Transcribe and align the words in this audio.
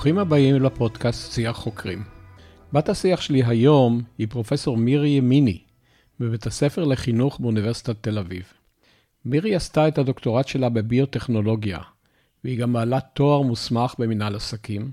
ברוכים 0.00 0.18
הבאים 0.18 0.62
לפודקאסט 0.62 1.32
שיח 1.32 1.56
חוקרים. 1.56 2.02
בת 2.72 2.88
השיח 2.88 3.20
שלי 3.20 3.42
היום 3.44 4.02
היא 4.18 4.26
פרופסור 4.30 4.76
מירי 4.76 5.08
ימיני, 5.08 5.58
בבית 6.20 6.46
הספר 6.46 6.84
לחינוך 6.84 7.40
באוניברסיטת 7.40 7.96
תל 8.00 8.18
אביב. 8.18 8.42
מירי 9.24 9.54
עשתה 9.54 9.88
את 9.88 9.98
הדוקטורט 9.98 10.48
שלה 10.48 10.68
בביוטכנולוגיה, 10.68 11.78
והיא 12.44 12.58
גם 12.58 12.72
בעלת 12.72 13.04
תואר 13.14 13.42
מוסמך 13.42 13.94
במנהל 13.98 14.36
עסקים. 14.36 14.90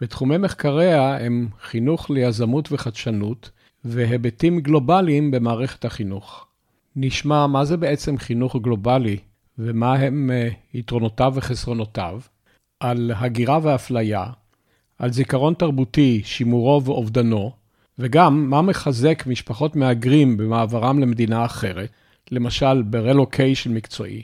ותחומי 0.00 0.38
מחקריה 0.38 1.16
הם 1.16 1.48
חינוך 1.62 2.10
ליזמות 2.10 2.72
וחדשנות, 2.72 3.50
והיבטים 3.84 4.60
גלובליים 4.60 5.30
במערכת 5.30 5.84
החינוך. 5.84 6.46
נשמע 6.96 7.46
מה 7.46 7.64
זה 7.64 7.76
בעצם 7.76 8.18
חינוך 8.18 8.56
גלובלי, 8.56 9.16
ומה 9.58 9.94
הם 9.94 10.30
אה, 10.30 10.48
יתרונותיו 10.74 11.32
וחסרונותיו, 11.36 12.20
על 12.82 13.10
הגירה 13.16 13.58
ואפליה, 13.62 14.26
על 14.98 15.12
זיכרון 15.12 15.54
תרבותי, 15.54 16.22
שימורו 16.24 16.84
ואובדנו, 16.84 17.52
וגם 17.98 18.50
מה 18.50 18.62
מחזק 18.62 19.22
משפחות 19.26 19.76
מהגרים 19.76 20.36
במעברם 20.36 20.98
למדינה 20.98 21.44
אחרת, 21.44 21.90
למשל 22.30 22.82
ברלוקיישן 22.82 23.74
מקצועי, 23.74 24.22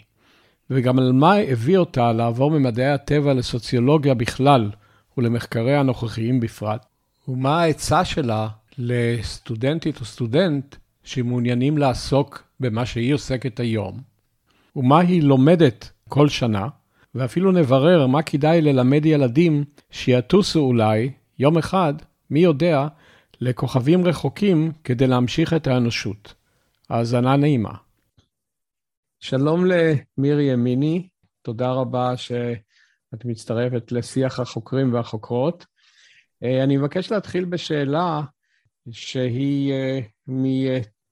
וגם 0.70 0.98
על 0.98 1.12
מה 1.12 1.34
הביא 1.34 1.78
אותה 1.78 2.12
לעבור 2.12 2.50
ממדעי 2.50 2.92
הטבע 2.92 3.34
לסוציולוגיה 3.34 4.14
בכלל 4.14 4.70
ולמחקריה 5.16 5.80
הנוכחיים 5.80 6.40
בפרט, 6.40 6.86
ומה 7.28 7.60
העצה 7.60 8.04
שלה 8.04 8.48
לסטודנטית 8.78 10.00
או 10.00 10.04
סטודנט 10.04 10.76
שמעוניינים 11.04 11.78
לעסוק 11.78 12.42
במה 12.60 12.86
שהיא 12.86 13.14
עוסקת 13.14 13.60
היום, 13.60 14.00
ומה 14.76 14.98
היא 14.98 15.22
לומדת 15.22 15.90
כל 16.08 16.28
שנה, 16.28 16.68
ואפילו 17.14 17.52
נברר 17.52 18.06
מה 18.06 18.22
כדאי 18.22 18.60
ללמד 18.60 19.06
ילדים 19.06 19.64
שיטוסו 19.90 20.60
אולי, 20.60 21.12
יום 21.38 21.58
אחד, 21.58 21.94
מי 22.30 22.40
יודע, 22.40 22.86
לכוכבים 23.40 24.06
רחוקים 24.06 24.72
כדי 24.84 25.06
להמשיך 25.06 25.52
את 25.52 25.66
האנושות. 25.66 26.34
האזנה 26.90 27.36
נעימה. 27.36 27.74
שלום 29.20 29.64
למירי 29.64 30.44
ימיני, 30.44 31.08
תודה 31.42 31.70
רבה 31.70 32.16
שאת 32.16 33.24
מצטרפת 33.24 33.92
לשיח 33.92 34.40
החוקרים 34.40 34.94
והחוקרות. 34.94 35.66
אה, 36.42 36.64
אני 36.64 36.76
מבקש 36.76 37.12
להתחיל 37.12 37.44
בשאלה 37.44 38.20
שהיא 38.90 39.72
אה, 39.72 40.00
מ... 40.28 40.44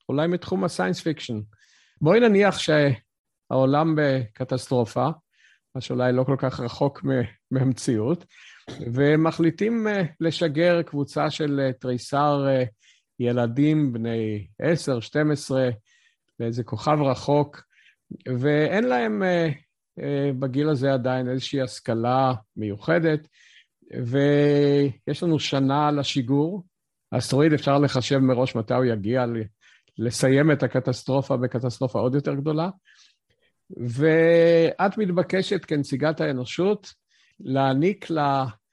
אולי 0.09 0.27
מתחום 0.27 0.65
ה 0.65 0.69
science 0.69 1.01
fiction. 1.01 1.41
בואי 2.01 2.21
נניח 2.21 2.59
שהעולם 2.59 3.95
בקטסטרופה, 3.97 5.09
מה 5.77 5.81
שאולי 5.81 6.13
לא 6.13 6.25
כל 6.25 6.37
כך 6.39 6.61
רחוק 6.61 7.05
מהמציאות, 7.51 8.25
ומחליטים 8.95 9.89
אה, 9.89 10.03
לשגר 10.21 10.83
קבוצה 10.83 11.31
של 11.31 11.61
אה, 11.61 11.73
תריסר 11.73 12.47
אה, 12.49 12.65
ילדים 13.21 13.93
בני 13.93 14.47
10, 14.59 15.01
12, 15.01 15.69
לאיזה 16.41 16.65
כוכב 16.65 16.99
רחוק, 17.03 17.63
ואין 18.39 18.85
להם 18.85 19.23
בגיל 20.39 20.69
הזה 20.69 20.93
עדיין 20.93 21.29
איזושהי 21.29 21.61
השכלה 21.61 22.35
מיוחדת, 22.57 23.29
ויש 24.05 25.23
לנו 25.23 25.39
שנה 25.39 25.91
לשיגור. 25.91 26.65
האסטרואיד 27.13 27.53
אפשר 27.53 27.79
לחשב 27.79 28.19
מראש 28.19 28.55
מתי 28.55 28.75
הוא 28.75 28.85
יגיע 28.85 29.25
לסיים 29.99 30.51
את 30.53 30.63
הקטסטרופה 30.63 31.37
בקטסטרופה 31.37 31.99
עוד 31.99 32.15
יותר 32.15 32.35
גדולה. 32.35 32.69
ואת 33.71 34.99
מתבקשת 34.99 35.65
כנציגת 35.65 36.21
האנושות 36.21 36.95
להעניק 37.41 38.11
ל, 38.11 38.19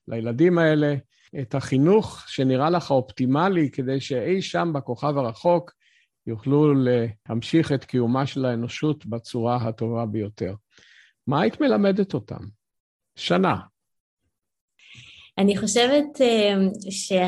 לילדים 0.07 0.57
האלה 0.57 0.95
את 1.41 1.55
החינוך 1.55 2.23
שנראה 2.27 2.69
לך 2.69 2.91
אופטימלי 2.91 3.71
כדי 3.71 3.99
שאי 3.99 4.41
שם 4.41 4.71
בכוכב 4.73 5.17
הרחוק 5.17 5.71
יוכלו 6.27 6.73
להמשיך 6.73 7.71
את 7.71 7.85
קיומה 7.85 8.25
של 8.25 8.45
האנושות 8.45 9.05
בצורה 9.05 9.55
הטובה 9.55 10.05
ביותר. 10.05 10.55
מה 11.27 11.41
היית 11.41 11.61
מלמדת 11.61 12.13
אותם? 12.13 12.43
שנה. 13.15 13.55
אני 15.37 15.57
חושבת 15.57 16.21
אה, 16.21 16.53
שה... 16.89 17.27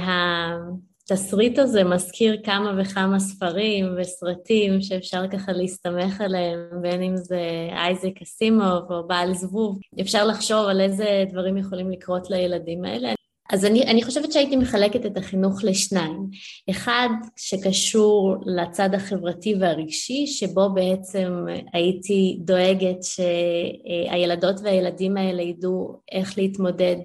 התסריט 1.11 1.59
הזה 1.59 1.83
מזכיר 1.83 2.38
כמה 2.43 2.73
וכמה 2.77 3.19
ספרים 3.19 3.95
וסרטים 3.97 4.81
שאפשר 4.81 5.27
ככה 5.27 5.51
להסתמך 5.51 6.21
עליהם, 6.21 6.59
בין 6.81 7.03
אם 7.03 7.17
זה 7.17 7.39
אייזק 7.71 8.21
אסימוב 8.21 8.91
או 8.91 9.07
בעל 9.07 9.33
זבוב. 9.33 9.79
אפשר 10.01 10.25
לחשוב 10.25 10.67
על 10.67 10.81
איזה 10.81 11.23
דברים 11.29 11.57
יכולים 11.57 11.91
לקרות 11.91 12.29
לילדים 12.29 12.85
האלה. 12.85 13.13
אז 13.49 13.65
אני, 13.65 13.83
אני 13.83 14.03
חושבת 14.03 14.31
שהייתי 14.31 14.55
מחלקת 14.55 15.05
את 15.05 15.17
החינוך 15.17 15.63
לשניים. 15.63 16.29
אחד 16.69 17.09
שקשור 17.35 18.35
לצד 18.45 18.89
החברתי 18.94 19.55
והרגשי, 19.59 20.27
שבו 20.27 20.69
בעצם 20.73 21.45
הייתי 21.73 22.38
דואגת 22.39 22.97
שהילדות 23.03 24.55
והילדים 24.63 25.17
האלה 25.17 25.41
ידעו 25.41 25.99
איך 26.11 26.38
להתמודד 26.38 26.97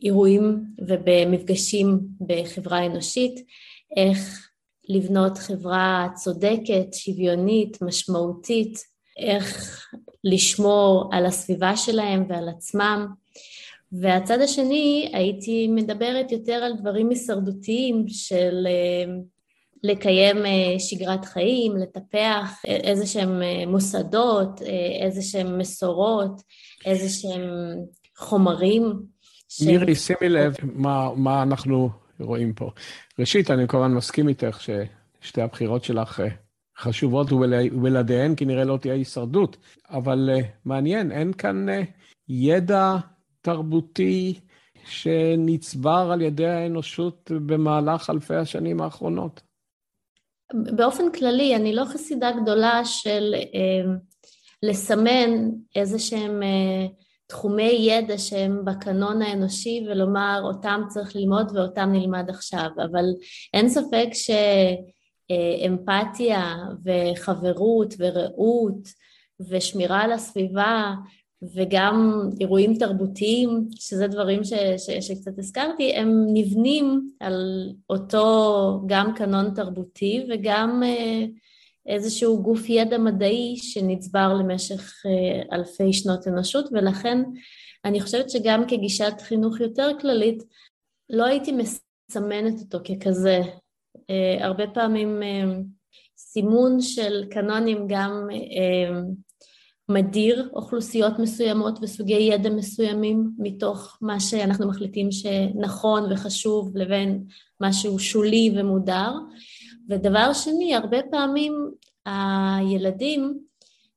באירועים 0.00 0.64
ובמפגשים 0.78 2.00
בחברה 2.20 2.86
אנושית, 2.86 3.46
איך 3.96 4.48
לבנות 4.88 5.38
חברה 5.38 6.08
צודקת, 6.14 6.94
שוויונית, 6.94 7.82
משמעותית, 7.82 8.78
איך 9.16 9.80
לשמור 10.24 11.10
על 11.12 11.26
הסביבה 11.26 11.76
שלהם 11.76 12.24
ועל 12.28 12.48
עצמם. 12.48 13.06
והצד 13.92 14.40
השני, 14.40 15.10
הייתי 15.12 15.68
מדברת 15.68 16.32
יותר 16.32 16.52
על 16.52 16.72
דברים 16.76 17.10
הישרדותיים 17.10 18.04
של 18.08 18.66
אה, 18.66 19.14
לקיים 19.82 20.46
אה, 20.46 20.78
שגרת 20.78 21.24
חיים, 21.24 21.76
לטפח 21.76 22.60
איזה 22.64 23.06
שהם 23.06 23.42
אה, 23.42 23.66
מוסדות, 23.66 24.62
איזה 25.02 25.22
שהם 25.22 25.58
מסורות, 25.58 26.42
איזה 26.86 27.08
שהם 27.08 27.42
חומרים. 28.16 29.15
מירי, 29.66 29.94
שימי 29.94 30.28
לב 30.28 30.54
מה, 30.62 31.14
מה 31.16 31.42
אנחנו 31.42 31.90
רואים 32.20 32.52
פה. 32.52 32.70
ראשית, 33.18 33.50
אני 33.50 33.68
כמובן 33.68 33.94
מסכים 33.94 34.28
איתך 34.28 34.60
ששתי 34.60 35.42
הבחירות 35.42 35.84
שלך 35.84 36.20
אה, 36.20 36.28
חשובות 36.78 37.32
ובלעדיהן 37.32 38.34
כנראה 38.36 38.64
לא 38.64 38.76
תהיה 38.76 38.94
הישרדות, 38.94 39.56
אבל 39.90 40.30
uh, 40.32 40.44
מעניין, 40.64 41.12
אין 41.12 41.32
כאן 41.32 41.68
uh, 41.68 41.72
ידע 42.28 42.96
תרבותי 43.40 44.40
שנצבר 44.84 46.10
על 46.12 46.22
ידי 46.22 46.46
האנושות 46.46 47.30
במהלך 47.46 48.10
אלפי 48.10 48.34
השנים 48.34 48.80
האחרונות. 48.80 49.40
באופן 50.54 51.12
כללי, 51.12 51.56
אני 51.56 51.74
לא 51.74 51.84
חסידה 51.84 52.30
גדולה 52.42 52.84
של 52.84 53.34
uh, 53.34 53.88
לסמן 54.62 55.50
איזה 55.76 55.98
שהם 55.98 56.42
uh, 56.42 57.05
תחומי 57.26 57.76
ידע 57.80 58.18
שהם 58.18 58.64
בקנון 58.64 59.22
האנושי 59.22 59.86
ולומר 59.86 60.40
אותם 60.44 60.82
צריך 60.88 61.16
ללמוד 61.16 61.56
ואותם 61.56 61.88
נלמד 61.92 62.30
עכשיו, 62.30 62.68
אבל 62.76 63.04
אין 63.54 63.68
ספק 63.68 64.08
שאמפתיה 65.28 66.56
וחברות 66.84 67.94
ורעות 67.98 68.88
ושמירה 69.50 70.00
על 70.00 70.12
הסביבה 70.12 70.94
וגם 71.54 72.20
אירועים 72.40 72.74
תרבותיים, 72.74 73.68
שזה 73.74 74.06
דברים 74.06 74.44
ש, 74.44 74.52
ש, 74.76 74.90
שקצת 74.90 75.38
הזכרתי, 75.38 75.96
הם 75.96 76.24
נבנים 76.32 77.10
על 77.20 77.68
אותו 77.90 78.82
גם 78.86 79.14
קנון 79.14 79.54
תרבותי 79.54 80.26
וגם 80.30 80.82
uh, 80.82 80.86
איזשהו 81.86 82.42
גוף 82.42 82.68
ידע 82.68 82.98
מדעי 82.98 83.56
שנצבר 83.56 84.34
למשך 84.34 85.02
אה, 85.06 85.56
אלפי 85.56 85.92
שנות 85.92 86.28
אנושות, 86.28 86.68
ולכן 86.72 87.22
אני 87.84 88.00
חושבת 88.00 88.30
שגם 88.30 88.66
כגישת 88.68 89.14
חינוך 89.20 89.60
יותר 89.60 89.88
כללית, 90.00 90.42
לא 91.10 91.24
הייתי 91.24 91.52
מסמנת 91.52 92.60
אותו 92.60 92.78
ככזה. 92.84 93.40
אה, 94.10 94.46
הרבה 94.46 94.66
פעמים 94.66 95.22
אה, 95.22 95.58
סימון 96.18 96.80
של 96.80 97.24
קנונים 97.30 97.86
גם 97.88 98.28
מדיר 99.88 100.48
אוכלוסיות 100.52 101.18
מסוימות 101.18 101.78
וסוגי 101.82 102.14
ידע 102.14 102.50
מסוימים 102.50 103.30
מתוך 103.38 103.98
מה 104.00 104.20
שאנחנו 104.20 104.68
מחליטים 104.68 105.12
שנכון 105.12 106.12
וחשוב 106.12 106.76
לבין 106.76 107.24
משהו 107.60 107.98
שולי 107.98 108.54
ומודר. 108.56 109.12
ודבר 109.88 110.32
שני, 110.32 110.74
הרבה 110.74 110.98
פעמים 111.10 111.70
הילדים 112.06 113.38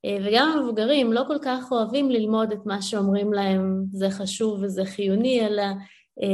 אה, 0.05 0.17
וגם 0.25 0.51
המבוגרים 0.55 1.13
לא 1.13 1.23
כל 1.27 1.37
כך 1.41 1.71
אוהבים 1.71 2.09
ללמוד 2.09 2.51
את 2.51 2.65
מה 2.65 2.81
שאומרים 2.81 3.33
להם 3.33 3.83
זה 3.91 4.09
חשוב 4.09 4.63
וזה 4.63 4.85
חיוני, 4.85 5.45
אלא 5.47 5.63
אה, 6.21 6.27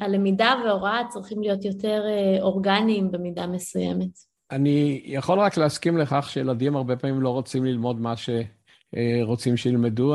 הלמידה 0.00 0.54
וההוראה 0.64 1.02
צריכים 1.08 1.42
להיות 1.42 1.64
יותר 1.64 2.02
אה, 2.06 2.42
אורגניים 2.42 3.10
במידה 3.10 3.46
מסוימת. 3.46 4.30
אני 4.50 5.02
יכול 5.04 5.40
רק 5.40 5.56
להסכים 5.56 5.98
לכך 5.98 6.28
שילדים 6.30 6.76
הרבה 6.76 6.96
פעמים 6.96 7.20
לא 7.20 7.28
רוצים 7.28 7.64
ללמוד 7.64 8.00
מה 8.00 8.14
שרוצים 8.16 9.56
שילמדו, 9.56 10.14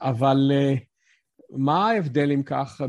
אבל 0.00 0.52
מה 1.50 1.90
ההבדל, 1.90 2.32
אם 2.32 2.42
כך, 2.42 2.80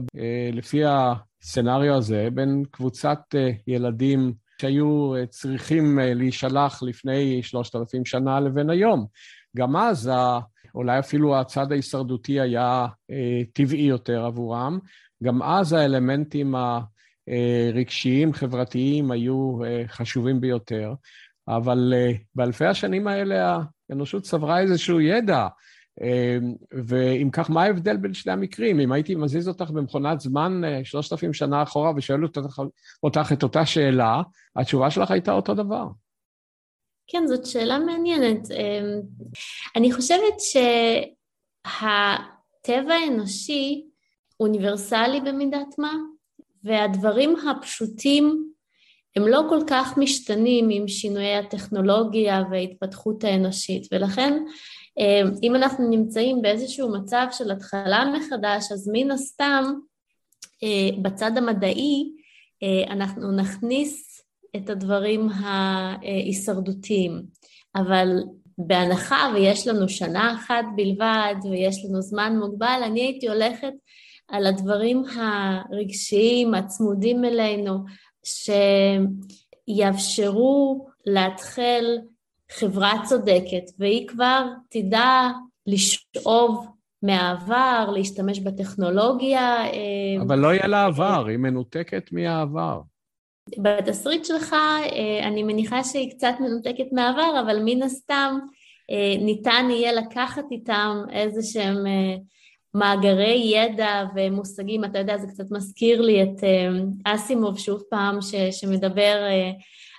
לפי 0.53 0.81
הסצנריו 0.85 1.95
הזה, 1.95 2.27
בין 2.33 2.63
קבוצת 2.71 3.19
ילדים 3.67 4.33
שהיו 4.61 5.13
צריכים 5.29 5.99
להישלח 6.01 6.83
לפני 6.83 7.43
שלושת 7.43 7.75
אלפים 7.75 8.05
שנה 8.05 8.39
לבין 8.39 8.69
היום? 8.69 9.05
גם 9.57 9.75
אז 9.75 10.11
אולי 10.75 10.99
אפילו 10.99 11.39
הצד 11.39 11.71
ההישרדותי 11.71 12.39
היה 12.39 12.87
טבעי 13.53 13.81
יותר 13.81 14.25
עבורם, 14.25 14.79
גם 15.23 15.43
אז 15.43 15.73
האלמנטים 15.73 16.55
הרגשיים, 17.27 18.33
חברתיים, 18.33 19.11
היו 19.11 19.59
חשובים 19.87 20.41
ביותר. 20.41 20.93
אבל 21.47 21.93
באלפי 22.35 22.65
השנים 22.65 23.07
האלה 23.07 23.59
האנושות 23.89 24.23
צברה 24.23 24.59
איזשהו 24.59 25.01
ידע. 25.01 25.47
ואם 26.87 27.29
כך, 27.31 27.49
מה 27.49 27.63
ההבדל 27.63 27.97
בין 27.97 28.13
שני 28.13 28.31
המקרים? 28.31 28.79
אם 28.79 28.91
הייתי 28.91 29.15
מזיז 29.15 29.47
אותך 29.47 29.69
במכונת 29.69 30.19
זמן 30.19 30.61
שלושת 30.83 31.11
אלפים 31.11 31.33
שנה 31.33 31.63
אחורה 31.63 31.91
ושואל 31.95 32.23
אותך, 32.23 32.61
אותך 33.03 33.31
את 33.33 33.43
אותה 33.43 33.65
שאלה, 33.65 34.21
התשובה 34.55 34.91
שלך 34.91 35.11
הייתה 35.11 35.31
אותו 35.31 35.53
דבר. 35.53 35.87
כן, 37.07 37.27
זאת 37.27 37.45
שאלה 37.45 37.79
מעניינת. 37.79 38.47
אני 39.75 39.91
חושבת 39.91 40.39
שהטבע 41.69 42.93
האנושי 42.93 43.85
אוניברסלי 44.39 45.21
במידת 45.21 45.77
מה, 45.77 45.93
והדברים 46.63 47.35
הפשוטים 47.35 48.47
הם 49.15 49.27
לא 49.27 49.41
כל 49.49 49.59
כך 49.67 49.97
משתנים 49.97 50.67
עם 50.71 50.87
שינויי 50.87 51.35
הטכנולוגיה 51.35 52.43
וההתפתחות 52.51 53.23
האנושית, 53.23 53.87
ולכן 53.91 54.43
אם 55.43 55.55
אנחנו 55.55 55.89
נמצאים 55.89 56.41
באיזשהו 56.41 56.91
מצב 56.93 57.27
של 57.31 57.51
התחלה 57.51 58.05
מחדש, 58.17 58.71
אז 58.71 58.89
מן 58.93 59.11
הסתם 59.11 59.73
בצד 61.01 61.37
המדעי 61.37 62.11
אנחנו 62.89 63.31
נכניס 63.31 64.21
את 64.55 64.69
הדברים 64.69 65.29
ההישרדותיים, 65.29 67.21
אבל 67.75 68.07
בהנחה 68.57 69.31
ויש 69.33 69.67
לנו 69.67 69.89
שנה 69.89 70.33
אחת 70.33 70.65
בלבד 70.75 71.35
ויש 71.51 71.85
לנו 71.85 72.01
זמן 72.01 72.37
מוגבל, 72.39 72.81
אני 72.85 73.01
הייתי 73.01 73.27
הולכת 73.27 73.73
על 74.27 74.47
הדברים 74.47 75.03
הרגשיים 75.15 76.53
הצמודים 76.53 77.25
אלינו, 77.25 77.77
שיאפשרו 79.67 80.87
להתחיל 81.05 81.99
חברה 82.51 82.93
צודקת, 83.05 83.71
והיא 83.79 84.07
כבר 84.07 84.45
תדע 84.69 85.29
לשאוב 85.67 86.67
מהעבר, 87.03 87.89
להשתמש 87.93 88.39
בטכנולוגיה. 88.39 89.63
אה, 89.63 90.21
אבל 90.21 90.39
לא 90.39 90.47
יהיה 90.47 90.67
לה 90.67 90.85
עבר, 90.85 91.25
היא 91.27 91.37
מנותקת 91.37 92.11
מהעבר. 92.11 92.81
בתסריט 93.57 94.25
שלך 94.25 94.53
אה, 94.53 95.27
אני 95.27 95.43
מניחה 95.43 95.83
שהיא 95.83 96.11
קצת 96.11 96.33
מנותקת 96.39 96.85
מהעבר, 96.91 97.41
אבל 97.45 97.59
מן 97.65 97.83
הסתם 97.83 98.37
אה, 98.91 99.15
ניתן 99.23 99.67
יהיה 99.69 99.93
לקחת 99.93 100.45
איתם 100.51 100.97
איזה 101.11 101.41
שהם 101.43 101.77
מאגרי 102.73 103.51
ידע 103.55 104.03
ומושגים, 104.15 104.85
אתה 104.85 104.99
יודע, 104.99 105.17
זה 105.17 105.27
קצת 105.27 105.51
מזכיר 105.51 106.01
לי 106.01 106.23
את 106.23 106.43
אסימוב 107.05 107.59
שוב 107.59 107.81
פעם, 107.89 108.21
ש, 108.21 108.35
שמדבר 108.51 109.23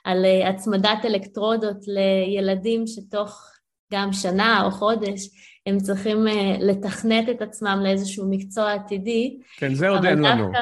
על 0.05 0.25
אה, 0.25 0.49
הצמדת 0.49 1.05
אלקטרודות 1.05 1.77
לילדים 1.87 2.87
שתוך 2.87 3.49
גם 3.93 4.13
שנה 4.13 4.65
או 4.65 4.71
חודש 4.71 5.29
הם 5.67 5.79
צריכים 5.79 6.27
לתכנת 6.61 7.29
את 7.29 7.43
עצמם 7.43 7.81
לאיזשהו 7.83 8.27
מקצוע 8.31 8.73
עתידי. 8.73 9.39
כן, 9.57 9.75
זה 9.75 9.89
עוד 9.89 10.05
אין 10.05 10.19
לנו. 10.19 10.53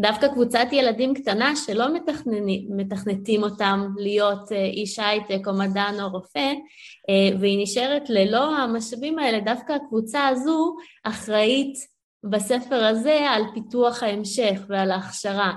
דווקא 0.00 0.28
קבוצת 0.28 0.66
ילדים 0.72 1.14
קטנה 1.14 1.56
שלא 1.56 1.86
מתכנתים 2.68 3.42
אותם 3.42 3.88
להיות 3.96 4.52
אה, 4.52 4.64
איש 4.64 4.98
הייטק 4.98 5.48
או 5.48 5.52
מדען 5.54 6.00
או 6.00 6.08
רופא, 6.08 6.52
אה, 7.10 7.38
והיא 7.40 7.62
נשארת 7.62 8.10
ללא 8.10 8.56
המשאבים 8.56 9.18
האלה, 9.18 9.40
דווקא 9.40 9.72
הקבוצה 9.72 10.28
הזו 10.28 10.76
אחראית 11.04 11.74
בספר 12.24 12.84
הזה 12.84 13.30
על 13.30 13.42
פיתוח 13.54 14.02
ההמשך 14.02 14.60
ועל 14.68 14.90
ההכשרה. 14.90 15.52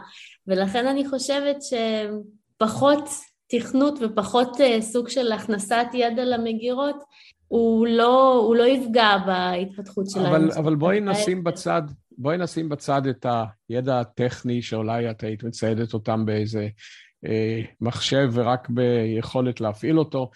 ולכן 0.47 0.87
אני 0.87 1.07
חושבת 1.07 1.57
שפחות 2.61 3.09
תכנות 3.49 3.99
ופחות 4.01 4.61
אה, 4.61 4.81
סוג 4.81 5.09
של 5.09 5.31
הכנסת 5.31 5.85
ידע 5.93 6.25
למגירות, 6.25 6.95
הוא 7.47 7.87
לא, 7.87 8.33
הוא 8.47 8.55
לא 8.55 8.63
יפגע 8.63 9.17
בהתפתחות 9.25 10.09
שלהם. 10.09 10.25
אבל, 10.25 10.51
אבל 10.51 10.75
בואי 10.75 10.99
נשים 10.99 11.43
בצד 11.43 11.81
בואי 12.17 12.37
נשים 12.37 12.69
בצד 12.69 13.07
את 13.07 13.25
הידע 13.69 13.99
הטכני 13.99 14.61
שאולי 14.61 15.11
את 15.11 15.23
היית 15.23 15.43
מציידת 15.43 15.93
אותם 15.93 16.25
באיזה 16.25 16.67
אה, 17.25 17.61
מחשב 17.81 18.29
ורק 18.33 18.69
ביכולת 18.69 19.61
להפעיל 19.61 19.99
אותו. 19.99 20.31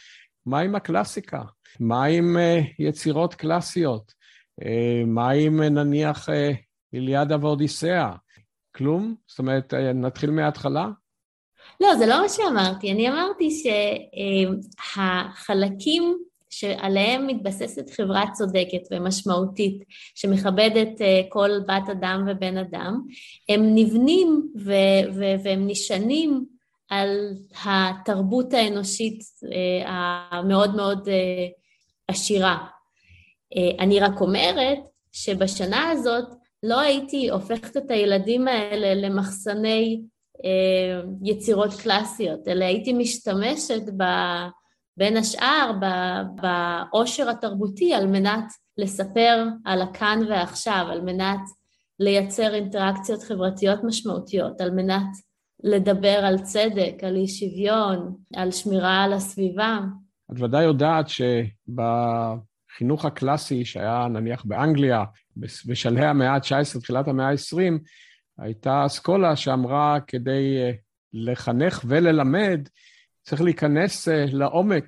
מה 0.45 0.59
עם 0.59 0.75
הקלאסיקה? 0.75 1.41
מה 1.79 2.03
עם 2.03 2.37
אה, 2.37 2.61
יצירות 2.79 3.35
קלאסיות? 3.35 4.13
אה, 4.65 5.03
מה 5.07 5.29
עם 5.29 5.61
אה, 5.61 5.69
נניח 5.69 6.29
אה, 6.29 6.51
איליאדה 6.93 7.37
ואודיסאה? 7.41 8.15
כלום? 8.75 9.15
זאת 9.27 9.39
אומרת, 9.39 9.73
אה, 9.73 9.93
נתחיל 9.93 10.31
מההתחלה? 10.31 10.87
לא, 11.81 11.95
זה 11.95 12.05
לא 12.05 12.21
מה 12.21 12.29
שאמרתי. 12.29 12.91
אני 12.91 13.09
אמרתי 13.09 13.49
שהחלקים 14.81 16.17
שעליהם 16.55 17.27
מתבססת 17.27 17.89
חברה 17.89 18.23
צודקת 18.33 18.81
ומשמעותית, 18.91 19.83
שמכבדת 20.15 21.01
אה, 21.01 21.21
כל 21.29 21.49
בת 21.67 21.89
אדם 21.91 22.25
ובן 22.27 22.57
אדם, 22.57 23.01
הם 23.49 23.75
נבנים 23.75 24.51
ו- 24.57 25.13
ו- 25.13 25.35
והם 25.43 25.67
נשענים 25.67 26.45
על 26.89 27.33
התרבות 27.65 28.53
האנושית 28.53 29.19
אה, 29.53 30.27
המאוד 30.31 30.75
מאוד 30.75 31.09
אה, 31.09 31.47
עשירה. 32.07 32.57
אני 33.79 33.99
רק 33.99 34.21
אומרת 34.21 34.77
שבשנה 35.11 35.89
הזאת 35.89 36.25
לא 36.63 36.79
הייתי 36.79 37.29
הופכת 37.29 37.77
את 37.77 37.91
הילדים 37.91 38.47
האלה 38.47 39.07
למחסני 39.07 40.01
יצירות 41.23 41.73
קלאסיות, 41.73 42.47
אלא 42.47 42.65
הייתי 42.65 42.93
משתמשת 42.93 43.81
ב... 43.97 44.03
בין 44.97 45.17
השאר 45.17 45.71
בעושר 46.41 47.29
התרבותי 47.29 47.93
על 47.93 48.07
מנת 48.07 48.45
לספר 48.77 49.43
על 49.65 49.81
הכאן 49.81 50.19
ועכשיו, 50.29 50.85
על 50.91 51.01
מנת 51.01 51.41
לייצר 51.99 52.53
אינטראקציות 52.53 53.23
חברתיות 53.23 53.79
משמעותיות, 53.83 54.61
על 54.61 54.71
מנת 54.71 55.07
לדבר 55.63 56.19
על 56.23 56.37
צדק, 56.37 57.03
על 57.03 57.15
אי 57.15 57.27
שוויון, 57.27 58.15
על 58.35 58.51
שמירה 58.51 59.03
על 59.03 59.13
הסביבה. 59.13 59.79
את 60.31 60.41
ודאי 60.41 60.63
יודעת 60.63 61.05
שבחינוך 61.09 63.05
הקלאסי 63.05 63.65
שהיה 63.65 64.07
נניח 64.09 64.45
באנגליה, 64.45 65.03
בשלהי 65.37 66.05
המאה 66.05 66.33
ה-19, 66.33 66.81
תחילת 66.81 67.07
המאה 67.07 67.29
ה-20, 67.29 67.73
הייתה 68.37 68.85
אסכולה 68.85 69.35
שאמרה 69.35 69.97
כדי 70.07 70.57
אה, 70.57 70.71
לחנך 71.13 71.81
וללמד, 71.87 72.67
צריך 73.23 73.41
להיכנס 73.41 74.07
אה, 74.07 74.25
לעומק 74.31 74.85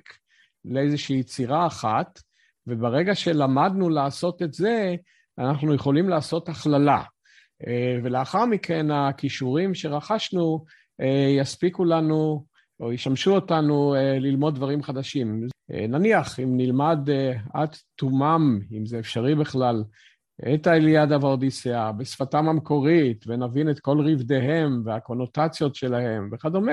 לאיזושהי 0.64 1.16
יצירה 1.16 1.66
אחת, 1.66 2.20
וברגע 2.66 3.14
שלמדנו 3.14 3.88
לעשות 3.88 4.42
את 4.42 4.54
זה, 4.54 4.94
אנחנו 5.38 5.74
יכולים 5.74 6.08
לעשות 6.08 6.48
הכללה. 6.48 7.02
אה, 7.66 7.98
ולאחר 8.04 8.44
מכן 8.44 8.90
הכישורים 8.90 9.74
שרכשנו 9.74 10.64
יספיקו 11.40 11.84
לנו 11.84 12.44
או 12.80 12.92
ישמשו 12.92 13.34
אותנו 13.34 13.94
ללמוד 14.20 14.54
דברים 14.54 14.82
חדשים. 14.82 15.46
נניח, 15.68 16.40
אם 16.40 16.56
נלמד 16.56 16.98
עד 17.54 17.76
תומם, 17.96 18.60
אם 18.72 18.86
זה 18.86 18.98
אפשרי 18.98 19.34
בכלל, 19.34 19.82
את 20.54 20.66
האליאדה 20.66 21.16
והאודיסאה 21.20 21.92
בשפתם 21.92 22.48
המקורית, 22.48 23.24
ונבין 23.26 23.70
את 23.70 23.80
כל 23.80 24.00
רבדיהם 24.00 24.82
והקונוטציות 24.84 25.74
שלהם 25.74 26.30
וכדומה, 26.32 26.72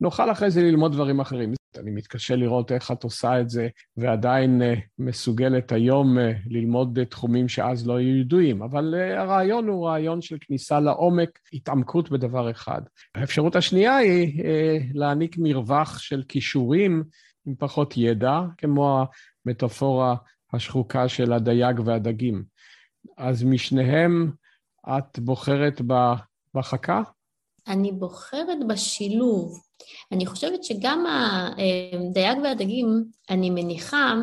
נוכל 0.00 0.32
אחרי 0.32 0.50
זה 0.50 0.62
ללמוד 0.62 0.92
דברים 0.92 1.20
אחרים. 1.20 1.52
אני 1.78 1.90
מתקשה 1.90 2.36
לראות 2.36 2.72
איך 2.72 2.90
את 2.90 3.04
עושה 3.04 3.40
את 3.40 3.50
זה, 3.50 3.68
ועדיין 3.96 4.62
uh, 4.62 4.80
מסוגלת 4.98 5.72
היום 5.72 6.18
uh, 6.18 6.20
ללמוד 6.46 6.98
תחומים 7.04 7.48
שאז 7.48 7.86
לא 7.86 7.96
היו 7.96 8.16
ידועים, 8.16 8.62
אבל 8.62 8.94
uh, 8.94 9.20
הרעיון 9.20 9.68
הוא 9.68 9.86
רעיון 9.88 10.22
של 10.22 10.36
כניסה 10.40 10.80
לעומק, 10.80 11.38
התעמקות 11.52 12.10
בדבר 12.10 12.50
אחד. 12.50 12.82
האפשרות 13.14 13.56
השנייה 13.56 13.96
היא 13.96 14.42
להעניק 14.94 15.36
מרווח 15.38 15.98
של 15.98 16.22
כישורים 16.28 17.04
עם 17.46 17.54
פחות 17.58 17.94
ידע, 17.96 18.40
כמו 18.58 19.04
המטאפורה 19.46 20.14
השחוקה 20.52 21.08
של 21.08 21.32
הדייג 21.32 21.80
והדגים. 21.84 22.42
אז 23.16 23.44
משניהם 23.44 24.30
את 24.88 25.18
בוחרת 25.18 25.80
בחכה? 26.54 27.02
אני 27.68 27.92
בוחרת 27.92 28.58
בשילוב. 28.68 29.60
אני 30.12 30.26
חושבת 30.26 30.64
שגם 30.64 31.04
הדייג 31.06 32.38
והדגים, 32.44 33.04
אני 33.30 33.50
מניחה, 33.50 34.14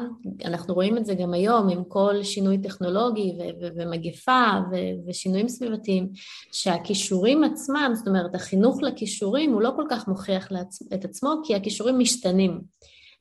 אנחנו 0.46 0.74
רואים 0.74 0.98
את 0.98 1.06
זה 1.06 1.14
גם 1.14 1.34
היום 1.34 1.70
עם 1.70 1.84
כל 1.84 2.24
שינוי 2.24 2.58
טכנולוגי 2.58 3.34
ומגפה 3.62 4.44
ושינויים 5.08 5.50
סביבתיים, 5.50 6.10
שהכישורים 6.52 7.44
עצמם, 7.44 7.92
זאת 7.94 8.08
אומרת 8.08 8.36
החינוך 8.36 8.82
לכישורים 8.82 9.54
הוא 9.54 9.62
לא 9.62 9.72
כל 9.76 9.86
כך 9.90 10.08
מוכיח 10.08 10.50
את 10.94 11.06
עצמו 11.06 11.34
כי 11.44 11.56
הכישורים 11.56 12.00
משתנים. 12.00 12.62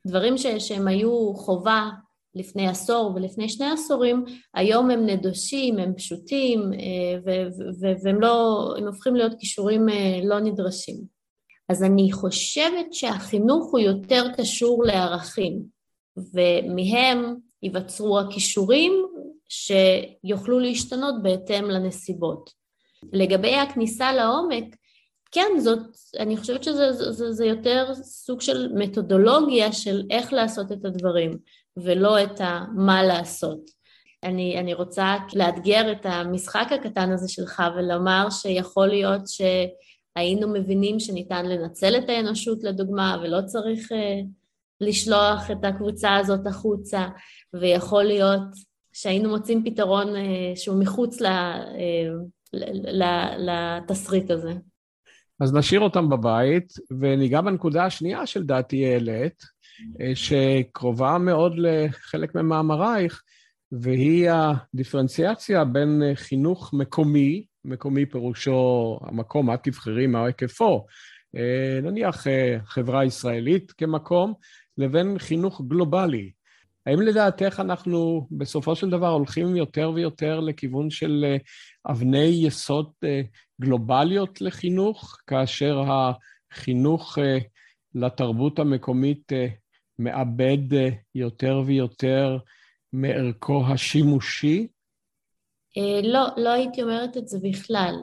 דברים 0.07 0.39
ש, 0.39 0.47
שהם 0.47 0.89
היו 0.89 1.35
חובה 1.35 1.89
לפני 2.35 2.69
עשור 2.69 3.13
ולפני 3.15 3.49
שני 3.49 3.71
עשורים, 3.71 4.25
היום 4.55 4.91
הם 4.91 5.07
נדושים, 5.07 5.79
הם 5.79 5.95
פשוטים 5.95 6.73
אה, 6.73 7.33
והם 8.03 8.21
לא, 8.21 8.75
הם 8.79 8.87
הופכים 8.87 9.17
להיות 9.17 9.33
כישורים 9.39 9.89
אה, 9.89 10.21
לא 10.25 10.41
נדרשים. 10.41 11.19
אז 11.69 11.83
אני 11.83 12.13
חושבת 12.13 12.93
שהחינוך 12.93 13.71
הוא 13.71 13.81
יותר 13.81 14.25
קשור 14.37 14.85
לערכים, 14.85 15.63
ומהם 16.35 17.37
ייווצרו 17.63 18.21
הכישורים 18.21 18.93
שיוכלו 19.49 20.59
להשתנות 20.59 21.15
בהתאם 21.23 21.65
לנסיבות. 21.65 22.51
לגבי 23.13 23.55
הכניסה 23.55 24.13
לעומק, 24.13 24.65
כן, 25.31 25.49
זאת, 25.59 25.79
אני 26.19 26.37
חושבת 26.37 26.65
שזה 26.65 26.93
זה, 26.93 27.33
זה 27.33 27.47
יותר 27.47 27.95
סוג 27.95 28.41
של 28.41 28.73
מתודולוגיה 28.75 29.73
של 29.73 30.03
איך 30.11 30.33
לעשות 30.33 30.73
את 30.73 30.85
הדברים, 30.85 31.39
ולא 31.85 32.23
את 32.23 32.41
מה 32.77 33.03
לעשות. 33.03 33.61
אני, 34.25 34.61
אני 34.61 34.75
רוצה 34.75 35.17
לאתגר 35.35 35.93
את 35.93 36.07
המשחק 36.07 36.67
הקטן 36.71 37.13
הזה 37.13 37.29
שלך 37.29 37.63
ולומר 37.77 38.31
שיכול 38.31 38.87
להיות 38.87 39.29
ש... 39.29 39.41
היינו 40.19 40.53
מבינים 40.53 41.01
שניתן 41.01 41.47
לנצל 41.47 41.99
את 41.99 42.09
האנושות 42.09 42.65
לדוגמה 42.65 43.17
ולא 43.23 43.41
צריך 43.47 43.93
uh, 43.93 43.95
לשלוח 44.81 45.51
את 45.51 45.65
הקבוצה 45.65 46.17
הזאת 46.17 46.47
החוצה 46.47 47.09
ויכול 47.61 48.05
להיות 48.05 48.43
שהיינו 48.93 49.29
מוצאים 49.29 49.65
פתרון 49.65 50.09
uh, 50.17 50.19
שהוא 50.57 50.81
מחוץ 50.81 51.21
ל, 51.21 51.27
uh, 51.27 52.49
ל, 52.53 53.03
ל, 53.03 53.51
לתסריט 53.51 54.31
הזה. 54.31 54.53
אז 55.41 55.55
נשאיר 55.55 55.81
אותם 55.81 56.09
בבית 56.09 56.73
וניגע 57.01 57.41
בנקודה 57.41 57.85
השנייה 57.85 58.27
שלדעתי 58.27 58.87
העלית, 58.87 59.43
שקרובה 60.15 61.19
מאוד 61.19 61.53
לחלק 61.57 62.35
ממאמרייך, 62.35 63.23
והיא 63.73 64.31
הדיפרנציאציה 64.31 65.65
בין 65.65 66.03
חינוך 66.15 66.75
מקומי 66.75 67.45
מקומי 67.69 68.07
פירושו 68.07 68.99
המקום, 69.03 69.47
מה 69.47 69.57
תבחרי, 69.57 70.07
מה 70.07 70.25
היקפו. 70.25 70.87
אה, 71.37 71.81
נניח 71.83 72.27
אה, 72.27 72.57
חברה 72.65 73.05
ישראלית 73.05 73.73
כמקום, 73.73 74.35
לבין 74.79 75.19
חינוך 75.19 75.63
גלובלי. 75.69 76.31
האם 76.87 77.01
לדעתך 77.01 77.61
אנחנו 77.61 78.29
בסופו 78.31 78.77
של 78.77 78.91
דבר 78.91 79.09
הולכים 79.09 79.57
יותר 79.57 79.93
ויותר 79.95 80.41
לכיוון 80.41 80.91
של 80.91 81.25
אה, 81.29 81.37
אבני 81.93 82.43
יסוד 82.47 82.91
גלובליות 83.61 84.41
לחינוך, 84.41 85.19
כאשר 85.27 85.83
החינוך 85.89 87.19
לתרבות 87.95 88.59
המקומית 88.59 89.33
מאבד 89.99 90.59
יותר 91.15 91.63
ויותר 91.67 92.39
מערכו 92.93 93.63
השימושי? 93.67 94.67
אה, 95.79 96.01
לא, 96.03 96.27
לא 96.37 96.49
הייתי 96.49 96.83
אומרת 96.83 97.17
את 97.17 97.29
זה 97.29 97.39
בכלל. 97.43 97.95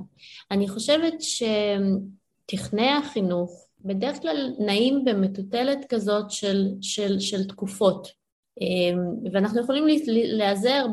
אני 0.52 0.68
חושבת 0.68 1.14
שתכני 1.22 2.90
החינוך 2.90 3.68
בדרך 3.86 4.22
כלל 4.22 4.54
נעים 4.60 5.06
במטוטלת 5.06 5.86
כזאת 5.90 6.32
של, 6.32 6.68
של, 6.82 7.20
של 7.20 7.44
תקופות. 7.44 8.08
אה, 8.62 8.98
ואנחנו 9.32 9.62
יכולים 9.62 9.84
להיעזר 10.08 10.86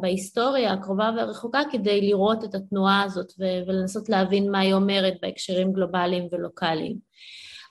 בהיסטוריה 0.00 0.72
הקרובה 0.72 1.10
והרחוקה 1.16 1.60
כדי 1.72 2.00
לראות 2.00 2.44
את 2.44 2.54
התנועה 2.54 3.02
הזאת 3.02 3.32
ולנסות 3.38 4.08
להבין 4.08 4.50
מה 4.50 4.58
היא 4.58 4.74
אומרת 4.74 5.14
בהקשרים 5.22 5.72
גלובליים 5.72 6.26
ולוקאליים. 6.32 6.96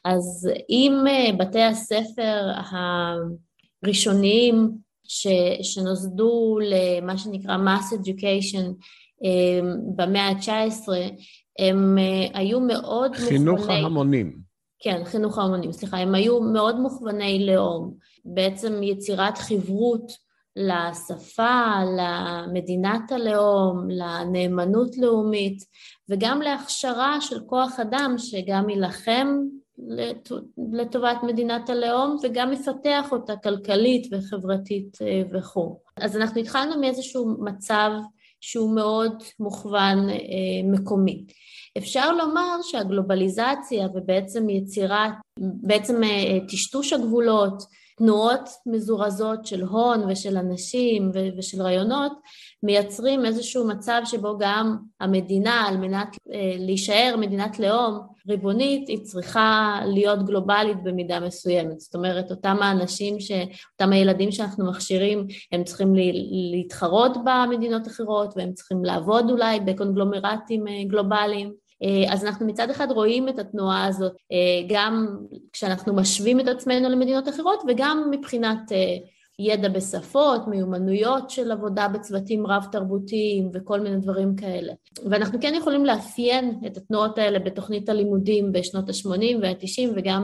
אז 0.06 0.50
אם 0.70 1.04
אה, 1.08 1.32
בתי 1.38 1.62
הספר 1.62 2.48
הראשוניים 3.84 4.72
ש, 5.04 5.28
שנוסדו 5.62 6.58
למה 6.62 7.18
שנקרא 7.18 7.58
mass 7.58 7.94
education 7.94 8.66
אמ, 9.24 9.76
במאה 9.96 10.28
ה-19, 10.28 10.88
הם 11.60 11.98
אה, 11.98 12.40
היו 12.40 12.60
מאוד 12.60 13.16
חינוך 13.16 13.60
מוכווני... 13.60 13.76
חינוך 13.76 13.86
ההמונים. 13.86 14.50
כן, 14.80 15.02
חינוך 15.06 15.38
ההמונים, 15.38 15.72
סליחה, 15.72 15.98
הם 15.98 16.16
היו 16.16 16.42
מאוד 16.42 16.80
מוכווני 16.80 17.46
לאום, 17.46 17.94
בעצם 18.26 18.84
יצירת 18.84 19.38
חברות 19.38 20.12
לשפה, 20.56 21.72
למדינת 21.98 23.12
הלאום, 23.12 23.88
לנאמנות 23.90 24.98
לאומית, 24.98 25.64
וגם 26.10 26.42
להכשרה 26.42 27.22
של 27.22 27.40
כוח 27.46 27.80
אדם 27.80 28.16
שגם 28.18 28.70
יילחם 28.70 29.40
לטובת 30.72 31.18
מדינת 31.24 31.70
הלאום 31.70 32.18
וגם 32.24 32.52
מפתח 32.52 33.08
אותה 33.12 33.36
כלכלית 33.36 34.08
וחברתית 34.12 34.98
אה, 35.02 35.22
וכו'. 35.34 35.80
אז 35.98 36.18
אנחנו 36.18 36.42
התחלנו 36.42 36.80
מאיזשהו 36.82 37.36
מצב 37.40 37.92
שהוא 38.42 38.76
מאוד 38.76 39.24
מוכוון 39.40 40.10
אה, 40.10 40.16
מקומי. 40.64 41.26
אפשר 41.78 42.12
לומר 42.16 42.58
שהגלובליזציה 42.62 43.88
ובעצם 43.94 44.50
יצירת, 44.50 45.12
בעצם 45.40 46.04
אה, 46.04 46.38
טשטוש 46.48 46.94
הגבולות, 46.94 47.64
תנועות 48.00 48.50
מזורזות 48.66 49.46
של 49.46 49.64
הון 49.64 50.12
ושל 50.12 50.38
אנשים 50.38 51.12
ושל 51.38 51.62
רעיונות 51.62 52.12
מייצרים 52.64 53.26
איזשהו 53.26 53.68
מצב 53.68 54.02
שבו 54.06 54.38
גם 54.40 54.78
המדינה 55.00 55.66
על 55.68 55.78
מנת 55.78 56.18
להישאר 56.60 57.16
מדינת 57.18 57.60
לאום 57.60 58.00
ריבונית 58.28 58.88
היא 58.88 59.04
צריכה 59.04 59.80
להיות 59.86 60.26
גלובלית 60.26 60.84
במידה 60.84 61.20
מסוימת. 61.20 61.80
זאת 61.80 61.96
אומרת, 61.96 62.32
אותם 62.32 62.58
האנשים, 62.62 63.20
ש... 63.20 63.32
אותם 63.72 63.94
הילדים 63.94 64.32
שאנחנו 64.32 64.66
מכשירים, 64.66 65.28
הם 65.52 65.64
צריכים 65.64 65.94
להתחרות 66.52 67.18
במדינות 67.26 67.88
אחרות 67.88 68.34
והם 68.38 68.54
צריכים 68.54 68.86
לעבוד 68.86 69.30
אולי 69.30 69.60
בקונגלומרטים 69.60 70.68
אה, 70.68 70.84
גלובליים. 70.84 71.69
אה, 71.84 72.14
אז 72.14 72.26
אנחנו 72.26 72.46
מצד 72.46 72.70
אחד 72.70 72.92
רואים 72.92 73.30
את 73.30 73.40
התנועה 73.40 73.86
הזאת 73.86 74.14
אה, 74.32 74.38
גם 74.70 75.18
כשאנחנו 75.54 75.96
משווים 75.96 76.40
את 76.40 76.48
עצמנו 76.48 76.90
למדינות 76.90 77.30
אחרות 77.30 77.64
וגם 77.68 78.08
מבחינת 78.12 78.72
ידע 79.40 79.70
בשפות, 79.70 80.48
מיומנויות 80.48 81.30
של 81.30 81.52
עבודה 81.52 81.88
בצוותים 81.88 82.48
רב-תרבותיים 82.48 83.50
וכל 83.54 83.80
מיני 83.80 83.98
דברים 83.98 84.36
כאלה. 84.36 84.74
ואנחנו 85.10 85.40
כן 85.42 85.54
יכולים 85.58 85.86
לאפיין 85.86 86.60
את 86.68 86.78
התנועות 86.78 87.18
האלה 87.18 87.40
בתוכנית 87.40 87.90
הלימודים 87.90 88.52
בשנות 88.52 88.90
ה-80 88.90 89.38
וה-90 89.42 89.92
וגם 89.96 90.24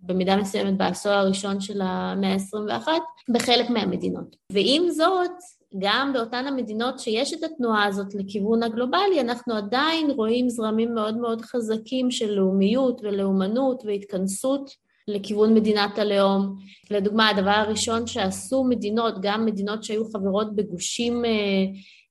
במידה 0.00 0.36
מסוימת 0.36 0.76
בעשור 0.76 1.12
הראשון 1.12 1.60
של 1.60 1.80
המאה 1.80 2.32
ה-21 2.32 2.88
בחלק 3.28 3.70
מהמדינות. 3.70 4.36
ועם 4.52 4.90
זאת, 4.90 5.30
גם 5.78 6.12
באותן 6.12 6.46
המדינות 6.46 6.98
שיש 6.98 7.32
את 7.32 7.42
התנועה 7.42 7.84
הזאת 7.84 8.14
לכיוון 8.14 8.62
הגלובלי, 8.62 9.20
אנחנו 9.20 9.54
עדיין 9.54 10.10
רואים 10.10 10.48
זרמים 10.48 10.94
מאוד 10.94 11.16
מאוד 11.16 11.42
חזקים 11.42 12.10
של 12.10 12.30
לאומיות 12.34 13.00
ולאומנות 13.04 13.82
והתכנסות 13.86 14.70
לכיוון 15.08 15.54
מדינת 15.54 15.98
הלאום. 15.98 16.56
לדוגמה, 16.90 17.28
הדבר 17.28 17.50
הראשון 17.50 18.06
שעשו 18.06 18.64
מדינות, 18.64 19.14
גם 19.22 19.46
מדינות 19.46 19.84
שהיו 19.84 20.04
חברות 20.12 20.56
בגושים 20.56 21.24
אה, 21.24 21.30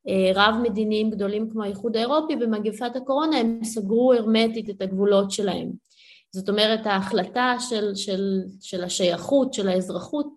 אה, 0.08 0.32
רב-מדיניים 0.36 1.10
גדולים 1.10 1.50
כמו 1.50 1.64
האיחוד 1.64 1.98
האירופי, 1.98 2.36
במגפת 2.36 2.96
הקורונה 2.96 3.38
הם 3.38 3.60
סגרו 3.64 4.14
הרמטית 4.14 4.70
את 4.70 4.82
הגבולות 4.82 5.32
שלהם. 5.32 5.72
זאת 6.32 6.50
אומרת, 6.50 6.86
ההחלטה 6.86 7.56
של, 7.60 7.96
של, 7.96 8.42
של 8.62 8.84
השייכות, 8.84 9.54
של 9.54 9.68
האזרחות 9.68 10.28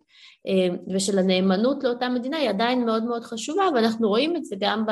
ושל 0.95 1.19
הנאמנות 1.19 1.85
לאותה 1.85 2.09
מדינה 2.09 2.37
היא 2.37 2.49
עדיין 2.49 2.85
מאוד 2.85 3.05
מאוד 3.05 3.25
חשובה, 3.25 3.65
ואנחנו 3.75 4.09
רואים 4.09 4.37
את 4.37 4.45
זה 4.45 4.57
גם 4.61 4.85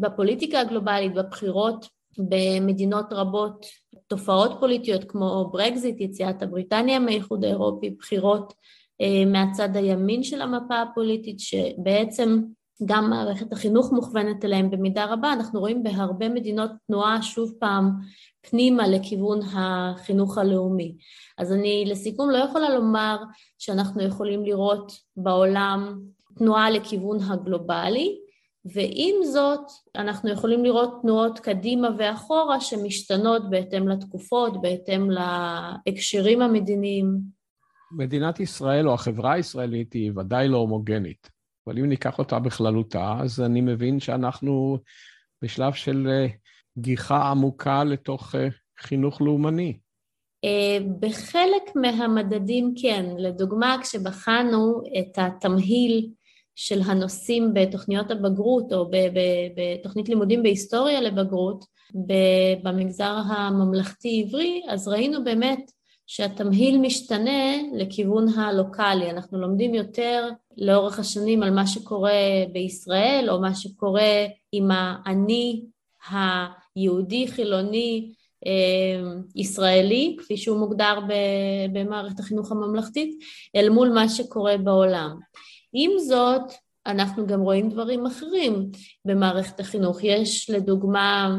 בפוליטיקה 0.00 0.60
הגלובלית, 0.60 1.14
בבחירות 1.14 1.86
במדינות 2.18 3.06
רבות 3.12 3.66
תופעות 4.06 4.50
פוליטיות 4.60 5.04
כמו 5.04 5.50
ברקזיט, 5.52 6.00
יציאת 6.00 6.42
הבריטניה 6.42 6.98
מהאיחוד 6.98 7.44
האירופי, 7.44 7.90
בחירות 7.90 8.52
אה, 9.00 9.24
מהצד 9.26 9.76
הימין 9.76 10.22
של 10.22 10.42
המפה 10.42 10.82
הפוליטית 10.82 11.40
שבעצם 11.40 12.40
גם 12.84 13.10
מערכת 13.10 13.52
החינוך 13.52 13.92
מוכוונת 13.92 14.44
אליהם 14.44 14.70
במידה 14.70 15.04
רבה, 15.04 15.32
אנחנו 15.32 15.60
רואים 15.60 15.82
בהרבה 15.82 16.28
מדינות 16.28 16.70
תנועה 16.86 17.22
שוב 17.22 17.52
פעם 17.58 17.90
פנימה 18.40 18.88
לכיוון 18.88 19.40
החינוך 19.42 20.38
הלאומי. 20.38 20.96
אז 21.38 21.52
אני 21.52 21.84
לסיכום 21.86 22.30
לא 22.30 22.36
יכולה 22.36 22.74
לומר 22.74 23.16
שאנחנו 23.58 24.02
יכולים 24.02 24.44
לראות 24.44 24.92
בעולם 25.16 26.00
תנועה 26.38 26.70
לכיוון 26.70 27.18
הגלובלי, 27.20 28.18
ועם 28.64 29.14
זאת 29.24 29.60
אנחנו 29.96 30.30
יכולים 30.30 30.64
לראות 30.64 30.98
תנועות 31.02 31.38
קדימה 31.38 31.88
ואחורה 31.98 32.60
שמשתנות 32.60 33.50
בהתאם 33.50 33.88
לתקופות, 33.88 34.60
בהתאם 34.60 35.10
להקשרים 35.10 36.42
המדיניים. 36.42 37.18
מדינת 37.92 38.40
ישראל 38.40 38.88
או 38.88 38.94
החברה 38.94 39.32
הישראלית 39.32 39.92
היא 39.92 40.12
ודאי 40.16 40.48
לא 40.48 40.56
הומוגנית, 40.56 41.30
אבל 41.66 41.78
אם 41.78 41.88
ניקח 41.88 42.18
אותה 42.18 42.38
בכללותה, 42.38 43.14
אז 43.20 43.40
אני 43.40 43.60
מבין 43.60 44.00
שאנחנו 44.00 44.78
בשלב 45.42 45.72
של 45.72 46.08
אה, 46.10 46.26
גיחה 46.78 47.30
עמוקה 47.30 47.84
לתוך 47.84 48.34
אה, 48.34 48.48
חינוך 48.80 49.20
לאומני. 49.20 49.78
אה, 50.44 50.78
בחלק 51.00 51.76
מהמדדים 51.76 52.74
כן, 52.82 53.06
לדוגמה 53.18 53.76
כשבחנו 53.82 54.82
את 54.98 55.18
התמהיל 55.18 56.08
של 56.54 56.80
הנושאים 56.86 57.54
בתוכניות 57.54 58.10
הבגרות 58.10 58.72
או 58.72 58.90
בתוכנית 59.56 60.08
לימודים 60.08 60.42
בהיסטוריה 60.42 61.00
לבגרות 61.00 61.64
במגזר 62.62 63.16
הממלכתי-עברי, 63.26 64.62
אז 64.68 64.88
ראינו 64.88 65.24
באמת 65.24 65.70
שהתמהיל 66.06 66.78
משתנה 66.78 67.56
לכיוון 67.72 68.28
הלוקאלי. 68.28 69.10
אנחנו 69.10 69.38
לומדים 69.38 69.74
יותר 69.74 70.28
לאורך 70.56 70.98
השנים 70.98 71.42
על 71.42 71.50
מה 71.50 71.66
שקורה 71.66 72.12
בישראל 72.52 73.26
או 73.30 73.40
מה 73.40 73.54
שקורה 73.54 74.26
עם 74.52 74.70
האני 74.70 75.64
היהודי 76.10 77.28
חילוני 77.28 78.12
אה, 78.46 79.12
ישראלי, 79.36 80.16
כפי 80.18 80.36
שהוא 80.36 80.58
מוגדר 80.58 81.00
במערכת 81.72 82.20
החינוך 82.20 82.52
הממלכתית, 82.52 83.18
אל 83.56 83.68
מול 83.68 83.88
מה 83.88 84.08
שקורה 84.08 84.56
בעולם. 84.56 85.18
עם 85.72 85.90
זאת, 85.98 86.52
אנחנו 86.86 87.26
גם 87.26 87.40
רואים 87.40 87.68
דברים 87.68 88.06
אחרים 88.06 88.70
במערכת 89.04 89.60
החינוך. 89.60 89.98
יש 90.02 90.50
לדוגמה 90.50 91.38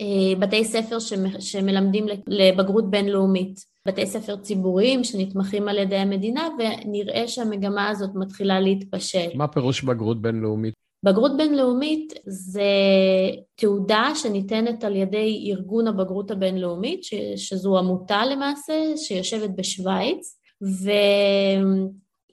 אה, 0.00 0.38
בתי 0.38 0.64
ספר 0.64 0.98
שמלמדים 1.38 2.06
לבגרות 2.26 2.90
בינלאומית, 2.90 3.75
בתי 3.86 4.06
ספר 4.06 4.36
ציבוריים 4.36 5.04
שנתמכים 5.04 5.68
על 5.68 5.78
ידי 5.78 5.96
המדינה, 5.96 6.48
ונראה 6.58 7.28
שהמגמה 7.28 7.88
הזאת 7.88 8.10
מתחילה 8.14 8.60
להתפשט. 8.60 9.34
מה 9.34 9.48
פירוש 9.48 9.82
בגרות 9.82 10.22
בינלאומית? 10.22 10.74
בגרות 11.02 11.36
בינלאומית 11.36 12.12
זה 12.26 12.70
תעודה 13.54 14.12
שניתנת 14.14 14.84
על 14.84 14.96
ידי 14.96 15.52
ארגון 15.52 15.86
הבגרות 15.86 16.30
הבינלאומית, 16.30 17.00
שזו 17.36 17.78
עמותה 17.78 18.26
למעשה, 18.26 18.74
שיושבת 18.96 19.50
בשוויץ, 19.56 20.38
ו... 20.62 20.90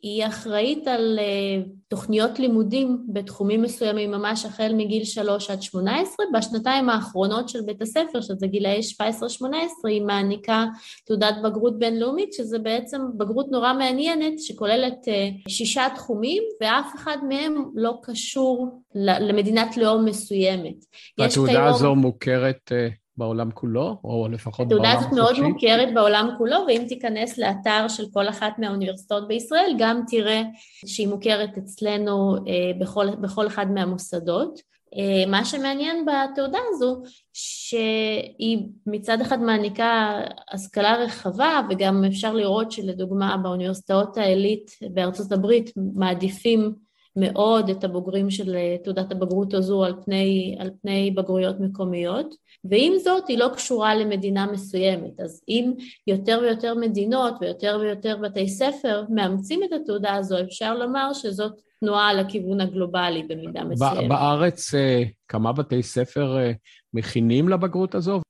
היא 0.04 0.26
אחראית 0.28 0.88
על 0.88 1.20
uh, 1.20 1.70
תוכניות 1.88 2.40
לימודים 2.40 2.98
בתחומים 3.08 3.62
מסוימים 3.62 4.12
ממש 4.12 4.46
החל 4.46 4.74
מגיל 4.78 5.04
3 5.04 5.50
עד 5.50 5.62
18. 5.62 6.26
בשנתיים 6.34 6.90
האחרונות 6.90 7.50
של 7.50 7.62
בית 7.62 7.82
הספר, 7.82 8.22
שזה 8.22 8.48
גילאי 8.48 8.80
17-18, 9.02 9.44
היא 9.88 10.02
מעניקה 10.02 10.66
תעודת 11.06 11.36
בגרות 11.44 11.80
בינלאומית, 11.80 12.34
שזה 12.34 12.60
בעצם 12.60 13.02
בגרות 13.18 13.52
נורא 13.52 13.74
מעניינת, 13.74 14.40
שכוללת 14.40 15.08
uh, 15.08 15.50
שישה 15.50 15.88
תחומים, 15.96 16.44
ואף 16.62 16.96
אחד 16.96 17.18
מהם 17.30 17.66
לא 17.76 17.94
קשור 18.04 18.82
למדינת 18.96 19.78
לאום 19.78 20.06
מסוימת. 20.06 20.76
התעודה 21.20 21.52
כיום... 21.52 21.68
הזו 21.68 21.96
מוכרת... 21.96 22.72
בעולם 23.18 23.52
כולו, 23.52 23.98
או 24.04 24.28
לפחות 24.32 24.68
בעולם 24.68 24.86
החופשי? 24.86 25.06
התעודה 25.06 25.24
הזאת 25.24 25.38
מאוד 25.38 25.50
מוכרת 25.50 25.94
בעולם 25.94 26.30
כולו, 26.38 26.58
ואם 26.68 26.86
תיכנס 26.88 27.38
לאתר 27.38 27.88
של 27.88 28.04
כל 28.14 28.30
אחת 28.30 28.60
מהאוניברסיטאות 28.60 29.28
בישראל, 29.28 29.76
גם 29.78 30.02
תראה 30.08 30.42
שהיא 30.86 31.08
מוכרת 31.08 31.58
אצלנו 31.58 32.36
אה, 32.36 32.72
בכל, 32.80 33.16
בכל 33.16 33.48
אחד 33.48 33.72
מהמוסדות. 33.72 34.60
אה, 34.98 35.26
מה 35.32 35.46
שמעניין 35.46 36.06
בתעודה 36.06 36.60
הזו, 36.70 37.02
שהיא 37.34 38.58
מצד 38.88 39.22
אחד 39.22 39.42
מעניקה 39.42 40.20
השכלה 40.52 40.96
רחבה, 40.96 41.62
וגם 41.70 42.04
אפשר 42.08 42.34
לראות 42.34 42.72
שלדוגמה 42.72 43.38
באוניברסיטאות 43.38 44.18
העילית 44.18 44.72
בארצות 44.94 45.32
הברית 45.32 45.72
מעדיפים 45.96 46.74
מאוד 47.16 47.70
את 47.70 47.84
הבוגרים 47.84 48.30
של 48.30 48.56
אה, 48.56 48.76
תעודת 48.84 49.12
הבגרות 49.12 49.54
הזו 49.54 49.84
על 49.84 49.94
פני, 50.06 50.56
על 50.60 50.72
פני 50.82 51.12
בגרויות 51.12 51.60
מקומיות, 51.60 52.36
ועם 52.64 52.94
זאת 53.04 53.28
היא 53.28 53.38
לא 53.38 53.50
קשורה 53.54 53.96
למדינה 53.96 54.52
מסוימת. 54.52 55.20
אז 55.20 55.44
אם 55.48 55.74
יותר 56.08 56.40
ויותר 56.42 56.76
מדינות 56.76 57.34
ויותר 57.42 57.78
ויותר 57.82 58.18
בתי 58.18 58.50
ספר 58.50 59.04
מאמצים 59.10 59.64
את 59.64 59.70
התעודה 59.82 60.16
הזו, 60.16 60.42
אפשר 60.42 60.76
לומר 60.76 61.14
שזאת 61.14 61.62
תנועה 61.80 62.14
לכיוון 62.14 62.62
הגלובלי 62.62 63.24
במידה 63.24 63.64
מסוימת. 63.64 64.10
בארץ 64.10 64.76
אה, 64.76 65.04
כמה 65.28 65.54
בתי 65.54 65.84
ספר 65.84 66.38
אה, 66.38 66.52
מכינים 66.94 67.50
לבגרות 67.50 67.96
הזו? 67.96 68.22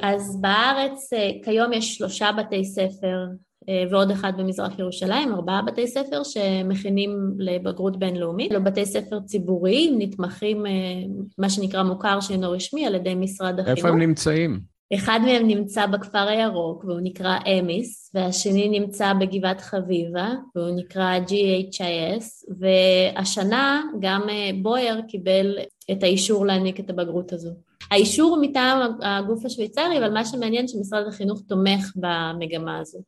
אז 0.00 0.40
בארץ 0.40 1.10
כיום 1.44 1.72
יש 1.72 1.96
שלושה 1.96 2.30
בתי 2.32 2.64
ספר 2.64 3.26
ועוד 3.90 4.10
אחד 4.10 4.32
במזרח 4.38 4.78
ירושלים, 4.78 5.32
ארבעה 5.32 5.62
בתי 5.62 5.86
ספר 5.86 6.22
שמכינים 6.24 7.34
לבגרות 7.38 7.98
בינלאומית. 7.98 8.52
אלו 8.52 8.64
בתי 8.64 8.86
ספר 8.86 9.20
ציבוריים, 9.20 9.94
נתמכים, 9.98 10.66
אה, 10.66 10.72
מה 11.38 11.50
שנקרא 11.50 11.82
מוכר 11.82 12.20
שאינו 12.20 12.50
רשמי, 12.50 12.86
על 12.86 12.94
ידי 12.94 13.14
משרד 13.14 13.60
החינוך. 13.60 13.78
איפה 13.78 13.88
הם 13.88 13.98
נמצאים? 13.98 14.60
אחד 14.94 15.20
מהם 15.24 15.46
נמצא 15.46 15.86
בכפר 15.86 16.28
הירוק 16.28 16.84
והוא 16.84 17.00
נקרא 17.02 17.38
אמיס, 17.46 18.10
והשני 18.14 18.80
נמצא 18.80 19.12
בגבעת 19.12 19.60
חביבה 19.60 20.32
והוא 20.56 20.76
נקרא 20.76 21.18
GHIS, 21.18 22.54
והשנה 22.58 23.82
גם 24.00 24.22
אה, 24.28 24.50
בויאר 24.62 25.00
קיבל 25.08 25.58
את 25.90 26.02
האישור 26.02 26.46
להעניק 26.46 26.80
את 26.80 26.90
הבגרות 26.90 27.32
הזו. 27.32 27.50
האישור 27.90 28.36
הוא 28.36 28.42
מטעם 28.42 28.92
הגוף 29.02 29.44
השוויצרי, 29.44 29.98
אבל 29.98 30.12
מה 30.12 30.24
שמעניין 30.24 30.68
שמשרד 30.68 31.06
החינוך 31.08 31.42
תומך 31.48 31.92
במגמה 31.96 32.78
הזו. 32.78 32.98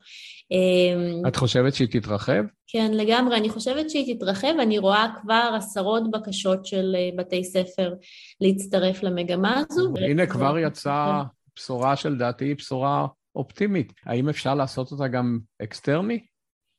אמ, 0.50 1.26
את 1.28 1.36
חושבת 1.36 1.74
שהיא 1.74 1.88
תתרחב? 1.90 2.42
כן, 2.66 2.90
לגמרי. 2.94 3.36
אני 3.36 3.48
חושבת 3.48 3.90
שהיא 3.90 4.16
תתרחב. 4.16 4.54
אני 4.62 4.78
רואה 4.78 5.06
כבר 5.22 5.50
עשרות 5.56 6.10
בקשות 6.10 6.66
של 6.66 6.96
אה, 6.96 7.10
בתי 7.16 7.44
ספר 7.44 7.94
להצטרף 8.40 9.02
למגמה 9.02 9.62
הזו. 9.70 9.92
הנה, 9.96 10.26
כבר 10.26 10.58
יצאה 10.58 11.22
בשורה 11.56 11.96
שלדעתי 11.96 12.44
היא 12.44 12.56
בשורה 12.56 13.06
אופטימית. 13.36 13.92
האם 14.06 14.28
אפשר 14.28 14.54
לעשות 14.54 14.92
אותה 14.92 15.08
גם 15.08 15.38
אקסטרני? 15.62 16.20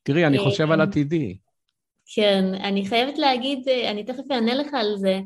תראי, 0.04 0.25
אני 0.25 0.39
חושב 0.39 0.71
על 0.71 0.82
עתידי. 0.82 1.38
כן, 2.15 2.45
אני 2.63 2.86
חייבת 2.86 3.17
להגיד, 3.17 3.69
אה, 3.69 3.91
אני 3.91 4.04
תכף 4.04 4.32
אענה 4.32 4.56
לך 4.56 4.67
על 4.74 4.97
זה, 4.97 5.19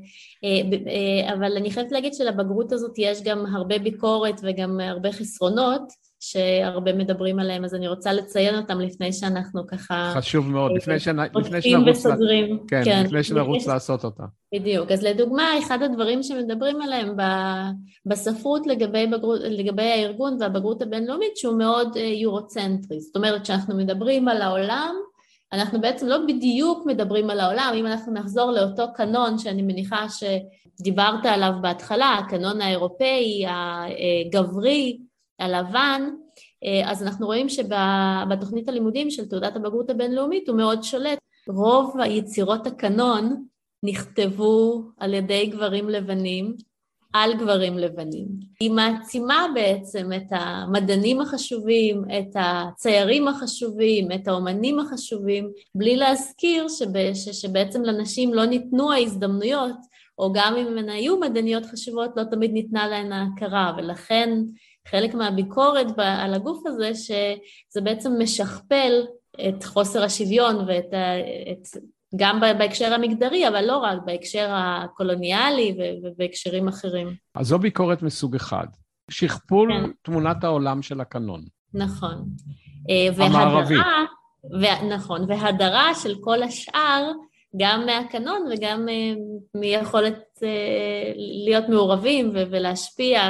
אה, 0.43 0.50
אה, 0.88 1.34
אבל 1.34 1.58
אני 1.58 1.71
חייבת 1.71 1.91
להגיד 1.91 2.13
שלבגרות 2.13 2.71
הזאת 2.71 2.93
יש 2.98 3.24
גם 3.24 3.45
הרבה 3.45 3.80
ביקורת 3.80 4.41
וגם 4.43 4.80
הרבה 4.80 5.12
חסרונות, 5.12 6.06
שהרבה 6.19 6.93
מדברים 6.93 7.39
עליהם, 7.39 7.65
אז 7.65 7.76
אני 7.76 7.88
רוצה 7.88 8.13
לציין 8.13 8.56
אותם 8.56 8.80
לפני 8.80 9.13
שאנחנו 9.13 9.67
ככה... 9.67 10.12
חשוב 10.15 10.50
מאוד, 10.50 10.71
לפני, 10.76 11.00
שנ... 11.00 11.19
לפני 11.36 11.62
שנרוץ... 11.62 12.06
וסוגרים. 12.06 12.60
כן, 12.67 12.82
כן, 12.86 13.04
לפני 13.06 13.24
שנרוץ 13.24 13.62
לפני... 13.62 13.74
לעשות 13.74 14.04
אותה. 14.04 14.24
בדיוק. 14.56 14.91
אז 14.91 15.04
לדוגמה, 15.04 15.60
אחד 15.60 15.82
הדברים 15.82 16.24
שמדברים 16.24 16.82
עליהם 16.82 17.15
בספרות 18.06 18.67
לגבי, 18.67 19.08
בגרות, 19.08 19.39
לגבי 19.43 19.84
הארגון 19.84 20.38
והבגרות 20.39 20.82
הבינלאומית, 20.82 21.38
שהוא 21.38 21.58
מאוד 21.58 21.95
יורוצנטרי. 21.95 23.00
זאת 23.00 23.15
אומרת, 23.15 23.41
כשאנחנו 23.41 23.78
מדברים 23.78 24.28
על 24.28 24.41
העולם, 24.41 24.95
אנחנו 25.53 25.81
בעצם 25.81 26.08
לא 26.08 26.17
בדיוק 26.27 26.86
מדברים 26.86 27.29
על 27.29 27.39
העולם, 27.39 27.73
אם 27.75 27.86
אנחנו 27.86 28.13
נחזור 28.13 28.51
לאותו 28.51 28.84
קנון 28.93 29.38
שאני 29.38 29.62
מניחה 29.62 30.05
שדיברת 30.10 31.25
עליו 31.25 31.51
בהתחלה, 31.62 32.13
הקנון 32.13 32.62
האירופאי, 32.62 33.45
הגברי, 33.47 34.97
הלבן, 35.39 36.10
אז 36.86 37.03
אנחנו 37.03 37.25
רואים 37.25 37.49
שבתוכנית 37.49 38.69
הלימודים 38.69 39.10
של 39.12 39.25
תעודת 39.25 39.55
הבגרות 39.55 39.89
הבינלאומית 39.89 40.49
הוא 40.49 40.58
מאוד 40.58 40.84
שולט. 40.84 41.19
רוב 41.47 41.99
היצירות 41.99 42.67
הקנון 42.67 43.45
נכתבו 43.84 44.81
על 44.97 45.13
ידי 45.13 45.45
גברים 45.45 45.89
לבנים, 45.89 46.55
על 47.17 47.34
גברים 47.34 47.78
לבנים. 47.78 48.28
היא 48.60 48.71
מעצימה 48.71 49.47
בעצם 49.54 50.10
את 50.13 50.28
המדענים 50.32 51.21
החשובים, 51.21 52.04
את 52.17 52.36
הציירים 52.36 53.28
החשובים, 53.28 54.12
את 54.12 54.28
האומנים 54.28 54.80
החשובים, 54.80 55.51
בלי 55.75 55.95
להזכיר 55.95 56.67
שב, 56.69 57.13
ש, 57.13 57.30
שבעצם 57.30 57.84
לנשים 57.84 58.34
לא 58.34 58.45
ניתנו 58.45 58.91
ההזדמנויות, 58.91 59.75
או 60.17 60.34
גם 60.34 60.56
אם 60.56 60.78
הן 60.78 60.89
היו 60.89 61.19
מדעניות 61.19 61.65
חשובות, 61.65 62.12
לא 62.15 62.23
תמיד 62.23 62.51
ניתנה 62.51 62.88
להן 62.88 63.12
ההכרה, 63.12 63.73
ולכן 63.78 64.39
חלק 64.88 65.13
מהביקורת 65.13 65.88
על 65.97 66.34
הגוף 66.34 66.67
הזה, 66.67 66.91
שזה 66.95 67.82
בעצם 67.84 68.12
משכפל 68.19 69.04
את 69.47 69.63
חוסר 69.63 70.04
השוויון 70.04 70.56
ואת 70.67 70.93
את 71.51 71.67
גם 72.15 72.39
בהקשר 72.39 72.93
המגדרי, 72.93 73.47
אבל 73.47 73.65
לא 73.65 73.78
רק, 73.78 73.97
בהקשר 74.06 74.47
הקולוניאלי 74.51 75.78
ובהקשרים 76.04 76.67
אחרים. 76.67 77.15
אז 77.36 77.47
זו 77.47 77.60
ביקורת 77.60 78.01
מסוג 78.01 78.36
אחד. 78.36 78.67
שכפול 79.12 79.71
כן. 79.73 79.91
תמונת 80.01 80.43
העולם 80.43 80.82
של 80.82 81.01
הקנון. 81.01 81.45
נכון. 81.73 82.25
אה, 82.89 83.25
המערבי. 83.25 83.75
והדרה, 83.75 84.04
ו... 84.84 84.95
נכון, 84.95 85.25
והדרה 85.28 85.95
של 85.95 86.15
כל 86.21 86.43
השאר 86.43 87.12
גם 87.58 87.86
מהקנון 87.86 88.45
וגם 88.51 88.88
מיכולת 89.56 90.19
להיות 91.15 91.69
מעורבים 91.69 92.32
ולהשפיע 92.34 93.21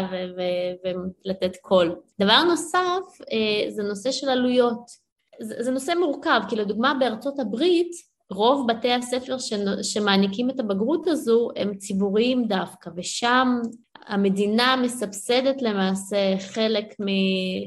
ולתת 1.26 1.58
קול. 1.62 1.96
דבר 2.20 2.44
נוסף 2.44 3.26
זה 3.70 3.84
נושא 3.84 4.12
של 4.12 4.30
עלויות. 4.30 5.06
זה 5.40 5.72
נושא 5.72 5.94
מורכב, 6.00 6.42
כי 6.50 6.56
לדוגמה 6.56 6.94
בארצות 7.00 7.40
הברית 7.40 7.92
רוב 8.32 8.68
בתי 8.68 8.92
הספר 8.92 9.38
שמעניקים 9.82 10.50
את 10.50 10.60
הבגרות 10.60 11.08
הזו 11.08 11.50
הם 11.56 11.76
ציבוריים 11.78 12.48
דווקא, 12.48 12.90
ושם 12.96 13.60
המדינה 14.08 14.76
מסבסדת 14.84 15.62
למעשה 15.62 16.36
חלק, 16.40 16.86
מ... 17.02 17.06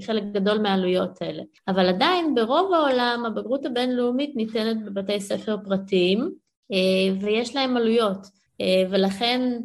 חלק 0.07 0.23
גדול 0.33 0.59
מהעלויות 0.59 1.23
האלה. 1.23 1.42
אבל 1.68 1.88
עדיין 1.88 2.35
ברוב 2.35 2.73
העולם 2.73 3.25
הבגרות 3.27 3.66
הבינלאומית 3.66 4.37
ניתנת 4.37 4.85
בבתי 4.85 5.21
ספר 5.21 5.57
פרטיים 5.64 6.31
אה, 6.73 7.16
ויש 7.21 7.57
להם 7.57 7.77
עלויות, 7.77 8.27
אה, 8.61 8.83
ולכן 8.90 9.59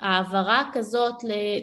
העברה 0.00 0.70
כזאת 0.72 1.14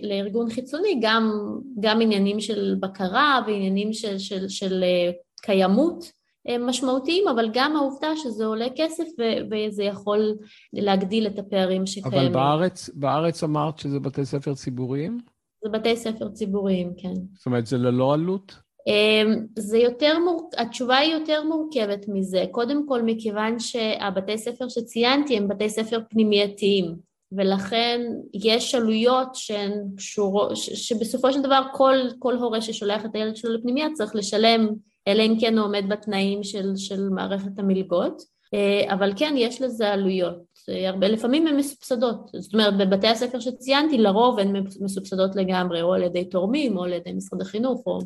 לארגון 0.03 0.49
חיצוני, 0.49 0.99
גם, 1.01 1.31
גם 1.79 2.01
עניינים 2.01 2.39
של 2.39 2.75
בקרה 2.79 3.39
ועניינים 3.47 3.93
של, 3.93 4.17
של, 4.17 4.49
של 4.49 4.83
אה, 4.83 5.11
קיימות 5.41 6.20
משמעותיים, 6.59 7.27
אבל 7.27 7.49
גם 7.53 7.75
העובדה 7.75 8.15
שזה 8.15 8.45
עולה 8.45 8.67
כסף 8.75 9.05
וזה 9.51 9.83
יכול 9.83 10.35
להגדיל 10.73 11.27
את 11.27 11.39
הפערים 11.39 11.85
שקיימים. 11.85 12.19
אבל 12.19 12.33
בארץ, 12.33 12.89
בארץ 12.93 13.43
אמרת 13.43 13.79
שזה 13.79 13.99
בתי 13.99 14.25
ספר 14.25 14.53
ציבוריים? 14.53 15.17
זה 15.63 15.69
בתי 15.69 15.95
ספר 15.95 16.29
ציבוריים, 16.29 16.93
כן. 16.97 17.13
זאת 17.33 17.45
אומרת, 17.45 17.65
זה 17.65 17.77
ללא 17.77 18.13
עלות? 18.13 18.55
אמ, 18.87 19.45
זה 19.59 19.77
יותר 19.77 20.19
מור... 20.19 20.49
התשובה 20.57 20.97
היא 20.97 21.13
יותר 21.13 21.43
מורכבת 21.43 22.05
מזה. 22.07 22.45
קודם 22.51 22.87
כל, 22.87 23.01
מכיוון 23.01 23.59
שהבתי 23.59 24.37
ספר 24.37 24.69
שציינתי 24.69 25.37
הם 25.37 25.47
בתי 25.47 25.69
ספר 25.69 25.99
פנימייתיים, 26.09 26.95
ולכן 27.31 28.01
יש 28.33 28.75
עלויות 28.75 29.35
שהן 29.35 29.71
קשורות, 29.97 30.51
שבסופו 30.55 31.33
של 31.33 31.41
דבר 31.41 31.61
כל, 31.73 31.95
כל 32.19 32.35
הורה 32.35 32.61
ששולח 32.61 33.05
את 33.05 33.15
הילד 33.15 33.35
שלו 33.35 33.53
לפנימייה 33.53 33.87
צריך 33.93 34.15
לשלם 34.15 34.69
אלא 35.07 35.23
אם 35.23 35.37
כן 35.39 35.57
הוא 35.57 35.65
עומד 35.65 35.83
בתנאים 35.89 36.43
של, 36.43 36.75
של 36.75 37.09
מערכת 37.09 37.59
המלגות, 37.59 38.21
אה, 38.53 38.93
אבל 38.93 39.13
כן, 39.15 39.33
יש 39.37 39.61
לזה 39.61 39.93
עלויות. 39.93 40.43
אה, 40.69 40.89
הרבה, 40.89 41.07
לפעמים 41.07 41.47
הן 41.47 41.57
מסובסדות, 41.57 42.29
זאת 42.33 42.53
אומרת 42.53 42.77
בבתי 42.77 43.07
הספר 43.07 43.39
שציינתי 43.39 43.97
לרוב 43.97 44.39
הן 44.39 44.63
מסובסדות 44.81 45.35
לגמרי, 45.35 45.81
או 45.81 45.93
על 45.93 46.03
ידי 46.03 46.25
תורמים 46.25 46.77
או 46.77 46.83
על 46.83 46.93
ידי 46.93 47.13
משרד 47.13 47.41
החינוך, 47.41 47.83
או 47.85 47.99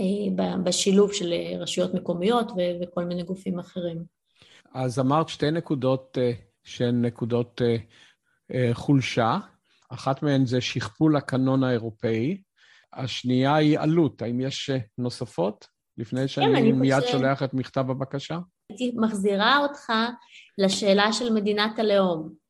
אה, 0.00 0.56
בשילוב 0.64 1.12
של 1.12 1.32
רשויות 1.58 1.94
מקומיות 1.94 2.52
וכל 2.82 3.04
מיני 3.04 3.22
גופים 3.22 3.58
אחרים. 3.58 4.04
אז 4.74 4.98
אמרת 4.98 5.28
שתי 5.28 5.50
נקודות 5.50 6.18
שהן 6.64 7.04
נקודות 7.04 7.60
חולשה, 8.72 9.38
אחת 9.88 10.22
מהן 10.22 10.46
זה 10.46 10.60
שכפול 10.60 11.16
הקנון 11.16 11.64
האירופאי, 11.64 12.40
השנייה 12.92 13.54
היא 13.54 13.78
עלות, 13.78 14.22
האם 14.22 14.40
יש 14.40 14.70
נוספות? 14.98 15.66
לפני 15.98 16.20
כן, 16.20 16.28
שאני 16.28 16.72
כן, 16.72 16.78
מיד 16.78 17.00
חושב... 17.00 17.12
שולח 17.12 17.42
את 17.42 17.54
מכתב 17.54 17.90
הבקשה? 17.90 18.38
הייתי 18.70 18.92
מחזירה 18.96 19.58
אותך 19.58 19.92
לשאלה 20.58 21.12
של 21.12 21.32
מדינת 21.32 21.78
הלאום. 21.78 22.40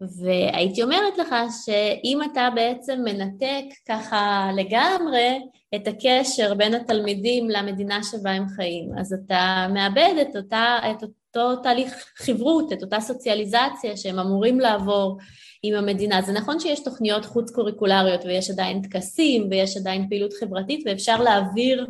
והייתי 0.00 0.82
אומרת 0.82 1.18
לך 1.18 1.34
שאם 1.64 2.18
אתה 2.32 2.48
בעצם 2.54 3.00
מנתק 3.04 3.64
ככה 3.88 4.50
לגמרי 4.56 5.40
את 5.74 5.88
הקשר 5.88 6.54
בין 6.54 6.74
התלמידים 6.74 7.50
למדינה 7.50 8.02
שבה 8.02 8.30
הם 8.30 8.48
חיים, 8.48 8.90
אז 8.98 9.12
אתה 9.12 9.66
מאבד 9.74 10.14
את, 10.22 10.36
אותה, 10.36 10.78
את 10.90 11.02
אותו 11.02 11.62
תהליך 11.62 12.12
חברות, 12.16 12.72
את 12.72 12.82
אותה 12.82 13.00
סוציאליזציה 13.00 13.96
שהם 13.96 14.18
אמורים 14.18 14.60
לעבור 14.60 15.18
עם 15.62 15.74
המדינה. 15.74 16.22
זה 16.22 16.32
נכון 16.32 16.60
שיש 16.60 16.80
תוכניות 16.80 17.24
חוץ-קוריקולריות 17.24 18.24
ויש 18.24 18.50
עדיין 18.50 18.82
טקסים 18.82 19.48
ויש 19.50 19.76
עדיין 19.76 20.08
פעילות 20.08 20.32
חברתית 20.32 20.82
ואפשר 20.86 21.22
להעביר 21.22 21.86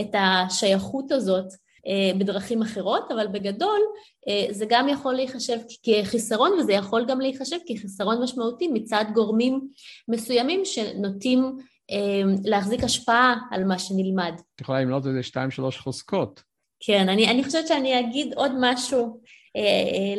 את 0.00 0.14
השייכות 0.14 1.12
הזאת 1.12 1.46
אה, 1.86 2.18
בדרכים 2.18 2.62
אחרות, 2.62 3.12
אבל 3.12 3.26
בגדול 3.26 3.80
אה, 4.28 4.46
זה 4.50 4.66
גם 4.68 4.88
יכול 4.88 5.14
להיחשב 5.14 5.58
כחיסרון 5.82 6.52
וזה 6.52 6.72
יכול 6.72 7.04
גם 7.08 7.20
להיחשב 7.20 7.56
כחיסרון 7.68 8.22
משמעותי 8.22 8.68
מצד 8.68 9.04
גורמים 9.14 9.68
מסוימים 10.08 10.64
שנוטים 10.64 11.58
אה, 11.90 12.22
להחזיק 12.44 12.84
השפעה 12.84 13.34
על 13.50 13.64
מה 13.64 13.78
שנלמד. 13.78 14.32
את 14.54 14.60
יכולה 14.60 14.80
למנות 14.80 15.06
איזה 15.06 15.22
שתיים 15.22 15.50
שלוש 15.50 15.78
חוזקות. 15.78 16.42
כן, 16.80 17.08
אני, 17.08 17.30
אני 17.30 17.44
חושבת 17.44 17.66
שאני 17.66 18.00
אגיד 18.00 18.34
עוד 18.34 18.52
משהו 18.60 19.20
אה, 19.56 20.14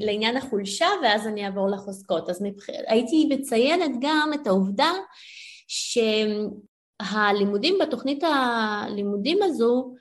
לעניין 0.00 0.36
החולשה 0.36 0.86
ואז 1.02 1.26
אני 1.26 1.46
אעבור 1.46 1.70
לחוזקות. 1.70 2.30
אז 2.30 2.42
מבח... 2.42 2.64
הייתי 2.86 3.28
מציינת 3.30 3.90
גם 4.00 4.30
את 4.34 4.46
העובדה 4.46 4.92
ש... 5.68 5.98
הלימודים 7.00 7.74
בתוכנית 7.80 8.24
הלימודים 8.24 9.38
הזו 9.42 9.94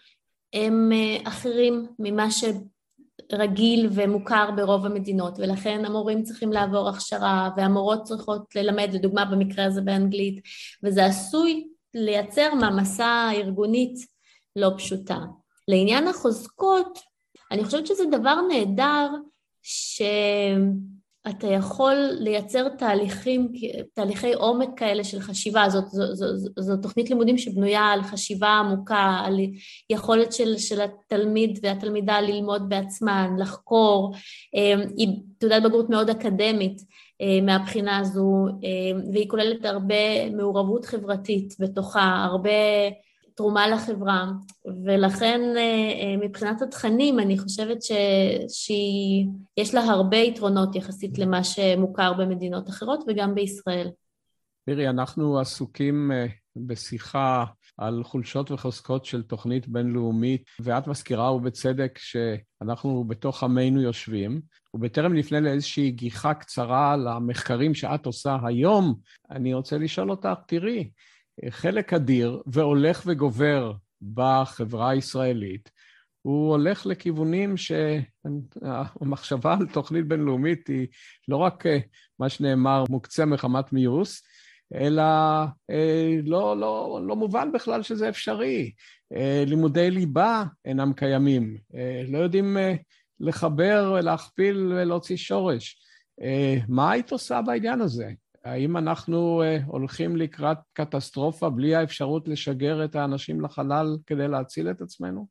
הם 0.54 0.92
אה, 0.94 1.18
אחרים 1.30 1.88
ממה 2.00 2.28
שרגיל 2.32 3.90
ומוכר 3.92 4.50
ברוב 4.56 4.86
המדינות 4.86 5.34
ולכן 5.40 5.86
המורים 5.86 6.24
צריכים 6.24 6.52
לעבור 6.54 6.90
הכשרה 6.90 7.50
והמורות 7.58 8.04
צריכות 8.04 8.56
ללמד 8.56 8.90
לדוגמה 8.94 9.26
במקרה 9.26 9.66
הזה 9.66 9.82
באנגלית 9.82 10.42
וזה 10.84 11.06
עשוי 11.06 11.68
לייצר 11.94 12.54
מעמסה 12.56 13.30
ארגונית 13.34 13.96
לא 14.56 14.70
פשוטה. 14.78 15.20
לעניין 15.68 16.08
החוזקות 16.08 17.00
אני 17.52 17.66
חושבת 17.66 17.88
שזה 17.88 18.04
דבר 18.12 18.36
נהדר 18.42 19.10
ש... 19.62 20.02
אתה 21.30 21.48
יכול 21.48 21.96
לייצר 22.20 22.70
תהליכים, 22.70 23.52
תהליכי 23.94 24.34
עומק 24.34 24.70
כאלה 24.76 25.04
של 25.04 25.20
חשיבה, 25.20 25.70
זאת, 25.70 25.88
זאת, 25.88 26.16
זאת, 26.16 26.52
זאת 26.60 26.82
תוכנית 26.82 27.10
לימודים 27.10 27.38
שבנויה 27.38 27.82
על 27.82 28.04
חשיבה 28.04 28.48
עמוקה, 28.48 29.22
על 29.26 29.40
יכולת 29.90 30.34
של, 30.34 30.58
של 30.58 30.82
התלמיד 30.82 31.60
והתלמידה 31.64 32.22
ללמוד 32.22 32.70
בעצמן, 32.70 33.36
לחקור, 33.40 34.14
אה, 34.56 34.84
היא 34.98 35.08
תעודת 35.38 35.64
בגרות 35.64 35.90
מאוד 35.90 36.10
אקדמית 36.10 36.82
אה, 37.22 37.42
מהבחינה 37.42 37.98
הזו, 37.98 38.46
אה, 38.64 39.02
והיא 39.14 39.30
כוללת 39.30 39.66
הרבה 39.66 40.30
מעורבות 40.30 40.86
חברתית 40.86 41.56
בתוכה, 41.60 42.24
הרבה 42.26 42.50
תרומה 43.40 43.68
לחברה, 43.68 44.32
ולכן 44.86 45.42
אה, 45.56 45.62
אה, 45.62 46.28
מבחינת 46.28 46.62
התכנים 46.62 47.20
אני 47.20 47.38
חושבת 47.38 47.82
ש... 47.82 47.92
שיש 48.48 49.74
לה 49.74 49.82
הרבה 49.82 50.18
יתרונות 50.18 50.76
יחסית 50.76 51.18
למה 51.18 51.44
שמוכר 51.44 52.14
במדינות 52.14 52.70
אחרות 52.70 53.04
וגם 53.08 53.36
בישראל. 53.36 53.90
מירי, 54.68 54.90
אנחנו 54.90 55.40
עסוקים 55.40 56.12
אה, 56.12 56.26
בשיחה 56.56 57.46
על 57.78 58.04
חולשות 58.04 58.52
וחוזקות 58.52 59.06
של 59.06 59.22
תוכנית 59.24 59.68
בינלאומית, 59.68 60.44
ואת 60.60 60.88
מזכירה 60.88 61.34
ובצדק 61.34 61.98
שאנחנו 61.98 63.04
בתוך 63.08 63.44
עמנו 63.44 63.82
יושבים, 63.82 64.42
ובטרם 64.74 65.14
נפנה 65.14 65.40
לאיזושהי 65.40 65.92
גיחה 65.92 66.34
קצרה 66.34 66.98
למחקרים 66.98 67.74
שאת 67.74 68.06
עושה 68.06 68.38
היום, 68.44 68.96
אני 69.32 69.54
רוצה 69.54 69.78
לשאול 69.78 70.12
אותך, 70.12 70.40
תראי, 70.48 70.90
חלק 71.50 71.94
אדיר 71.94 72.42
והולך 72.46 73.04
וגובר 73.06 73.74
בחברה 74.02 74.90
הישראלית, 74.90 75.72
הוא 76.22 76.50
הולך 76.50 76.86
לכיוונים 76.86 77.56
שהמחשבה 77.58 79.56
על 79.60 79.68
תוכנית 79.68 80.08
בינלאומית 80.08 80.68
היא 80.68 80.88
לא 81.28 81.38
רק 81.38 81.66
אה, 81.66 81.80
מה 82.20 82.30
שנאמר 82.30 82.84
מוקצה 82.90 83.26
מחמת 83.26 83.74
מיוס, 83.74 84.24
אלא 84.74 85.04
אה, 85.70 86.18
לא, 86.24 86.58
לא, 86.58 87.00
לא 87.08 87.16
מובן 87.16 87.52
בכלל 87.52 87.84
שזה 87.84 88.10
אפשרי. 88.10 88.72
אה, 89.16 89.44
לימודי 89.48 89.92
ליבה 89.92 90.44
אינם 90.66 90.94
קיימים, 90.94 91.58
לא 92.08 92.18
יודעים 92.18 92.58
לחבר, 93.20 94.02
להכפיל 94.02 94.58
ולהוציא 94.58 95.18
שורש. 95.18 95.82
מה 96.68 96.92
היית 96.92 97.12
עושה 97.12 97.42
בעניין 97.42 97.82
הזה? 97.82 98.10
האם 98.44 98.78
אנחנו 98.78 99.44
uh, 99.44 99.66
הולכים 99.68 100.18
לקראת 100.18 100.58
קטסטרופה 100.74 101.50
בלי 101.50 101.76
האפשרות 101.76 102.28
לשגר 102.28 102.86
את 102.86 102.96
האנשים 102.96 103.42
לחלל 103.42 103.98
כדי 104.06 104.28
להציל 104.28 104.72
את 104.72 104.82
עצמנו? 104.82 105.28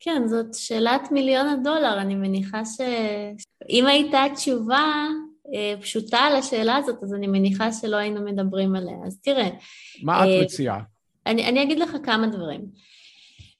כן, 0.00 0.22
זאת 0.26 0.54
שאלת 0.54 1.10
מיליון 1.10 1.48
הדולר. 1.48 2.00
אני 2.00 2.14
מניחה 2.14 2.62
שאם 2.64 3.86
הייתה 3.86 4.22
תשובה 4.34 5.06
uh, 5.46 5.82
פשוטה 5.82 6.18
על 6.18 6.36
השאלה 6.36 6.76
הזאת, 6.76 7.02
אז 7.02 7.14
אני 7.14 7.26
מניחה 7.26 7.72
שלא 7.72 7.96
היינו 7.96 8.24
מדברים 8.24 8.74
עליה. 8.74 8.96
אז 9.06 9.20
תראה... 9.20 9.48
מה 10.02 10.24
את 10.24 10.28
uh, 10.40 10.44
מציעה? 10.44 10.80
אני, 11.26 11.48
אני 11.48 11.62
אגיד 11.62 11.78
לך 11.78 11.96
כמה 12.04 12.26
דברים. 12.26 12.60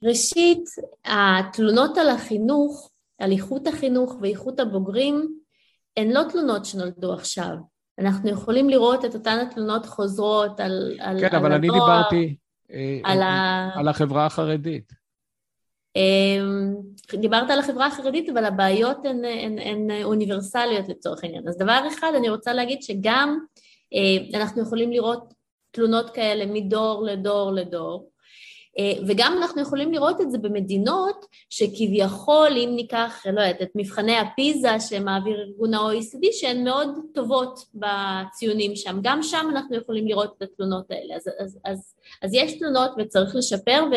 ראשית, 0.03 0.65
התלונות 1.05 1.99
על 1.99 2.09
החינוך, 2.09 2.91
על 3.19 3.33
איכות 3.33 3.67
החינוך 3.67 4.17
ואיכות 4.21 4.61
הבוגרים, 4.61 5.39
הן 5.97 6.11
לא 6.11 6.21
תלונות 6.31 6.65
שנולדו 6.65 7.13
עכשיו. 7.13 7.72
אנחנו 7.99 8.31
יכולים 8.31 8.69
לראות 8.69 9.05
את 9.05 9.15
אותן 9.15 9.39
התלונות 9.39 9.87
חוזרות 9.87 10.61
על, 10.61 10.97
על, 11.01 11.21
כן, 11.21 11.37
על 11.37 11.37
אבל 11.37 11.53
אני 11.53 11.69
דיברתי 11.69 12.37
אה, 12.73 13.01
על, 13.05 13.23
ה... 13.23 13.69
על 13.75 13.89
החברה 13.89 14.27
החרדית. 14.27 14.93
דיברת 17.13 17.51
על 17.51 17.59
החברה 17.59 17.87
החרדית, 17.87 18.29
אבל 18.29 18.45
הבעיות 18.45 19.05
הן, 19.05 19.25
הן, 19.25 19.59
הן 19.59 20.03
אוניברסליות 20.05 20.89
לצורך 20.89 21.25
העניין. 21.25 21.49
אז 21.49 21.59
דבר 21.59 21.81
אחד, 21.89 22.13
אני 22.17 22.29
רוצה 22.29 22.53
להגיד 22.53 22.83
שגם 22.83 23.39
אנחנו 24.35 24.63
יכולים 24.63 24.93
לראות 24.93 25.35
תלונות 25.71 26.11
כאלה 26.11 26.47
מדור 26.47 27.03
לדור 27.03 27.53
לדור, 27.53 28.11
אה, 28.11 28.12
וגם 29.09 29.37
אנחנו 29.43 29.63
יכולים 29.63 29.93
לראות 29.93 30.21
את 30.21 30.31
זה 30.31 30.39
במדינות 30.39 31.27
שכביכול, 31.51 32.49
אם 32.57 32.73
ניקח, 32.77 33.23
לא 33.27 33.41
יודעת, 33.41 33.63
את 33.63 33.69
מבחני 33.75 34.17
הפיזה 34.17 34.81
שמעביר 34.81 35.41
ארגון 35.41 35.75
ה-OECD, 35.75 36.27
שהן 36.33 36.65
מאוד 36.65 36.89
טובות 37.15 37.59
בציונים 37.75 38.77
שם, 38.77 38.99
גם 39.03 39.23
שם 39.23 39.47
אנחנו 39.51 39.77
יכולים 39.77 40.07
לראות 40.07 40.35
את 40.37 40.43
התלונות 40.43 40.91
האלה. 40.91 41.17
אז, 41.17 41.29
אז, 41.39 41.59
אז, 41.65 41.95
אז 42.23 42.35
יש 42.35 42.59
תלונות 42.59 42.91
וצריך 42.99 43.37
לשפר, 43.37 43.85
ו, 43.93 43.95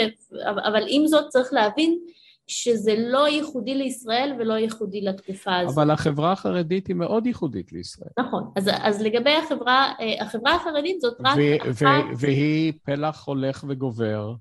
אבל 0.67 0.83
עם 0.87 1.07
זאת 1.07 1.27
צריך 1.29 1.53
להבין 1.53 1.99
שזה 2.47 2.95
לא 2.97 3.27
ייחודי 3.27 3.75
לישראל 3.75 4.33
ולא 4.39 4.53
ייחודי 4.53 5.01
לתקופה 5.01 5.57
הזאת. 5.57 5.77
אבל 5.77 5.91
החברה 5.91 6.31
החרדית 6.31 6.87
היא 6.87 6.95
מאוד 6.95 7.27
ייחודית 7.27 7.71
לישראל. 7.71 8.09
נכון, 8.19 8.51
אז, 8.55 8.69
אז 8.81 9.01
לגבי 9.01 9.35
החברה, 9.45 9.93
אה, 9.99 10.23
החברה 10.23 10.55
החרדית 10.55 11.01
זאת 11.01 11.17
רק 11.19 11.37
ו- 11.37 11.71
אחת... 11.71 12.03
והיא 12.17 12.73
פלח 12.83 13.25
הולך 13.27 13.65
וגובר 13.67 14.33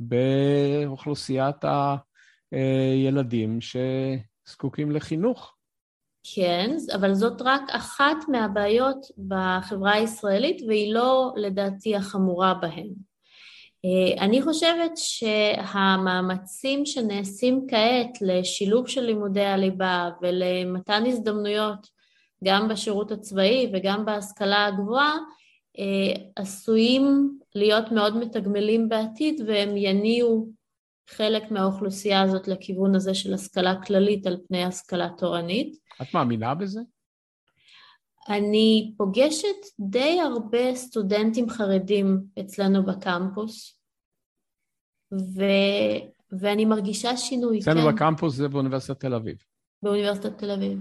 באוכלוסיית 0.00 1.64
הילדים 2.52 3.58
שזקוקים 3.60 4.90
לחינוך. 4.90 5.52
כן, 6.34 6.76
אבל 6.94 7.14
זאת 7.14 7.42
רק 7.44 7.62
אחת 7.70 8.16
מהבעיות 8.28 9.06
בחברה 9.28 9.92
הישראלית 9.92 10.62
והיא 10.68 10.94
לא 10.94 11.32
לדעתי 11.36 11.96
החמורה 11.96 12.54
בהן. 12.54 12.88
אני 14.20 14.42
חושבת 14.42 14.92
שהמאמצים 14.96 16.86
שנעשים 16.86 17.66
כעת 17.70 18.18
לשילוב 18.20 18.88
של 18.88 19.00
לימודי 19.00 19.44
הליבה 19.44 20.10
ולמתן 20.22 21.06
הזדמנויות 21.06 21.86
גם 22.44 22.68
בשירות 22.68 23.12
הצבאי 23.12 23.70
וגם 23.72 24.04
בהשכלה 24.04 24.66
הגבוהה 24.66 25.14
עשויים 26.36 27.38
להיות 27.54 27.92
מאוד 27.92 28.16
מתגמלים 28.16 28.88
בעתיד 28.88 29.40
והם 29.46 29.76
יניעו 29.76 30.48
חלק 31.10 31.50
מהאוכלוסייה 31.50 32.22
הזאת 32.22 32.48
לכיוון 32.48 32.94
הזה 32.94 33.14
של 33.14 33.34
השכלה 33.34 33.74
כללית 33.86 34.26
על 34.26 34.36
פני 34.48 34.64
השכלה 34.64 35.08
תורנית. 35.18 35.76
את 36.02 36.14
מאמינה 36.14 36.54
בזה? 36.54 36.80
אני 38.28 38.94
פוגשת 38.96 39.56
די 39.80 40.20
הרבה 40.20 40.74
סטודנטים 40.74 41.50
חרדים 41.50 42.22
אצלנו 42.40 42.86
בקמפוס, 42.86 43.80
ו... 45.12 45.42
ואני 46.40 46.64
מרגישה 46.64 47.16
שינוי, 47.16 47.58
אצלנו 47.58 47.80
כן. 47.80 47.94
בקמפוס 47.94 48.34
זה 48.34 48.48
באוניברסיטת 48.48 49.00
תל 49.00 49.14
אביב. 49.14 49.36
באוניברסיטת 49.82 50.38
תל 50.38 50.50
אביב. 50.50 50.78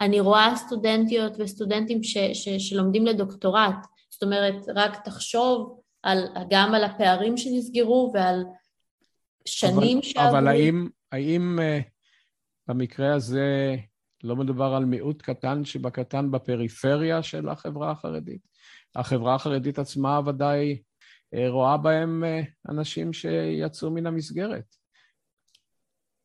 אני 0.00 0.20
רואה 0.20 0.56
סטודנטיות 0.56 1.32
וסטודנטים 1.38 2.02
ש... 2.02 2.18
ש... 2.18 2.48
שלומדים 2.48 3.06
לדוקטורט, 3.06 3.86
זאת 4.20 4.26
אומרת, 4.26 4.68
רק 4.74 5.04
תחשוב 5.04 5.80
על, 6.02 6.28
גם 6.50 6.74
על 6.74 6.84
הפערים 6.84 7.36
שנסגרו 7.36 8.10
ועל 8.14 8.44
שנים 9.44 9.98
אבל, 9.98 10.06
שעברו. 10.06 10.28
אבל 10.28 10.48
האם, 10.48 10.88
האם 11.12 11.58
uh, 11.58 11.82
במקרה 12.68 13.14
הזה 13.14 13.76
לא 14.24 14.36
מדובר 14.36 14.74
על 14.74 14.84
מיעוט 14.84 15.22
קטן 15.22 15.64
שבקטן 15.64 16.30
בפריפריה 16.30 17.22
של 17.22 17.48
החברה 17.48 17.90
החרדית? 17.90 18.40
החברה 18.96 19.34
החרדית 19.34 19.78
עצמה 19.78 20.20
ודאי 20.26 20.78
uh, 21.34 21.38
רואה 21.48 21.76
בהם 21.76 22.24
uh, 22.24 22.70
אנשים 22.70 23.12
שיצאו 23.12 23.90
מן 23.90 24.06
המסגרת. 24.06 24.79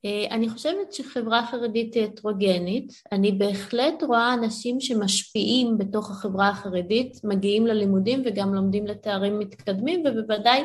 אה, 0.05 0.25
אני 0.31 0.49
חושבת 0.49 0.93
שחברה 0.93 1.45
חרדית 1.45 1.93
היא 1.93 2.03
הטרוגנית, 2.03 2.93
אני 3.11 3.31
בהחלט 3.31 4.03
רואה 4.03 4.33
אנשים 4.33 4.79
שמשפיעים 4.79 5.77
בתוך 5.77 6.11
החברה 6.11 6.49
החרדית, 6.49 7.19
מגיעים 7.23 7.67
ללימודים 7.67 8.23
וגם 8.25 8.53
לומדים 8.53 8.87
לתארים 8.87 9.39
מתקדמים 9.39 10.03
ובוודאי 10.05 10.63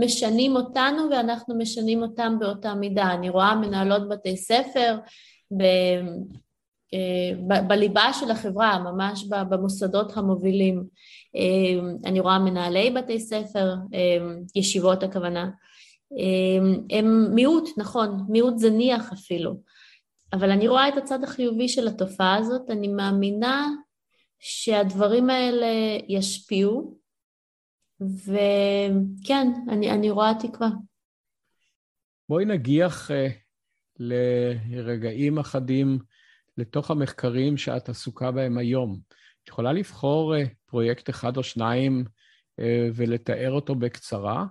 משנים 0.00 0.56
אותנו 0.56 1.02
ואנחנו 1.10 1.58
משנים 1.58 2.02
אותם 2.02 2.36
באותה 2.40 2.74
מידה. 2.74 3.12
אני 3.12 3.30
רואה 3.30 3.54
מנהלות 3.54 4.08
בתי 4.08 4.36
ספר 4.36 4.96
ב... 5.58 5.62
אה, 6.94 7.60
בליבה 7.62 8.12
של 8.12 8.30
החברה, 8.30 8.78
ממש 8.78 9.24
במוסדות 9.48 10.16
המובילים. 10.16 10.84
אה, 11.36 11.98
אני 12.04 12.20
רואה 12.20 12.38
מנהלי 12.38 12.90
בתי 12.90 13.20
ספר, 13.20 13.74
ישיבות 14.54 15.02
הכוונה. 15.02 15.50
אמ, 16.16 16.86
הם 16.90 17.34
מיעוט, 17.34 17.68
נכון, 17.78 18.26
מיעוט 18.28 18.58
זניח 18.58 19.12
אפילו, 19.12 19.60
אבל 20.32 20.50
אני 20.50 20.68
רואה 20.68 20.88
את 20.88 20.96
הצד 20.96 21.24
החיובי 21.24 21.68
של 21.68 21.88
התופעה 21.88 22.36
הזאת, 22.36 22.70
אני 22.70 22.88
מאמינה 22.88 23.68
שהדברים 24.38 25.30
האלה 25.30 25.98
ישפיעו, 26.08 26.98
וכן, 28.00 29.48
אני, 29.68 29.90
אני 29.90 30.10
רואה 30.10 30.32
תקווה. 30.40 30.68
בואי 32.28 32.44
נגיח 32.44 33.10
uh, 33.10 33.14
לרגעים 33.98 35.38
אחדים 35.38 35.98
לתוך 36.58 36.90
המחקרים 36.90 37.56
שאת 37.56 37.88
עסוקה 37.88 38.30
בהם 38.30 38.58
היום. 38.58 39.00
את 39.42 39.48
יכולה 39.48 39.72
לבחור 39.72 40.34
uh, 40.34 40.38
פרויקט 40.66 41.10
אחד 41.10 41.36
או 41.36 41.42
שניים 41.42 42.04
uh, 42.60 42.64
ולתאר 42.94 43.50
אותו 43.50 43.74
בקצרה? 43.74 44.46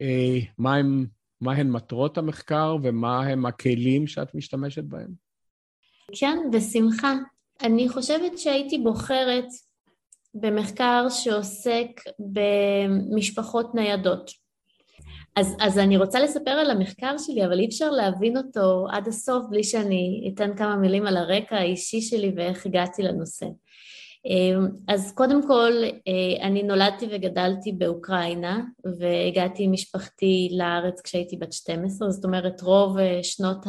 אה, 0.00 0.38
מהם, 0.58 1.06
מהן 1.40 1.70
מטרות 1.70 2.18
המחקר 2.18 2.76
ומהם 2.82 3.46
הכלים 3.46 4.06
שאת 4.06 4.34
משתמשת 4.34 4.84
בהם? 4.84 5.10
כן, 6.12 6.38
בשמחה. 6.52 7.14
אני 7.62 7.88
חושבת 7.88 8.38
שהייתי 8.38 8.78
בוחרת 8.78 9.46
במחקר 10.34 11.06
שעוסק 11.10 12.00
במשפחות 12.18 13.74
ניידות. 13.74 14.30
אז, 15.36 15.56
אז 15.60 15.78
אני 15.78 15.96
רוצה 15.96 16.20
לספר 16.20 16.50
על 16.50 16.70
המחקר 16.70 17.18
שלי, 17.18 17.46
אבל 17.46 17.58
אי 17.58 17.66
אפשר 17.66 17.90
להבין 17.90 18.36
אותו 18.36 18.86
עד 18.92 19.08
הסוף 19.08 19.46
בלי 19.50 19.64
שאני 19.64 20.32
אתן 20.34 20.56
כמה 20.56 20.76
מילים 20.76 21.06
על 21.06 21.16
הרקע 21.16 21.56
האישי 21.56 22.00
שלי 22.00 22.32
ואיך 22.36 22.66
הגעתי 22.66 23.02
לנושא. 23.02 23.46
אמ, 24.26 24.68
אז 24.88 25.12
קודם 25.14 25.46
כל, 25.46 25.72
אה, 25.84 26.46
אני 26.46 26.62
נולדתי 26.62 27.06
וגדלתי 27.10 27.72
באוקראינה 27.72 28.60
והגעתי 28.98 29.62
עם 29.62 29.72
משפחתי 29.72 30.48
לארץ 30.52 31.00
כשהייתי 31.00 31.36
בת 31.36 31.52
12, 31.52 32.10
זאת 32.10 32.24
אומרת 32.24 32.62
רוב 32.62 32.98
אה, 32.98 33.18
שנות 33.22 33.66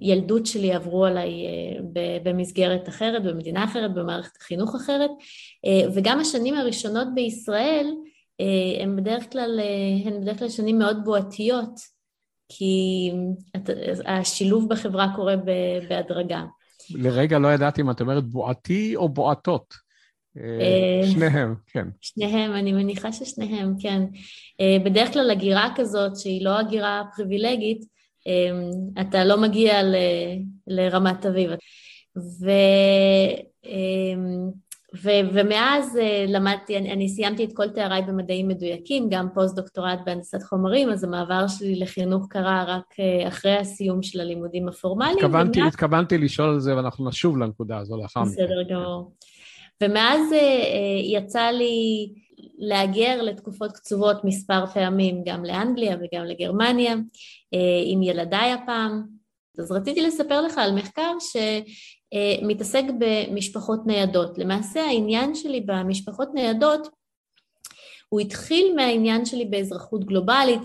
הילדות 0.00 0.46
שלי 0.46 0.72
עברו 0.72 1.04
עליי 1.04 1.46
אה, 1.46 1.80
במסגרת 2.22 2.88
אחרת, 2.88 3.22
במדינה 3.22 3.64
אחרת, 3.64 3.94
במערכת 3.94 4.36
חינוך 4.42 4.74
אחרת, 4.74 5.10
וגם 5.94 6.20
השנים 6.20 6.54
הראשונות 6.54 7.08
בישראל 7.14 7.86
הן 8.80 8.96
בדרך 8.96 9.32
כלל, 9.32 9.60
הן 10.04 10.20
בדרך 10.20 10.38
כלל 10.38 10.48
שנים 10.48 10.78
מאוד 10.78 10.96
בועתיות, 11.04 11.80
כי 12.48 13.10
השילוב 14.06 14.68
בחברה 14.68 15.12
קורה 15.16 15.34
בהדרגה. 15.88 16.42
לרגע 16.90 17.38
לא 17.38 17.48
ידעתי 17.48 17.80
אם 17.80 17.90
את 17.90 18.00
אומרת 18.00 18.24
בועתי 18.24 18.96
או 18.96 19.08
בועטות. 19.08 19.74
אה, 20.36 20.42
אה, 20.42 21.06
שניהם, 21.06 21.54
כן. 21.66 21.88
שניהם, 22.00 22.54
אני 22.54 22.72
מניחה 22.72 23.12
ששניהם, 23.12 23.74
כן. 23.80 24.02
אה, 24.60 24.76
בדרך 24.84 25.12
כלל 25.12 25.30
הגירה 25.30 25.68
כזאת, 25.76 26.16
שהיא 26.16 26.44
לא 26.44 26.58
הגירה 26.58 27.02
פריבילגית, 27.16 27.98
אתה 29.00 29.24
לא 29.24 29.40
מגיע 29.40 29.82
ל, 29.82 29.94
לרמת 30.66 31.26
אביב. 31.26 31.50
ו... 32.16 32.50
ו- 34.96 35.28
ומאז 35.32 35.96
אה, 35.96 36.30
למדתי, 36.30 36.76
אני, 36.78 36.92
אני 36.92 37.08
סיימתי 37.08 37.44
את 37.44 37.52
כל 37.52 37.68
תאריי 37.68 38.02
במדעים 38.02 38.48
מדויקים, 38.48 39.08
גם 39.10 39.28
פוסט-דוקטורט 39.34 39.98
בהנדסת 40.06 40.42
חומרים, 40.42 40.90
אז 40.90 41.04
המעבר 41.04 41.48
שלי 41.48 41.78
לחינוך 41.78 42.26
קרה 42.30 42.64
רק 42.68 42.84
אה, 42.92 43.28
אחרי 43.28 43.56
הסיום 43.56 44.02
של 44.02 44.20
הלימודים 44.20 44.68
הפורמליים. 44.68 45.16
התכוונתי, 45.16 45.58
ומאז... 45.58 45.74
התכוונתי 45.74 46.18
לשאול 46.18 46.48
על 46.48 46.60
זה, 46.60 46.76
ואנחנו 46.76 47.08
נשוב 47.08 47.38
לנקודה 47.38 47.78
הזו 47.78 47.96
לאחר 47.96 48.20
מכן. 48.20 48.30
בסדר 48.30 48.62
גמור. 48.62 49.12
ומאז 49.82 50.20
uh, 50.32 50.36
יצא 51.02 51.46
לי 51.50 52.08
להגר 52.58 53.22
לתקופות 53.22 53.72
קצובות 53.72 54.24
מספר 54.24 54.66
פעמים, 54.66 55.22
גם 55.24 55.44
לאנגליה 55.44 55.96
וגם 55.96 56.24
לגרמניה, 56.24 56.94
עם 57.86 58.02
ילדיי 58.02 58.52
הפעם. 58.52 59.02
אז 59.58 59.72
רציתי 59.72 60.02
לספר 60.02 60.40
לך 60.40 60.58
על 60.58 60.74
מחקר 60.74 61.12
ש... 61.20 61.36
אה, 62.14 62.46
מתעסק 62.46 62.84
במשפחות 62.98 63.86
ניידות. 63.86 64.38
למעשה 64.38 64.80
העניין 64.84 65.34
שלי 65.34 65.60
במשפחות 65.60 66.28
ניידות 66.34 66.88
הוא 68.08 68.20
התחיל 68.20 68.72
מהעניין 68.76 69.24
שלי 69.24 69.44
באזרחות 69.44 70.04
גלובלית 70.04 70.62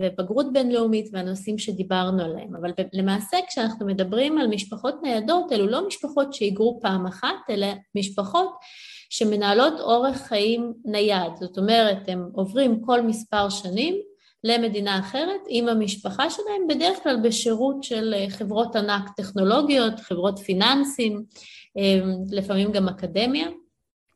ובגרות 0.00 0.52
בינלאומית 0.52 1.08
והנושאים 1.12 1.58
שדיברנו 1.58 2.24
עליהם, 2.24 2.56
אבל 2.56 2.70
למעשה 2.92 3.36
כשאנחנו 3.48 3.86
מדברים 3.86 4.38
על 4.38 4.46
משפחות 4.46 4.94
ניידות, 5.02 5.52
אלו 5.52 5.66
לא 5.66 5.86
משפחות 5.86 6.34
שהיגרו 6.34 6.78
פעם 6.82 7.06
אחת, 7.06 7.36
אלא 7.50 7.66
משפחות 7.94 8.50
שמנהלות 9.10 9.80
אורח 9.80 10.16
חיים 10.16 10.72
נייד, 10.84 11.36
זאת 11.40 11.58
אומרת 11.58 12.08
הם 12.08 12.28
עוברים 12.32 12.82
כל 12.84 13.02
מספר 13.02 13.48
שנים 13.48 13.94
למדינה 14.44 15.00
אחרת 15.00 15.40
עם 15.48 15.68
המשפחה 15.68 16.30
שלהם, 16.30 16.66
בדרך 16.68 17.02
כלל 17.02 17.16
בשירות 17.22 17.84
של 17.84 18.14
חברות 18.28 18.76
ענק 18.76 19.10
טכנולוגיות, 19.16 20.00
חברות 20.00 20.38
פיננסים, 20.38 21.24
לפעמים 22.30 22.72
גם 22.72 22.88
אקדמיה. 22.88 23.48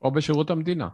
או 0.02 0.10
בשירות 0.10 0.50
המדינה. 0.50 0.88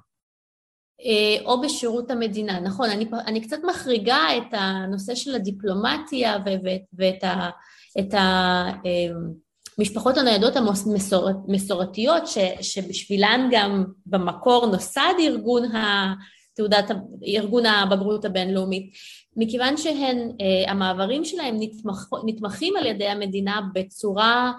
אה, 1.01 1.45
או 1.45 1.61
בשירות 1.61 2.11
המדינה, 2.11 2.61
נכון, 2.61 2.91
אני, 2.91 3.07
אני 3.27 3.41
קצת 3.41 3.59
מחריגה 3.65 4.37
את 4.37 4.53
הנושא 4.53 5.15
של 5.15 5.35
הדיפלומטיה 5.35 6.37
ואת 6.93 7.25
ה, 7.25 7.51
את 7.99 8.15
המשפחות 9.79 10.17
אה, 10.17 10.23
הניידות 10.23 10.55
המסורתיות 11.49 12.27
ש, 12.27 12.39
שבשבילן 12.61 13.49
גם 13.53 13.85
במקור 14.07 14.67
נוסד 14.67 15.15
ארגון, 15.21 15.63
תעודת, 16.55 16.91
ארגון 17.27 17.67
הבגרות 17.67 18.25
הבינלאומית, 18.25 18.93
מכיוון 19.37 19.77
שהן, 19.77 20.33
אה, 20.41 20.71
המעברים 20.71 21.25
שלהם 21.25 21.57
נתמח, 21.59 22.11
נתמכים 22.27 22.77
על 22.77 22.87
ידי 22.87 23.09
המדינה 23.09 23.61
בצורה 23.75 24.53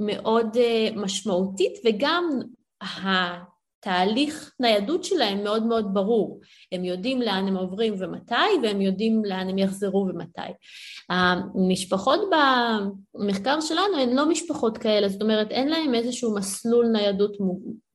מאוד 0.00 0.56
משמעותית 0.96 1.72
וגם 1.84 2.40
תהליך 3.82 4.52
ניידות 4.60 5.04
שלהם 5.04 5.44
מאוד 5.44 5.66
מאוד 5.66 5.94
ברור. 5.94 6.40
הם 6.72 6.84
יודעים 6.84 7.22
לאן 7.22 7.48
הם 7.48 7.56
עוברים 7.56 7.94
ומתי, 7.98 8.34
והם 8.62 8.80
יודעים 8.80 9.24
לאן 9.24 9.48
הם 9.48 9.58
יחזרו 9.58 10.06
ומתי. 10.08 10.52
המשפחות 11.10 12.20
במחקר 13.14 13.60
שלנו 13.60 13.98
הן 14.02 14.16
לא 14.16 14.28
משפחות 14.28 14.78
כאלה, 14.78 15.08
זאת 15.08 15.22
אומרת 15.22 15.50
אין 15.50 15.68
להם 15.68 15.94
איזשהו 15.94 16.34
מסלול 16.34 16.86
ניידות 16.86 17.36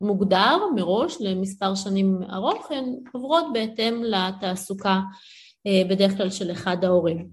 מוגדר 0.02 0.58
מראש 0.76 1.18
למספר 1.20 1.76
שנים 1.76 2.20
ארוך, 2.34 2.72
הן 2.72 2.96
עוברות 3.14 3.46
בהתאם 3.54 4.04
לתעסוקה 4.04 5.00
אה, 5.68 5.82
בדרך 5.90 6.18
כלל 6.18 6.30
של 6.30 6.52
אחד 6.52 6.84
ההורים. 6.84 7.28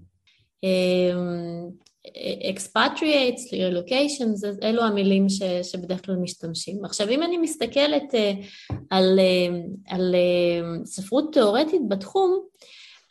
Expatriates, 2.51 3.51
relocations, 3.51 4.63
אלו 4.63 4.83
המילים 4.83 5.29
ש, 5.29 5.41
שבדרך 5.63 6.05
כלל 6.05 6.15
משתמשים. 6.15 6.85
עכשיו 6.85 7.09
אם 7.09 7.23
אני 7.23 7.37
מסתכלת 7.37 8.15
אה, 8.15 8.31
על, 8.89 9.19
אה, 9.19 9.57
על 9.87 10.15
אה, 10.15 10.85
ספרות 10.85 11.33
תיאורטית 11.33 11.81
בתחום, 11.89 12.39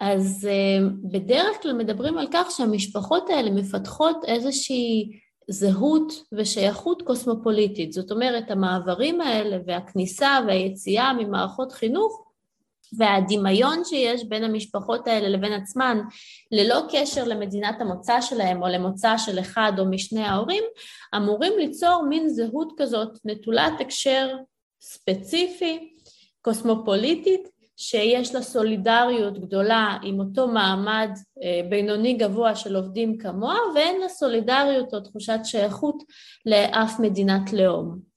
אז 0.01 0.49
בדרך 1.11 1.63
כלל 1.63 1.73
מדברים 1.73 2.19
על 2.19 2.27
כך 2.33 2.51
שהמשפחות 2.51 3.31
האלה 3.31 3.51
מפתחות 3.51 4.17
איזושהי 4.27 5.11
זהות 5.51 6.13
ושייכות 6.33 7.03
קוסמופוליטית. 7.03 7.93
זאת 7.93 8.11
אומרת, 8.11 8.51
המעברים 8.51 9.21
האלה 9.21 9.57
והכניסה 9.67 10.39
והיציאה 10.47 11.13
ממערכות 11.13 11.73
חינוך 11.73 12.25
והדמיון 12.99 13.85
שיש 13.85 14.25
בין 14.25 14.45
המשפחות 14.45 15.09
האלה 15.09 15.29
לבין 15.29 15.53
עצמן 15.53 15.99
ללא 16.53 16.81
קשר 16.93 17.25
למדינת 17.25 17.81
המוצא 17.81 18.21
שלהם 18.21 18.63
או 18.63 18.69
למוצא 18.69 19.19
של 19.19 19.39
אחד 19.41 19.73
או 19.79 19.85
משני 19.91 20.25
ההורים 20.25 20.65
אמורים 21.17 21.53
ליצור 21.59 22.07
מין 22.09 22.29
זהות 22.29 22.73
כזאת 22.77 23.19
נטולת 23.25 23.81
הקשר 23.81 24.37
ספציפי, 24.81 25.95
קוסמופוליטית 26.43 27.49
שיש 27.77 28.35
לה 28.35 28.43
סולידריות 28.43 29.39
גדולה 29.39 29.99
עם 30.03 30.21
אותו 30.21 30.49
מעמד 30.49 31.11
אה, 31.43 31.61
בינוני 31.69 32.15
גבוה 32.15 32.57
של 32.57 32.77
עובדים 32.77 33.19
כמוה 33.19 33.57
ואין 33.75 34.01
לה 34.01 34.09
סולידריות 34.09 34.95
או 34.95 35.01
תחושת 35.01 35.39
שייכות 35.45 36.03
לאף 36.47 37.01
מדינת 37.01 37.53
לאום. 37.53 38.14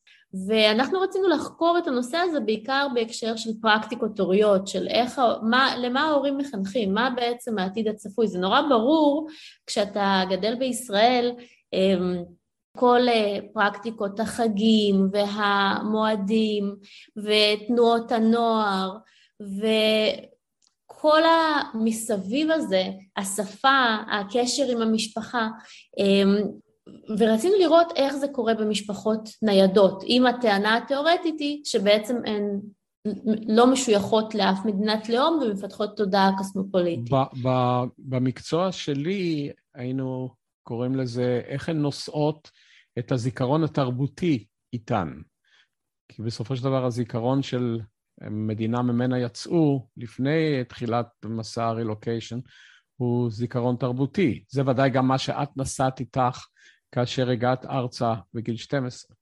ואנחנו 0.48 1.00
רצינו 1.00 1.28
לחקור 1.28 1.78
את 1.78 1.88
הנושא 1.88 2.18
הזה 2.18 2.40
בעיקר 2.40 2.88
בהקשר 2.94 3.36
של 3.36 3.50
פרקטיקות 3.62 4.20
הוריות, 4.20 4.68
של 4.68 4.88
איך, 4.88 5.22
מה, 5.42 5.74
למה 5.78 6.02
ההורים 6.02 6.38
מחנכים, 6.38 6.94
מה 6.94 7.10
בעצם 7.16 7.60
העתיד 7.60 7.88
הצפוי. 7.88 8.28
זה 8.28 8.40
נורא 8.40 8.62
ברור 8.70 9.28
כשאתה 9.68 10.22
גדל 10.30 10.56
בישראל, 10.56 11.32
אמ, 11.74 12.24
כל 12.78 13.02
אה, 13.10 13.38
פרקטיקות 13.54 14.20
החגים 14.20 15.10
והמועדים 15.12 16.76
ותנועות 17.18 18.12
הנוער 18.12 18.98
וכל 20.90 21.22
המסביב 21.24 22.52
הזה, 22.52 22.84
השפה, 23.18 23.96
הקשר 24.12 24.72
עם 24.72 24.82
המשפחה, 24.82 25.48
אמ, 25.98 26.38
ורצינו 27.20 27.56
לראות 27.60 27.88
איך 27.96 28.16
זה 28.16 28.28
קורה 28.28 28.54
במשפחות 28.54 29.30
ניידות, 29.42 30.04
אם 30.04 30.26
הטענה 30.26 30.78
התיאורטית 30.78 31.40
היא 31.40 31.62
שבעצם 31.66 32.16
הן 32.26 32.60
לא 33.48 33.72
משויכות 33.72 34.36
לאף 34.36 34.66
מדינת 34.66 35.10
לאום 35.10 35.40
ומפתחות 35.42 35.98
תודעה 35.98 36.32
קוסמופוליטית. 36.38 37.14
במקצוע 37.98 38.72
שלי 38.72 39.52
היינו 39.76 40.30
קוראים 40.64 40.96
לזה 40.96 41.42
איך 41.46 41.70
הן 41.70 41.78
נושאות 41.78 42.52
את 43.00 43.12
הזיכרון 43.12 43.64
התרבותי 43.64 44.46
איתן. 44.74 45.14
כי 46.10 46.22
בסופו 46.22 46.56
של 46.56 46.64
דבר 46.64 46.86
הזיכרון 46.86 47.44
של 47.44 47.80
מדינה 48.22 48.82
ממנה 48.82 49.20
יצאו 49.20 49.88
לפני 49.98 50.64
תחילת 50.68 51.08
מסע 51.26 51.66
הרילוקיישן 51.66 52.40
הוא 52.96 53.32
זיכרון 53.32 53.76
תרבותי. 53.76 54.44
זה 54.50 54.62
ודאי 54.66 54.90
גם 54.90 55.08
מה 55.08 55.18
שאת 55.18 55.50
נשאת 55.58 56.00
איתך 56.00 56.46
כאשר 56.92 57.30
הגעת 57.30 57.66
ארצה 57.66 58.14
בגיל 58.34 58.58
12. 58.58 59.16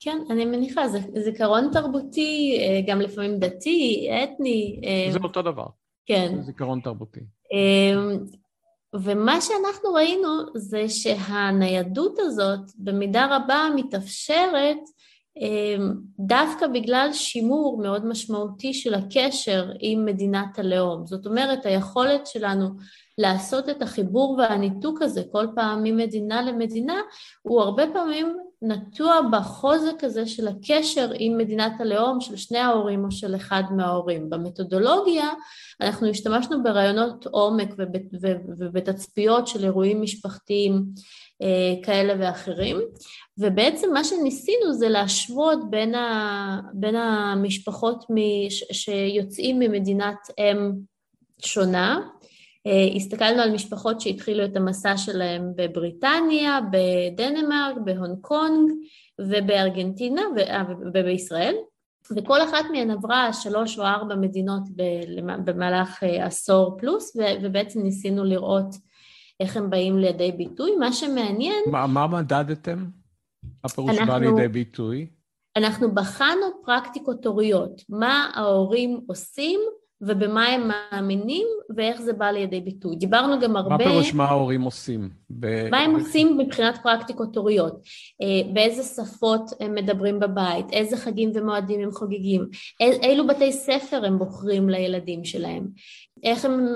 כן, 0.00 0.18
אני 0.30 0.44
מניחה, 0.44 0.88
זה 0.88 0.98
זיכרון 1.24 1.70
תרבותי, 1.72 2.58
אה, 2.60 2.80
גם 2.86 3.00
לפעמים 3.00 3.38
דתי, 3.38 4.08
אתני. 4.24 4.80
אה, 4.84 5.12
זה 5.12 5.18
אותו 5.24 5.42
דבר. 5.42 5.66
כן. 6.06 6.32
זה 6.36 6.42
זיכרון 6.42 6.80
תרבותי. 6.80 7.20
אה, 7.52 8.16
ומה 8.94 9.40
שאנחנו 9.40 9.92
ראינו 9.94 10.28
זה 10.54 10.88
שהניידות 10.88 12.18
הזאת 12.18 12.60
במידה 12.78 13.36
רבה 13.36 13.68
מתאפשרת 13.76 14.78
דווקא 16.18 16.66
בגלל 16.66 17.08
שימור 17.12 17.78
מאוד 17.82 18.06
משמעותי 18.06 18.74
של 18.74 18.94
הקשר 18.94 19.70
עם 19.80 20.04
מדינת 20.04 20.58
הלאום. 20.58 21.06
זאת 21.06 21.26
אומרת, 21.26 21.66
היכולת 21.66 22.26
שלנו 22.26 22.68
לעשות 23.18 23.68
את 23.68 23.82
החיבור 23.82 24.38
והניתוק 24.38 25.02
הזה 25.02 25.22
כל 25.32 25.46
פעם 25.54 25.82
ממדינה 25.82 26.42
למדינה, 26.42 27.00
הוא 27.42 27.60
הרבה 27.60 27.84
פעמים 27.92 28.36
נטוע 28.62 29.20
בחוזק 29.32 30.04
הזה 30.04 30.26
של 30.26 30.48
הקשר 30.48 31.10
עם 31.18 31.38
מדינת 31.38 31.72
הלאום 31.80 32.20
של 32.20 32.36
שני 32.36 32.58
ההורים 32.58 33.04
או 33.04 33.10
של 33.10 33.36
אחד 33.36 33.62
מההורים. 33.76 34.30
במתודולוגיה 34.30 35.28
אנחנו 35.80 36.08
השתמשנו 36.08 36.62
ברעיונות 36.62 37.26
עומק 37.26 37.74
ובתצפיות 38.58 39.46
של 39.46 39.64
אירועים 39.64 40.02
משפחתיים 40.02 40.84
אה, 41.42 41.82
כאלה 41.82 42.14
ואחרים, 42.18 42.80
ובעצם 43.38 43.92
מה 43.92 44.04
שניסינו 44.04 44.72
זה 44.72 44.88
להשוות 44.88 45.70
בין, 45.70 45.94
ה, 45.94 46.60
בין 46.74 46.96
המשפחות 46.96 48.04
שיוצאים 48.72 49.58
ממדינת 49.58 50.16
אם 50.38 50.72
שונה, 51.44 52.00
אה, 52.66 52.96
הסתכלנו 52.96 53.42
על 53.42 53.54
משפחות 53.54 54.00
שהתחילו 54.00 54.44
את 54.44 54.56
המסע 54.56 54.96
שלהם 54.96 55.52
בבריטניה, 55.56 56.60
בדנמרק, 56.72 57.76
בהונג 57.84 58.18
קונג 58.20 58.70
ובארגנטינה 59.20 60.22
אה, 60.38 60.62
ובישראל, 60.94 61.54
וכל 62.16 62.42
אחת 62.42 62.64
מהן 62.72 62.90
עברה 62.90 63.32
שלוש 63.32 63.78
או 63.78 63.84
ארבע 63.84 64.14
מדינות 64.14 64.62
במהלך 65.44 66.02
אה, 66.02 66.26
עשור 66.26 66.76
פלוס, 66.78 67.16
ובעצם 67.42 67.82
ניסינו 67.82 68.24
לראות 68.24 68.74
איך 69.40 69.56
הם 69.56 69.70
באים 69.70 69.98
לידי 69.98 70.32
ביטוי. 70.32 70.76
מה 70.76 70.92
שמעניין... 70.92 71.64
מה, 71.70 71.86
מה 71.86 72.06
מדדתם? 72.06 73.01
הפירוש 73.64 73.98
בא 74.06 74.18
לידי 74.18 74.48
ביטוי? 74.48 75.06
אנחנו 75.56 75.94
בחנו 75.94 76.46
פרקטיקות 76.64 77.26
הוריות, 77.26 77.82
מה 77.88 78.30
ההורים 78.34 79.00
עושים 79.06 79.60
ובמה 80.02 80.46
הם 80.46 80.68
מאמינים 80.68 81.46
ואיך 81.76 82.02
זה 82.02 82.12
בא 82.12 82.30
לידי 82.30 82.60
ביטוי. 82.60 82.96
דיברנו 82.96 83.40
גם 83.40 83.56
הרבה... 83.56 83.76
מה 83.76 83.78
פירוש 83.78 84.14
מה 84.14 84.24
ההורים 84.24 84.62
עושים? 84.62 85.10
ב... 85.30 85.68
מה 85.70 85.78
הם 85.78 85.94
עושים 85.94 86.38
מבחינת 86.38 86.78
פרקטיקות 86.82 87.36
הוריות? 87.36 87.82
אה, 88.22 88.52
באיזה 88.52 88.82
שפות 88.82 89.50
הם 89.60 89.74
מדברים 89.74 90.20
בבית? 90.20 90.72
איזה 90.72 90.96
חגים 90.96 91.30
ומועדים 91.34 91.80
הם 91.80 91.90
חוגגים? 91.90 92.48
אילו 92.80 93.26
בתי 93.26 93.52
ספר 93.52 94.04
הם 94.04 94.18
בוחרים 94.18 94.68
לילדים 94.68 95.24
שלהם? 95.24 95.68
איך 96.22 96.44
הם 96.44 96.66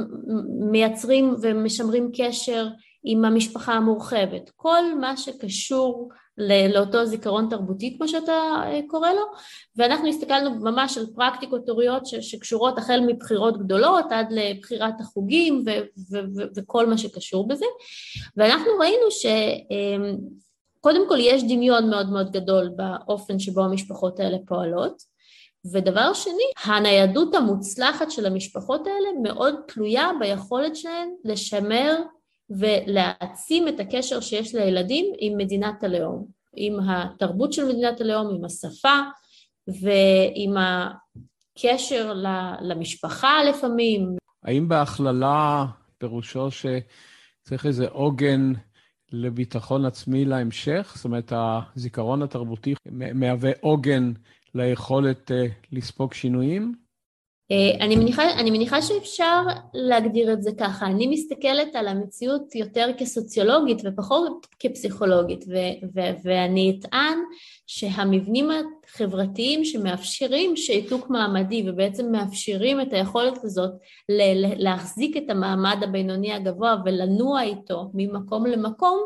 מייצרים 0.71 1.35
ומשמרים 1.43 2.11
קשר 2.17 2.67
עם 3.09 3.25
המשפחה 3.25 3.73
המורחבת? 3.73 4.51
כל 4.57 4.95
מה 5.01 5.17
שקשור 5.17 6.11
לאותו 6.75 7.07
זיכרון 7.07 7.47
תרבותי 7.51 7.97
כמו 7.97 8.09
שאתה 8.09 8.33
אה, 8.33 8.81
קורא 8.89 9.11
לו 9.11 9.23
ואנחנו 9.77 10.09
הסתכלנו 10.09 10.51
ממש 10.51 10.99
על 10.99 11.07
פרקטיקות 11.15 11.69
הוריות 11.69 12.07
שקשורות 12.07 12.79
החל 12.79 13.01
מבחירות 13.07 13.59
גדולות 13.59 14.05
עד 14.11 14.27
לבחירת 14.31 15.01
החוגים 15.01 15.65
וכל 16.57 16.87
מה 16.87 16.99
שקשור 16.99 17.49
בזה 17.49 17.65
ואנחנו 18.37 18.71
ראינו 18.81 19.11
שקודם 19.11 21.01
אמ, 21.01 21.09
כל 21.09 21.19
יש 21.21 21.43
דמיון 21.45 21.91
מאוד 21.91 22.11
מאוד 22.11 22.31
גדול 22.31 22.71
באופן 22.77 23.39
שבו 23.39 23.65
המשפחות 23.65 24.21
האלה 24.21 24.37
פועלות 24.47 25.03
ודבר 25.73 26.13
שני, 26.13 26.51
הניידות 26.65 27.35
המוצלחת 27.35 28.11
של 28.11 28.27
המשפחות 28.27 28.87
האלה 28.87 29.09
מאוד 29.23 29.55
תלויה 29.69 30.11
ביכולת 30.21 30.77
שלהן 30.77 31.09
לשמר 31.25 31.97
ולהעצים 32.51 33.69
את 33.69 33.81
הקשר 33.81 34.21
שיש 34.21 34.55
לילדים 34.55 35.13
עם 35.19 35.37
מדינת 35.37 35.85
הלאום, 35.85 36.27
עם 36.57 36.79
התרבות 36.89 37.53
של 37.53 37.65
מדינת 37.65 38.01
הלאום, 38.01 38.35
עם 38.35 38.45
השפה 38.45 39.01
ועם 39.69 40.57
הקשר 40.57 42.13
למשפחה 42.61 43.45
לפעמים. 43.45 44.17
האם 44.43 44.69
בהכללה 44.69 45.67
פירושו 45.99 46.49
שצריך 46.51 47.67
איזה 47.67 47.89
עוגן 47.89 48.53
לביטחון 49.13 49.85
עצמי 49.85 50.25
להמשך? 50.25 50.93
זאת 50.97 51.05
אומרת, 51.05 51.33
הזיכרון 51.37 52.23
התרבותי 52.23 52.75
מהווה 52.91 53.51
עוגן 53.61 54.13
ליכולת 54.55 55.33
אה, 55.33 55.47
לספוג 55.73 56.15
שינויים? 56.15 56.86
אה, 57.51 57.85
אני 57.85 57.97
מניחה, 57.97 58.31
אני 58.31 58.51
מניחה 58.51 58.83
שאפשר 58.83 59.43
להגדיר 59.75 60.33
את 60.33 60.43
זה 60.43 60.51
ככה. 60.59 60.87
אני 60.87 61.07
מסתכלת 61.07 61.75
על 61.75 61.89
המציאות 61.89 62.55
יותר 62.55 62.91
כסוציולוגית 62.99 63.79
ופחות 63.85 64.47
כפסיכולוגית, 64.61 65.45
ו- 65.49 65.87
ו- 65.95 66.17
ואני 66.25 66.79
אטען 66.79 67.19
שהמבנים 67.67 68.49
החברתיים 68.51 69.65
שמאפשרים 69.65 70.57
שיתוק 70.57 71.11
מעמדי 71.11 71.65
ובעצם 71.67 72.13
מאפשרים 72.13 72.81
את 72.81 72.93
היכולת 72.93 73.45
הזאת 73.45 73.71
ל- 74.09 74.65
להחזיק 74.65 75.17
את 75.17 75.31
המעמד 75.31 75.77
הבינוני 75.83 76.33
הגבוה 76.33 76.77
ולנוע 76.85 77.43
איתו 77.43 77.91
ממקום 77.95 78.47
למקום, 78.47 78.99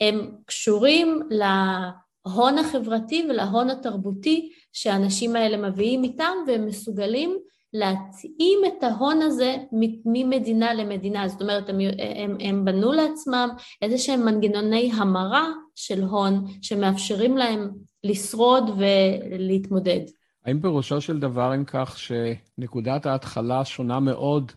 הם 0.00 0.30
קשורים 0.46 1.20
להון 1.30 2.58
החברתי 2.58 3.26
ולהון 3.28 3.70
התרבותי 3.70 4.52
שהאנשים 4.72 5.36
האלה 5.36 5.70
מביאים 5.70 6.04
איתם 6.04 6.34
והם 6.46 6.66
מסוגלים 6.66 7.38
להתאים 7.72 8.58
את 8.66 8.82
ההון 8.82 9.22
הזה 9.22 9.56
ממדינה 10.04 10.74
למדינה, 10.74 11.28
זאת 11.28 11.42
אומרת 11.42 11.68
הם, 11.68 11.78
הם, 12.16 12.36
הם 12.40 12.64
בנו 12.64 12.92
לעצמם 12.92 13.48
איזה 13.82 13.98
שהם 13.98 14.24
מנגנוני 14.24 14.92
המרה 14.92 15.48
של 15.74 16.02
הון 16.02 16.44
שמאפשרים 16.62 17.36
להם 17.36 17.70
לשרוד 18.04 18.64
ולהתמודד. 18.78 20.00
האם 20.46 20.60
פירושו 20.60 21.00
של 21.00 21.18
דבר 21.18 21.54
אם 21.54 21.64
כך 21.64 21.98
שנקודת 21.98 23.06
ההתחלה 23.06 23.64
שונה 23.64 24.00
מאוד 24.00 24.52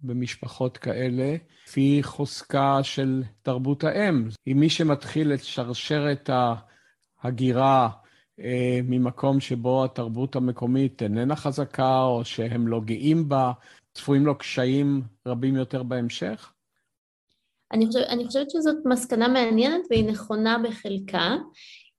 במשפחות 0.00 0.78
כאלה, 0.78 1.36
לפי 1.66 2.00
חוזקה 2.02 2.78
של 2.82 3.22
תרבות 3.42 3.84
האם? 3.84 4.28
אם 4.46 4.60
מי 4.60 4.70
שמתחיל 4.70 5.34
את 5.34 5.44
שרשרת 5.44 6.30
ההגירה 7.22 7.88
ממקום 8.84 9.40
שבו 9.40 9.84
התרבות 9.84 10.36
המקומית 10.36 11.02
איננה 11.02 11.36
חזקה, 11.36 12.02
או 12.02 12.24
שהם 12.24 12.68
לא 12.68 12.80
גאים 12.80 13.28
בה, 13.28 13.52
צפויים 13.94 14.26
לו 14.26 14.38
קשיים 14.38 15.02
רבים 15.26 15.56
יותר 15.56 15.82
בהמשך? 15.82 16.52
אני 17.72 17.86
חושבת, 17.86 18.06
אני 18.08 18.26
חושבת 18.26 18.50
שזאת 18.50 18.76
מסקנה 18.84 19.28
מעניינת 19.28 19.80
והיא 19.90 20.04
נכונה 20.04 20.58
בחלקה. 20.58 21.36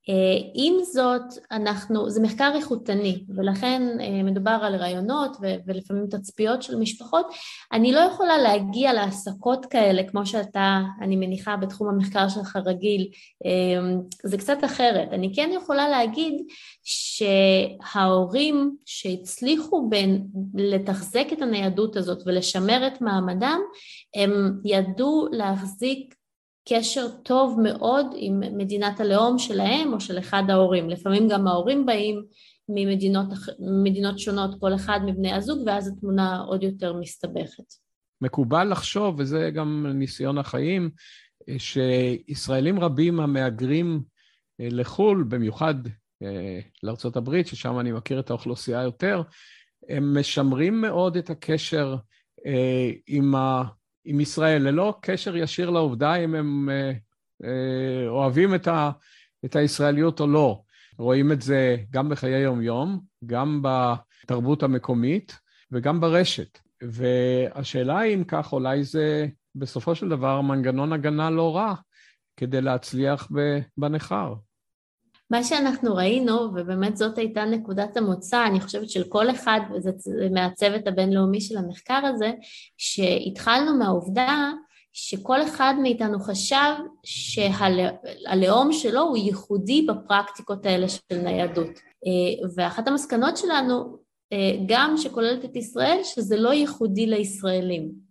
אה, 0.09 0.49
עם 0.53 0.73
זאת, 0.83 1.21
אנחנו, 1.51 2.09
זה 2.09 2.21
מחקר 2.21 2.51
איכותני 2.55 3.23
ולכן 3.35 3.81
אה, 3.99 4.23
מדובר 4.23 4.59
על 4.61 4.75
רעיונות 4.75 5.37
ולפעמים 5.67 6.07
תצפיות 6.07 6.63
של 6.63 6.75
משפחות. 6.75 7.27
אני 7.73 7.91
לא 7.91 7.99
יכולה 7.99 8.37
להגיע 8.37 8.93
להעסקות 8.93 9.65
כאלה 9.65 10.03
כמו 10.03 10.25
שאתה, 10.25 10.81
אני 11.01 11.15
מניחה, 11.15 11.57
בתחום 11.57 11.89
המחקר 11.89 12.29
שלך 12.29 12.59
רגיל, 12.65 13.07
אה, 13.45 13.51
זה 14.23 14.37
קצת 14.37 14.57
אחרת. 14.65 15.09
אני 15.11 15.35
כן 15.35 15.49
יכולה 15.53 15.89
להגיד 15.89 16.33
שההורים 16.83 18.75
שהצליחו 18.85 19.89
בין 19.89 20.27
לתחזק 20.53 21.27
את 21.33 21.41
הניידות 21.41 21.95
הזאת 21.95 22.23
ולשמר 22.25 22.87
את 22.87 23.01
מעמדם, 23.01 23.59
הם 24.15 24.59
ידעו 24.65 25.27
להחזיק 25.31 26.14
קשר 26.69 27.07
טוב 27.23 27.59
מאוד 27.63 28.05
עם 28.15 28.39
מדינת 28.57 28.99
הלאום 28.99 29.39
שלהם 29.39 29.93
או 29.93 29.99
של 29.99 30.19
אחד 30.19 30.43
ההורים. 30.49 30.89
לפעמים 30.89 31.27
גם 31.27 31.47
ההורים 31.47 31.85
באים 31.85 32.25
ממדינות 33.59 34.19
שונות, 34.19 34.59
כל 34.59 34.75
אחד 34.75 34.99
מבני 35.05 35.33
הזוג, 35.33 35.59
ואז 35.65 35.87
התמונה 35.87 36.39
עוד 36.39 36.63
יותר 36.63 36.93
מסתבכת. 36.93 37.63
מקובל 38.21 38.71
לחשוב, 38.71 39.15
וזה 39.19 39.49
גם 39.53 39.87
ניסיון 39.93 40.37
החיים, 40.37 40.89
שישראלים 41.57 42.79
רבים 42.79 43.19
המהגרים 43.19 44.01
אה, 44.61 44.67
לחו"ל, 44.71 45.23
במיוחד 45.23 45.75
אה, 46.23 46.59
הברית, 47.15 47.47
ששם 47.47 47.79
אני 47.79 47.91
מכיר 47.91 48.19
את 48.19 48.29
האוכלוסייה 48.29 48.81
יותר, 48.81 49.21
הם 49.89 50.17
משמרים 50.17 50.81
מאוד 50.81 51.17
את 51.17 51.29
הקשר 51.29 51.95
אה, 52.45 52.91
עם 53.07 53.35
ה... 53.35 53.63
עם 54.05 54.19
ישראל, 54.19 54.61
ללא 54.61 54.95
קשר 55.01 55.37
ישיר 55.37 55.69
לעובדה 55.69 56.15
אם 56.15 56.35
הם 56.35 56.69
אה, 56.69 56.91
אה, 57.43 58.07
אוהבים 58.07 58.55
את, 58.55 58.67
ה, 58.67 58.91
את 59.45 59.55
הישראליות 59.55 60.19
או 60.19 60.27
לא. 60.27 60.61
רואים 60.97 61.31
את 61.31 61.41
זה 61.41 61.77
גם 61.89 62.09
בחיי 62.09 62.39
יום-יום, 62.39 63.01
גם 63.25 63.61
בתרבות 63.63 64.63
המקומית 64.63 65.39
וגם 65.71 65.99
ברשת. 65.99 66.59
והשאלה 66.83 67.99
היא 67.99 68.15
אם 68.15 68.23
כך, 68.23 68.53
אולי 68.53 68.83
זה 68.83 69.27
בסופו 69.55 69.95
של 69.95 70.09
דבר 70.09 70.41
מנגנון 70.41 70.93
הגנה 70.93 71.29
לא 71.29 71.55
רע 71.55 71.73
כדי 72.37 72.61
להצליח 72.61 73.27
בנכר. 73.77 74.33
מה 75.29 75.43
שאנחנו 75.43 75.95
ראינו, 75.95 76.33
ובאמת 76.33 76.97
זאת 76.97 77.17
הייתה 77.17 77.45
נקודת 77.45 77.97
המוצא, 77.97 78.45
אני 78.45 78.61
חושבת 78.61 78.89
של 78.89 79.03
כל 79.03 79.31
אחד, 79.31 79.59
וזה 79.73 79.91
מהצוות 80.31 80.87
הבינלאומי 80.87 81.41
של 81.41 81.57
המחקר 81.57 82.01
הזה, 82.05 82.31
שהתחלנו 82.77 83.77
מהעובדה 83.77 84.51
שכל 84.93 85.43
אחד 85.43 85.73
מאיתנו 85.81 86.19
חשב 86.19 86.73
שהלאום 87.03 88.73
שלו 88.73 89.01
הוא 89.01 89.17
ייחודי 89.17 89.81
בפרקטיקות 89.81 90.65
האלה 90.65 90.89
של 90.89 91.17
ניידות. 91.23 91.67
אה, 92.05 92.47
ואחת 92.55 92.87
המסקנות 92.87 93.37
שלנו, 93.37 93.97
אה, 94.33 94.57
גם 94.65 94.93
שכוללת 94.97 95.45
את 95.45 95.55
ישראל, 95.55 95.99
שזה 96.03 96.37
לא 96.37 96.53
ייחודי 96.53 97.05
לישראלים. 97.05 98.04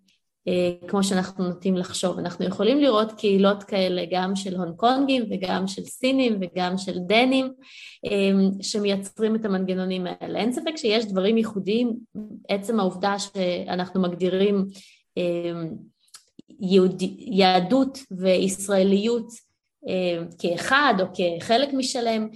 אה, 0.48 0.88
כמו 0.88 1.04
שאנחנו 1.04 1.48
נוטים 1.48 1.76
לחשוב. 1.76 2.18
אנחנו 2.18 2.44
יכולים 2.44 2.80
לראות 2.80 3.12
קהילות 3.12 3.62
כאלה 3.62 4.02
גם 4.10 4.36
של 4.36 4.56
הונג 4.56 4.76
קונגים 4.76 5.24
וגם 5.30 5.66
של 5.66 5.82
סינים 5.82 6.38
וגם 6.40 6.78
של 6.78 6.98
דנים 7.06 7.52
אה, 8.06 8.30
שמייצרים 8.62 9.34
את 9.34 9.44
המנגנונים 9.44 10.06
האלה. 10.06 10.38
אין 10.38 10.52
ספק 10.52 10.76
שיש 10.76 11.06
דברים 11.06 11.36
ייחודיים, 11.36 11.92
עצם 12.48 12.80
העובדה 12.80 13.18
שאנחנו 13.18 14.02
מגדירים 14.02 14.66
אה, 15.18 15.62
יהוד... 16.60 17.02
יהדות 17.18 17.98
וישראליות 18.10 19.26
כאחד 20.38 20.94
או 21.00 21.06
כחלק 21.14 21.72
משלם, 21.72 22.28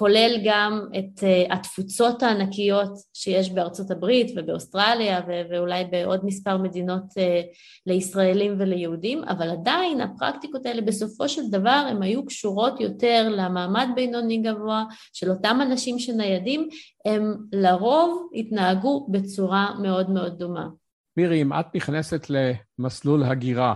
כולל 0.00 0.40
גם 0.44 0.80
את 0.98 1.24
אה, 1.24 1.54
התפוצות 1.54 2.22
הענקיות 2.22 2.90
שיש 3.14 3.50
בארצות 3.50 3.90
הברית 3.90 4.32
ובאוסטרליה 4.36 5.20
ואולי 5.50 5.84
בעוד 5.84 6.20
מספר 6.24 6.58
מדינות 6.58 7.02
אה, 7.18 7.40
לישראלים 7.86 8.56
וליהודים, 8.58 9.24
אבל 9.24 9.50
עדיין 9.50 10.00
הפרקטיקות 10.00 10.66
האלה 10.66 10.80
בסופו 10.80 11.28
של 11.28 11.50
דבר 11.50 11.86
הן 11.90 12.02
היו 12.02 12.26
קשורות 12.26 12.80
יותר 12.80 13.28
למעמד 13.30 13.88
בינוני 13.94 14.42
גבוה 14.42 14.84
של 15.12 15.30
אותם 15.30 15.58
אנשים 15.62 15.98
שניידים, 15.98 16.68
הם 17.04 17.34
לרוב 17.52 18.28
התנהגו 18.34 19.08
בצורה 19.10 19.74
מאוד 19.82 20.10
מאוד 20.10 20.38
דומה. 20.38 20.68
מירי, 21.16 21.42
אם 21.42 21.52
את 21.52 21.66
נכנסת 21.74 22.26
למסלול 22.30 23.22
הגירה, 23.22 23.74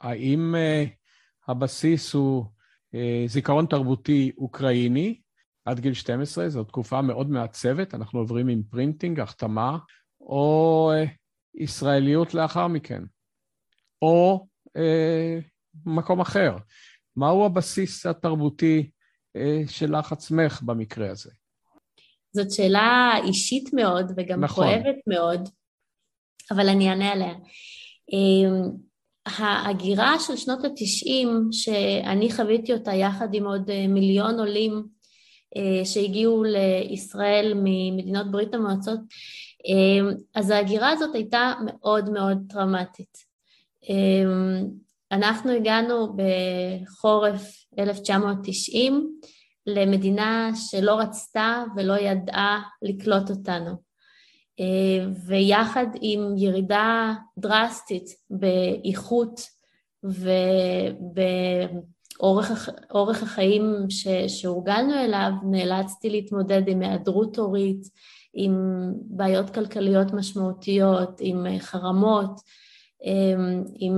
האם 0.00 0.54
אה, 0.54 0.88
הבסיס 1.48 2.14
הוא 2.14 2.44
זיכרון 3.26 3.66
תרבותי 3.66 4.32
אוקראיני, 4.38 5.25
עד 5.66 5.80
גיל 5.80 5.94
12, 5.94 6.48
זו 6.48 6.64
תקופה 6.64 7.02
מאוד 7.02 7.30
מעצבת, 7.30 7.94
אנחנו 7.94 8.18
עוברים 8.18 8.48
imprinting, 8.48 9.20
החתמה, 9.20 9.78
או 10.20 10.90
אה, 10.94 11.04
ישראליות 11.54 12.34
לאחר 12.34 12.66
מכן, 12.66 13.02
או 14.02 14.46
אה, 14.76 15.38
מקום 15.86 16.20
אחר. 16.20 16.56
מהו 17.16 17.46
הבסיס 17.46 18.06
התרבותי 18.06 18.90
אה, 19.36 19.62
שלך 19.68 20.12
עצמך 20.12 20.62
במקרה 20.62 21.10
הזה? 21.10 21.30
זאת 22.32 22.50
שאלה 22.50 23.12
אישית 23.24 23.70
מאוד 23.72 24.12
וגם 24.16 24.44
נכון. 24.44 24.66
כואבת 24.66 24.96
מאוד, 25.06 25.48
אבל 26.50 26.68
אני 26.68 26.90
אענה 26.90 27.12
עליה. 27.12 27.34
אה, 28.12 28.70
ההגירה 29.26 30.18
של 30.20 30.36
שנות 30.36 30.64
התשעים, 30.64 31.48
שאני 31.52 32.32
חוויתי 32.32 32.72
אותה 32.72 32.94
יחד 32.94 33.34
עם 33.34 33.46
עוד 33.46 33.70
אה, 33.70 33.86
מיליון 33.88 34.38
עולים 34.38 34.95
שהגיעו 35.84 36.44
לישראל 36.44 37.52
ממדינות 37.54 38.30
ברית 38.30 38.54
המועצות, 38.54 39.00
אה, 39.66 40.14
אז 40.34 40.50
ההגירה 40.50 40.90
הזאת 40.90 41.14
הייתה 41.14 41.52
מאוד 41.66 42.10
מאוד 42.10 42.38
טראומטית. 42.48 43.18
אה, 43.90 44.60
אנחנו 45.12 45.50
הגענו 45.50 46.16
בחורף 46.16 47.64
1990 47.78 49.20
למדינה 49.66 50.50
שלא 50.54 50.98
רצתה 50.98 51.64
ולא 51.76 51.94
ידעה 51.98 52.62
לקלוט 52.82 53.30
אותנו. 53.30 53.86
אה, 54.60 55.06
ויחד 55.26 55.86
עם 56.00 56.34
ירידה 56.38 57.14
דרסטית 57.38 58.06
באיכות 58.30 59.40
ובאורך 62.20 63.22
החיים 63.22 63.86
שהורגלנו 64.28 64.94
אליו, 64.94 65.30
נאלצתי 65.50 66.10
להתמודד 66.10 66.62
עם 66.68 66.82
היעדרות 66.82 67.38
הורית, 67.38 67.82
עם 68.34 68.54
בעיות 68.94 69.50
כלכליות 69.50 70.12
משמעותיות, 70.12 71.10
עם 71.20 71.46
חרמות, 71.58 72.40
אה, 73.04 73.60
עם, 73.74 73.96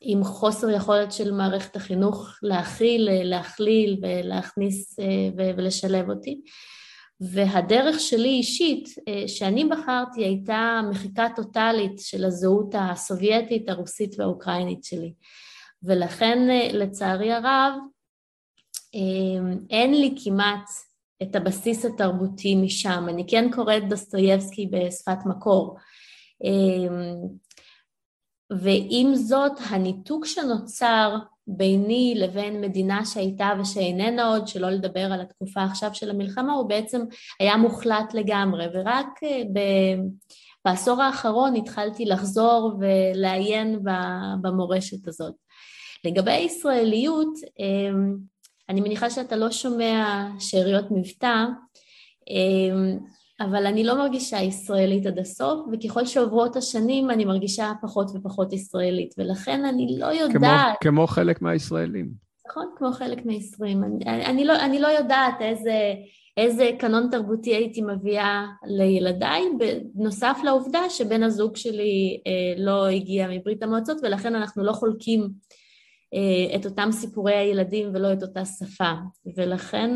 עם 0.00 0.24
חוסר 0.24 0.70
יכולת 0.70 1.12
של 1.12 1.32
מערכת 1.32 1.76
החינוך 1.76 2.38
להכיל, 2.42 3.08
להכליל 3.22 4.00
ולהכניס 4.02 4.98
אה, 5.00 5.28
ולשלב 5.36 6.10
אותי. 6.10 6.40
והדרך 7.20 8.00
שלי 8.00 8.28
אישית, 8.28 8.88
אה, 9.08 9.28
שאני 9.28 9.64
בחרתי, 9.64 10.24
הייתה 10.24 10.80
מחיקה 10.90 11.26
טוטאלית 11.36 11.98
של 11.98 12.24
הזהות 12.24 12.74
הסובייטית, 12.78 13.68
הרוסית 13.68 14.14
והאוקראינית 14.18 14.84
שלי. 14.84 15.12
ולכן, 15.82 16.50
אה, 16.50 16.68
לצערי 16.72 17.32
הרב, 17.32 17.72
אה, 18.94 19.54
אין 19.70 20.00
לי 20.00 20.14
כמעט 20.24 20.68
את 21.22 21.36
הבסיס 21.36 21.84
התרבותי 21.84 22.54
משם. 22.54 23.06
אני 23.08 23.24
כן 23.28 23.50
קוראת 23.52 23.88
דוסטויבסקי 23.88 24.66
בשפת 24.66 25.18
מקור. 25.26 25.76
ועם 28.50 29.14
זאת, 29.14 29.52
הניתוק 29.70 30.26
שנוצר 30.26 31.16
ביני 31.46 32.14
לבין 32.16 32.60
מדינה 32.60 33.04
שהייתה 33.04 33.50
ושאיננה 33.60 34.26
עוד, 34.26 34.48
שלא 34.48 34.70
לדבר 34.70 35.12
על 35.12 35.20
התקופה 35.20 35.62
עכשיו 35.64 35.94
של 35.94 36.10
המלחמה, 36.10 36.52
הוא 36.52 36.68
בעצם 36.68 37.02
היה 37.40 37.56
מוחלט 37.56 38.14
לגמרי, 38.14 38.66
ורק 38.74 39.22
אה, 39.22 39.42
ב... 39.52 39.60
בעשור 40.64 41.02
האחרון 41.02 41.56
התחלתי 41.56 42.04
לחזור 42.04 42.78
ולעיין 42.80 43.78
במורשת 44.42 45.08
הזאת. 45.08 45.34
לגבי 46.04 46.30
הישראליות, 46.30 47.34
אמ, 47.58 48.16
אני 48.68 48.80
מניחה 48.80 49.10
שאתה 49.10 49.36
לא 49.36 49.50
שומע 49.50 50.28
שאריות 50.38 50.84
מבטא, 50.90 51.44
אמ, 52.30 52.98
אבל 53.40 53.66
אני 53.66 53.84
לא 53.84 53.98
מרגישה 53.98 54.40
ישראלית 54.42 55.06
עד 55.06 55.18
הסוף, 55.18 55.66
וככל 55.72 56.06
שעוברות 56.06 56.56
השנים 56.56 57.10
אני 57.10 57.24
מרגישה 57.24 57.72
פחות 57.82 58.10
ופחות 58.14 58.52
ישראלית, 58.52 59.14
ולכן 59.18 59.64
אני 59.64 59.96
לא 59.98 60.06
יודעת... 60.06 60.76
כמו, 60.80 60.90
כמו 60.90 61.06
חלק 61.06 61.42
מהישראלים. 61.42 62.10
נכון, 62.48 62.66
כמו 62.76 62.92
חלק 62.92 63.26
מהישראלים. 63.26 63.84
אני, 63.84 64.24
אני, 64.26 64.44
לא, 64.44 64.64
אני 64.64 64.80
לא 64.80 64.88
יודעת 64.88 65.40
איזה, 65.40 65.94
איזה 66.36 66.70
קנון 66.78 67.08
תרבותי 67.10 67.54
הייתי 67.54 67.82
מביאה 67.82 68.46
לילדיי, 68.66 69.42
בנוסף 69.94 70.38
לעובדה 70.44 70.90
שבן 70.90 71.22
הזוג 71.22 71.56
שלי 71.56 72.20
אה, 72.26 72.64
לא 72.64 72.88
הגיע 72.88 73.28
מברית 73.28 73.62
המועצות, 73.62 73.96
ולכן 74.02 74.34
אנחנו 74.34 74.64
לא 74.64 74.72
חולקים 74.72 75.28
את 76.56 76.66
אותם 76.66 76.88
סיפורי 76.92 77.34
הילדים 77.34 77.88
ולא 77.94 78.12
את 78.12 78.22
אותה 78.22 78.44
שפה, 78.44 78.92
ולכן 79.36 79.90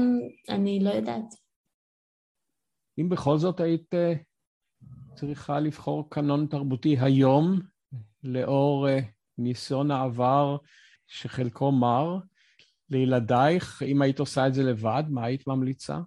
אני 0.49 0.81
לא 0.85 0.91
יודעת. 0.91 1.35
אם 2.99 3.09
בכל 3.09 3.39
זאת 3.39 3.61
היית 3.61 3.95
אה, 3.95 4.13
צריכה 5.15 5.61
לבחור 5.61 6.11
קנון 6.11 6.47
תרבותי 6.47 6.97
היום, 7.01 7.61
לאור 8.23 8.89
אה, 8.89 8.99
ניסיון 9.39 9.91
העבר 9.91 10.57
שחלקו 11.07 11.73
מר, 11.73 12.19
לילדייך, 12.91 13.83
אם 13.83 14.03
היית 14.03 14.19
עושה 14.19 14.47
את 14.47 14.55
זה 14.55 14.63
לבד, 14.63 15.03
מה 15.09 15.25
היית 15.25 15.47
ממליצה? 15.47 15.99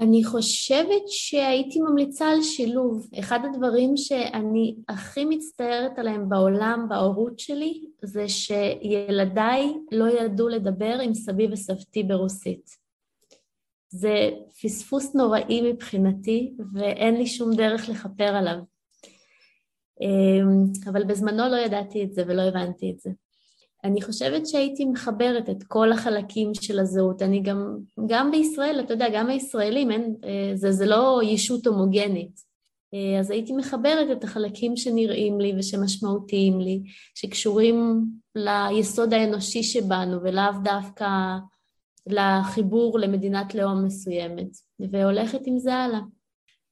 אני 0.00 0.24
חושבת 0.24 1.02
שהייתי 1.06 1.80
ממליצה 1.80 2.28
על 2.28 2.42
שילוב. 2.42 3.08
אחד 3.18 3.38
הדברים 3.44 3.96
שאני 3.96 4.76
הכי 4.88 5.24
מצטערת 5.24 5.98
עליהם 5.98 6.28
בעולם, 6.28 6.86
בהורות 6.88 7.38
שלי, 7.38 7.84
זה 8.02 8.28
שילדיי 8.28 9.74
לא 9.92 10.08
ידעו 10.08 10.48
לדבר 10.48 10.98
עם 11.02 11.14
סבי 11.14 11.48
וסבתי 11.52 12.02
ברוסית. 12.02 12.70
זה 13.88 14.30
פספוס 14.62 15.14
נוראי 15.14 15.72
מבחינתי 15.72 16.52
ואין 16.74 17.16
לי 17.16 17.26
שום 17.26 17.54
דרך 17.54 17.88
לכפר 17.88 18.24
עליו. 18.36 18.58
אמ, 20.00 20.90
אבל 20.92 21.04
בזמנו 21.04 21.48
לא 21.50 21.56
ידעתי 21.56 22.04
את 22.04 22.12
זה 22.12 22.22
ולא 22.26 22.42
הבנתי 22.42 22.90
את 22.90 23.00
זה. 23.00 23.10
אני 23.84 24.02
חושבת 24.02 24.46
שהייתי 24.46 24.84
מחברת 24.84 25.50
את 25.50 25.62
כל 25.62 25.92
החלקים 25.92 26.54
של 26.54 26.78
הזהות. 26.78 27.22
אני 27.22 27.42
גם, 27.42 27.76
גם 28.06 28.30
בישראל, 28.30 28.80
אתה 28.80 28.92
יודע, 28.92 29.06
גם 29.14 29.28
הישראלים, 29.28 29.90
אין, 29.90 30.14
אה, 30.24 30.52
זה, 30.54 30.72
זה 30.72 30.86
לא 30.86 31.20
ישות 31.24 31.66
הומוגנית. 31.66 32.40
אה, 32.94 33.20
אז 33.20 33.30
הייתי 33.30 33.52
מחברת 33.52 34.16
את 34.18 34.24
החלקים 34.24 34.76
שנראים 34.76 35.40
לי 35.40 35.52
ושמשמעותיים 35.58 36.60
לי, 36.60 36.82
שקשורים 37.14 38.04
ליסוד 38.34 39.14
האנושי 39.14 39.62
שבנו 39.62 40.22
ולאו 40.22 40.52
דווקא 40.64 41.08
לחיבור 42.06 42.98
למדינת 42.98 43.54
לאום 43.54 43.84
מסוימת, 43.84 44.48
והולכת 44.92 45.40
עם 45.46 45.58
זה 45.58 45.74
הלאה. 45.74 46.00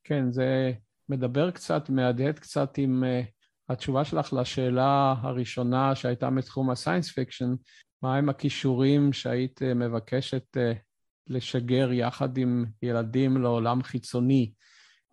כן, 0.05 0.31
זה 0.31 0.73
מדבר 1.09 1.51
קצת, 1.51 1.91
מהדהד 1.91 2.39
קצת 2.39 2.79
עם 2.79 3.05
אה, 3.05 3.38
התשובה 3.69 4.05
שלך 4.05 4.33
לשאלה 4.33 5.15
הראשונה 5.21 5.95
שהייתה 5.95 6.31
מתחום 6.31 6.71
ה 6.71 6.76
science 6.76 7.11
fiction, 7.11 7.55
מהם 8.03 8.29
הכישורים 8.29 9.13
שהיית 9.13 9.63
uh, 9.63 9.75
מבקשת 9.75 10.57
uh, 10.57 10.79
לשגר 11.27 11.93
יחד 11.93 12.39
עם 12.39 12.65
ילדים 12.83 13.37
לעולם 13.37 13.83
חיצוני, 13.83 14.53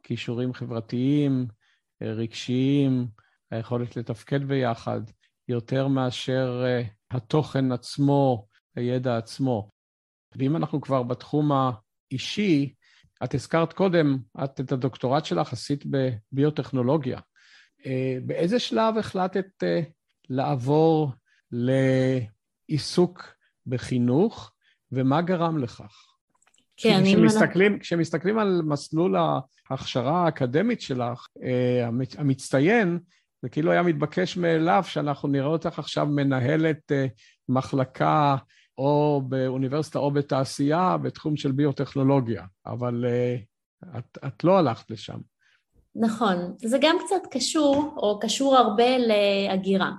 כישורים 0.04 0.54
חברתיים, 0.54 1.48
רגשיים, 2.02 3.08
היכולת 3.52 3.98
לתפקד 3.98 4.44
ביחד, 4.44 5.02
יותר 5.48 5.88
מאשר 5.88 6.64
התוכן 7.12 7.72
עצמו, 7.72 8.48
הידע 8.76 9.18
עצמו. 9.18 9.70
ואם 10.36 10.56
אנחנו 10.56 10.82
כבר 10.82 11.04
בתחום 11.04 11.52
האישי, 11.52 12.74
את 13.24 13.34
הזכרת 13.34 13.74
קודם, 13.74 14.18
את 14.44 14.60
את 14.60 14.72
הדוקטורט 14.72 15.26
שלך 15.26 15.54
עשית 15.54 15.84
בביוטכנולוגיה. 15.86 17.20
אה, 17.86 18.18
באיזה 18.26 18.60
שלב 18.60 18.98
החלטת 18.98 19.64
אה, 19.64 19.82
לעבור 20.30 21.12
לעיסוק 21.52 23.24
בחינוך, 23.68 24.52
ומה 24.92 25.22
גרם 25.22 25.58
לכך? 25.58 25.94
כן, 26.78 27.04
כשמסתכלים, 27.04 27.72
אנחנו... 27.72 27.82
כשמסתכלים 27.82 28.40
על 28.40 28.62
מסלול 28.66 29.16
ההכשרה 29.70 30.26
האקדמית 30.26 30.82
שלך, 30.82 31.28
אה, 31.44 31.88
המצטיין, 32.18 33.00
זה 33.42 33.50
כאילו 33.50 33.72
היה 33.72 33.84
מתבקש 33.84 34.38
מאליו 34.38 34.84
שאנחנו 34.88 35.30
נראה 35.30 35.48
אותך 35.48 35.80
עכשיו 35.80 36.06
מנהלת 36.06 36.92
מחלקה 37.50 38.36
או 38.78 39.22
באוניברסיטה 39.30 40.00
או 40.00 40.12
בתעשייה 40.12 40.98
בתחום 40.98 41.38
של 41.38 41.52
ביוטכנולוגיה, 41.52 42.46
אבל 42.66 43.06
את, 43.98 44.18
את 44.28 44.44
לא 44.44 44.58
הלכת 44.58 44.92
לשם. 44.92 45.20
נכון, 45.96 46.54
זה 46.58 46.78
גם 46.82 46.96
קצת 47.06 47.22
קשור, 47.32 47.94
או 47.98 48.20
קשור 48.20 48.58
הרבה 48.58 48.98
להגירה. 48.98 49.92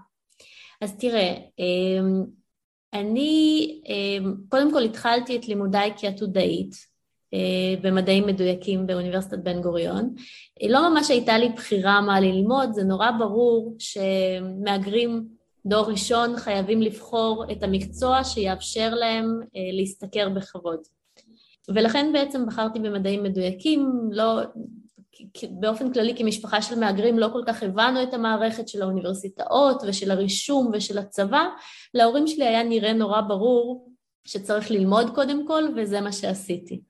אז 0.81 0.97
תראה, 0.97 1.35
אמ, 1.59 2.25
אני 2.93 3.81
אמ, 3.87 4.35
קודם 4.49 4.73
כל 4.73 4.83
התחלתי 4.83 5.37
את 5.37 5.49
לימודיי 5.49 5.93
כעתודאית 5.97 6.75
אה, 7.35 7.81
במדעים 7.83 8.27
מדויקים 8.27 8.87
באוניברסיטת 8.87 9.39
בן 9.39 9.63
גוריון. 9.63 10.15
לא 10.69 10.91
ממש 10.91 11.11
הייתה 11.11 11.39
לי 11.39 11.49
בחירה 11.49 12.01
מה 12.01 12.21
ללמוד, 12.21 12.73
זה 12.73 12.85
נורא 12.85 13.11
ברור 13.19 13.77
שמהגרים 13.79 15.29
דור 15.67 15.91
ראשון 15.91 16.37
חייבים 16.37 16.83
לבחור 16.83 17.45
את 17.53 17.63
המקצוע 17.63 18.25
שיאפשר 18.25 18.95
להם 18.95 19.41
אה, 19.57 19.61
להשתכר 19.73 20.29
בכבוד. 20.29 20.81
ולכן 21.69 22.11
בעצם 22.13 22.47
בחרתי 22.47 22.79
במדעים 22.79 23.23
מדויקים, 23.23 24.09
לא, 24.13 24.41
באופן 25.51 25.93
כללי 25.93 26.17
כמשפחה 26.17 26.63
של 26.63 26.79
מהגרים 26.79 27.19
לא 27.19 27.29
כל 27.33 27.43
כך 27.47 27.63
הבנו 27.63 28.03
את 28.03 28.15
המערכת 28.15 28.69
של 28.69 28.83
האוניברסיטאות 28.83 29.83
ושל 29.87 30.11
הרישום 30.11 30.71
ושל 30.73 30.99
הצבא, 30.99 31.45
להורים 31.95 32.27
שלי 32.27 32.47
היה 32.47 32.63
נראה 32.63 32.93
נורא 32.93 33.21
ברור 33.21 33.93
שצריך 34.25 34.71
ללמוד 34.71 35.15
קודם 35.15 35.47
כל 35.47 35.63
וזה 35.77 36.01
מה 36.01 36.13
שעשיתי. 36.13 36.81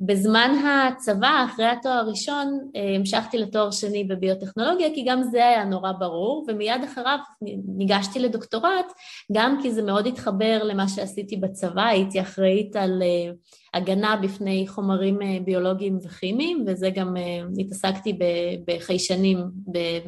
בזמן 0.00 0.50
הצבא, 0.64 1.46
אחרי 1.50 1.66
התואר 1.66 1.92
הראשון, 1.92 2.58
אה, 2.76 2.94
המשכתי 2.96 3.38
לתואר 3.38 3.70
שני 3.70 4.04
בביוטכנולוגיה, 4.04 4.88
כי 4.94 5.04
גם 5.04 5.22
זה 5.22 5.46
היה 5.46 5.64
נורא 5.64 5.92
ברור, 5.92 6.44
ומיד 6.48 6.84
אחריו 6.84 7.18
ניגשתי 7.76 8.18
לדוקטורט, 8.18 8.92
גם 9.32 9.58
כי 9.62 9.72
זה 9.72 9.82
מאוד 9.82 10.06
התחבר 10.06 10.60
למה 10.64 10.88
שעשיתי 10.88 11.36
בצבא, 11.36 11.86
הייתי 11.86 12.20
אחראית 12.20 12.76
על 12.76 13.02
אה, 13.02 13.32
הגנה 13.74 14.16
בפני 14.16 14.64
חומרים 14.68 15.22
אה, 15.22 15.38
ביולוגיים 15.44 15.98
וכימיים, 16.04 16.64
וזה 16.66 16.90
גם 16.90 17.16
התעסקתי 17.58 18.18
בחיישנים 18.66 19.38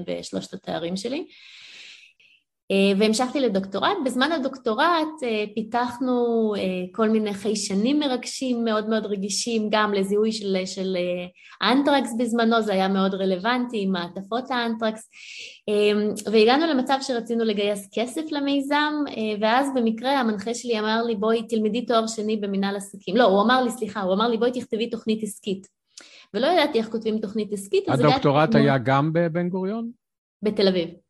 בשלושת 0.07 0.55
התארים 0.55 0.97
שלי. 0.97 1.27
אה, 2.71 2.99
והמשכתי 2.99 3.41
לדוקטורט. 3.41 3.97
בזמן 4.05 4.33
הדוקטורט 4.33 5.23
אה, 5.23 5.45
פיתחנו 5.55 6.53
אה, 6.57 6.63
כל 6.93 7.09
מיני 7.09 7.35
חיישנים 7.35 7.99
מרגשים 7.99 8.65
מאוד 8.65 8.89
מאוד 8.89 9.07
רגישים, 9.07 9.69
גם 9.71 9.93
לזיהוי 9.93 10.33
של, 10.33 10.57
של 10.65 10.97
אנטרקס 11.63 12.15
בזמנו, 12.19 12.63
זה 12.63 12.73
היה 12.73 12.89
מאוד 12.89 13.15
רלוונטי 13.15 13.83
עם 13.83 13.93
מעטפות 13.93 14.51
האנטרקס, 14.51 15.11
והגענו 16.33 16.67
למצב 16.67 16.99
שרצינו 17.01 17.45
לגייס 17.45 17.89
כסף 17.95 18.23
למיזם, 18.31 18.93
ואז 19.41 19.69
במקרה 19.75 20.21
המנחה 20.21 20.55
שלי 20.55 20.81
אמר 20.81 21.03
לי 21.03 21.17
בואי 21.17 21.43
תלמדי 21.49 21.87
תואר 21.87 22.07
שני 22.07 22.37
במנהל 22.37 22.77
עסקים, 22.77 23.17
לא, 23.17 23.25
הוא 23.25 23.43
אמר 23.43 23.63
לי 23.63 23.71
סליחה, 23.71 24.01
הוא 24.01 24.15
אמר 24.15 24.29
לי 24.29 24.37
בואי 24.37 24.51
תכתבי 24.53 24.91
תוכנית 24.91 25.23
עסקית. 25.23 25.67
ולא 26.35 26.47
ידעתי 26.47 26.79
איך 26.79 26.89
כותבים 26.89 27.19
תוכנית 27.19 27.53
עסקית. 27.53 27.89
הדוקטורט 27.89 28.55
היה 28.55 28.79
גם 28.79 29.13
בבן 29.13 29.49
גוריון? 29.49 29.91
בתל 30.43 30.69
אביב. 30.69 31.10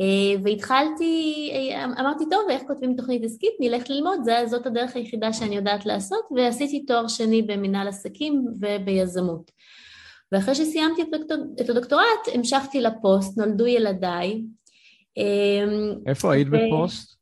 אה, 0.00 0.40
והתחלתי, 0.44 1.50
אה, 1.54 1.84
אמרתי 1.84 2.24
טוב 2.30 2.42
איך 2.50 2.62
כותבים 2.66 2.94
תוכנית 2.96 3.24
עסקית, 3.24 3.52
נלך 3.60 3.90
ללמוד, 3.90 4.20
זאת 4.46 4.66
הדרך 4.66 4.96
היחידה 4.96 5.32
שאני 5.32 5.56
יודעת 5.56 5.86
לעשות 5.86 6.24
ועשיתי 6.36 6.84
תואר 6.84 7.08
שני 7.08 7.42
במנהל 7.42 7.88
עסקים 7.88 8.44
וביזמות. 8.60 9.50
ואחרי 10.32 10.54
שסיימתי 10.54 11.02
את 11.60 11.70
הדוקטורט 11.70 12.28
המשכתי 12.34 12.80
לפוסט, 12.80 13.38
נולדו 13.38 13.66
ילדיי. 13.66 14.42
אה, 15.18 15.64
איפה 16.06 16.32
היית 16.32 16.48
ו... 16.48 16.50
בפוסט? 16.50 17.16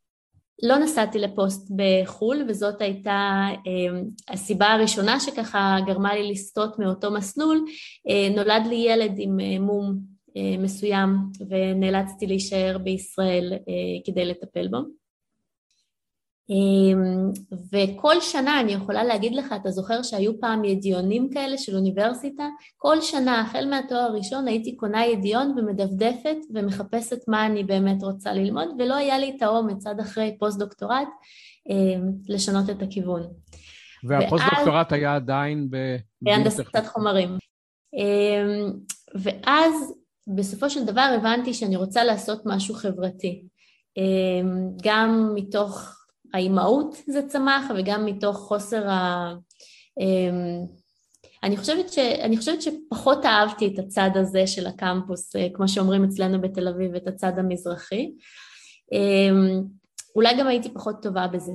לא 0.63 0.77
נסעתי 0.77 1.19
לפוסט 1.19 1.71
בחו"ל 1.75 2.45
וזאת 2.47 2.81
הייתה 2.81 3.47
הסיבה 4.27 4.67
הראשונה 4.67 5.19
שככה 5.19 5.77
גרמה 5.85 6.15
לי 6.15 6.31
לסטות 6.31 6.79
מאותו 6.79 7.11
מסלול, 7.11 7.65
נולד 8.35 8.65
לי 8.69 8.75
ילד 8.75 9.11
עם 9.17 9.37
מום 9.59 9.85
אה, 9.85 10.14
מסוים 10.59 11.17
ונאלצתי 11.49 12.27
להישאר 12.27 12.77
בישראל 12.83 13.53
אה, 13.53 14.05
כדי 14.05 14.25
לטפל 14.25 14.67
בו. 14.67 14.77
אמ, 16.49 17.31
וכל 17.71 18.21
שנה 18.21 18.59
אני 18.59 18.71
יכולה 18.71 19.03
להגיד 19.03 19.35
לך, 19.35 19.53
אתה 19.61 19.71
זוכר 19.71 20.03
שהיו 20.03 20.39
פעם 20.39 20.65
ידיעונים 20.65 21.29
כאלה 21.29 21.57
של 21.57 21.75
אוניברסיטה? 21.75 22.47
כל 22.77 23.01
שנה, 23.01 23.41
החל 23.41 23.67
מהתואר 23.69 23.99
הראשון, 23.99 24.47
הייתי 24.47 24.75
קונה 24.75 25.05
ידיעון 25.05 25.55
ומדפדפת 25.57 26.37
ומחפשת 26.53 27.19
מה 27.27 27.45
אני 27.45 27.63
באמת 27.63 28.03
רוצה 28.03 28.33
ללמוד, 28.33 28.67
ולא 28.79 28.95
היה 28.95 29.17
לי 29.17 29.33
את 29.37 29.41
האומץ 29.41 29.87
עד 29.87 29.99
אחרי 29.99 30.35
פוסט-דוקטורט 30.39 31.07
אמ, 31.69 32.11
לשנות 32.27 32.69
את 32.69 32.81
הכיוון. 32.81 33.23
והפוסט-דוקטורט 34.03 34.91
היה 34.91 35.15
עדיין 35.15 35.67
ב... 35.69 35.77
בהנדסת 36.21 36.85
חומרים. 36.85 37.29
אמ, 37.93 38.71
ואז 39.15 39.93
בסופו 40.27 40.69
של 40.69 40.85
דבר 40.85 41.15
הבנתי 41.19 41.53
שאני 41.53 41.75
רוצה 41.75 42.03
לעשות 42.03 42.41
משהו 42.45 42.75
חברתי. 42.75 43.43
אמ, 43.97 44.69
גם 44.83 45.31
מתוך 45.35 45.95
האימהות 46.33 46.95
זה 47.07 47.27
צמח 47.27 47.65
וגם 47.77 48.05
מתוך 48.05 48.37
חוסר 48.37 48.89
ה... 48.89 49.33
אמ, 49.99 50.65
אני 51.43 51.57
חושבת, 51.57 51.89
ש... 51.89 51.97
אני 51.97 52.37
חושבת 52.37 52.61
שפחות 52.61 53.25
אהבתי 53.25 53.67
את 53.67 53.79
הצד 53.79 54.09
הזה 54.15 54.47
של 54.47 54.67
הקמפוס, 54.67 55.35
אה, 55.35 55.47
כמו 55.53 55.67
שאומרים 55.67 56.03
אצלנו 56.03 56.41
בתל 56.41 56.67
אביב, 56.67 56.95
את 56.95 57.07
הצד 57.07 57.39
המזרחי. 57.39 58.11
אמ, 58.91 59.63
אולי 60.15 60.37
גם 60.39 60.47
הייתי 60.47 60.73
פחות 60.73 60.95
טובה 61.01 61.27
בזה. 61.27 61.51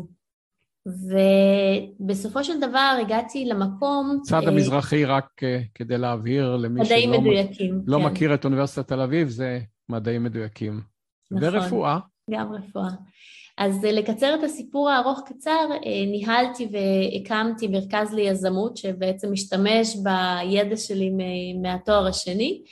ובסופו 2.00 2.44
של 2.44 2.60
דבר 2.60 2.96
הגעתי 3.00 3.44
למקום... 3.44 4.20
צד 4.22 4.42
אה, 4.42 4.48
המזרחי, 4.48 5.04
רק 5.04 5.42
אה, 5.42 5.60
כדי 5.74 5.98
להבהיר 5.98 6.56
למי 6.56 6.84
שלא 6.84 7.20
מדויקים, 7.20 7.82
לא 7.86 7.98
כן. 7.98 8.04
מכיר 8.04 8.34
את 8.34 8.44
אוניברסיטת 8.44 8.88
תל 8.88 9.00
אביב, 9.00 9.28
זה 9.28 9.60
מדעים 9.88 10.24
מדויקים. 10.24 10.80
נכון, 11.30 11.48
ורפואה. 11.48 11.98
גם 12.30 12.52
רפואה. 12.52 12.90
אז 13.58 13.84
אה, 13.84 13.92
לקצר 13.92 14.34
את 14.34 14.44
הסיפור 14.44 14.90
הארוך 14.90 15.20
קצר, 15.26 15.68
ניהלתי 16.06 16.68
והקמתי 16.72 17.68
מרכז 17.68 18.14
ליזמות 18.14 18.76
שבעצם 18.76 19.32
משתמש 19.32 19.96
בידע 19.96 20.76
שלי 20.76 21.10
מהתואר 21.62 22.06
השני. 22.06 22.62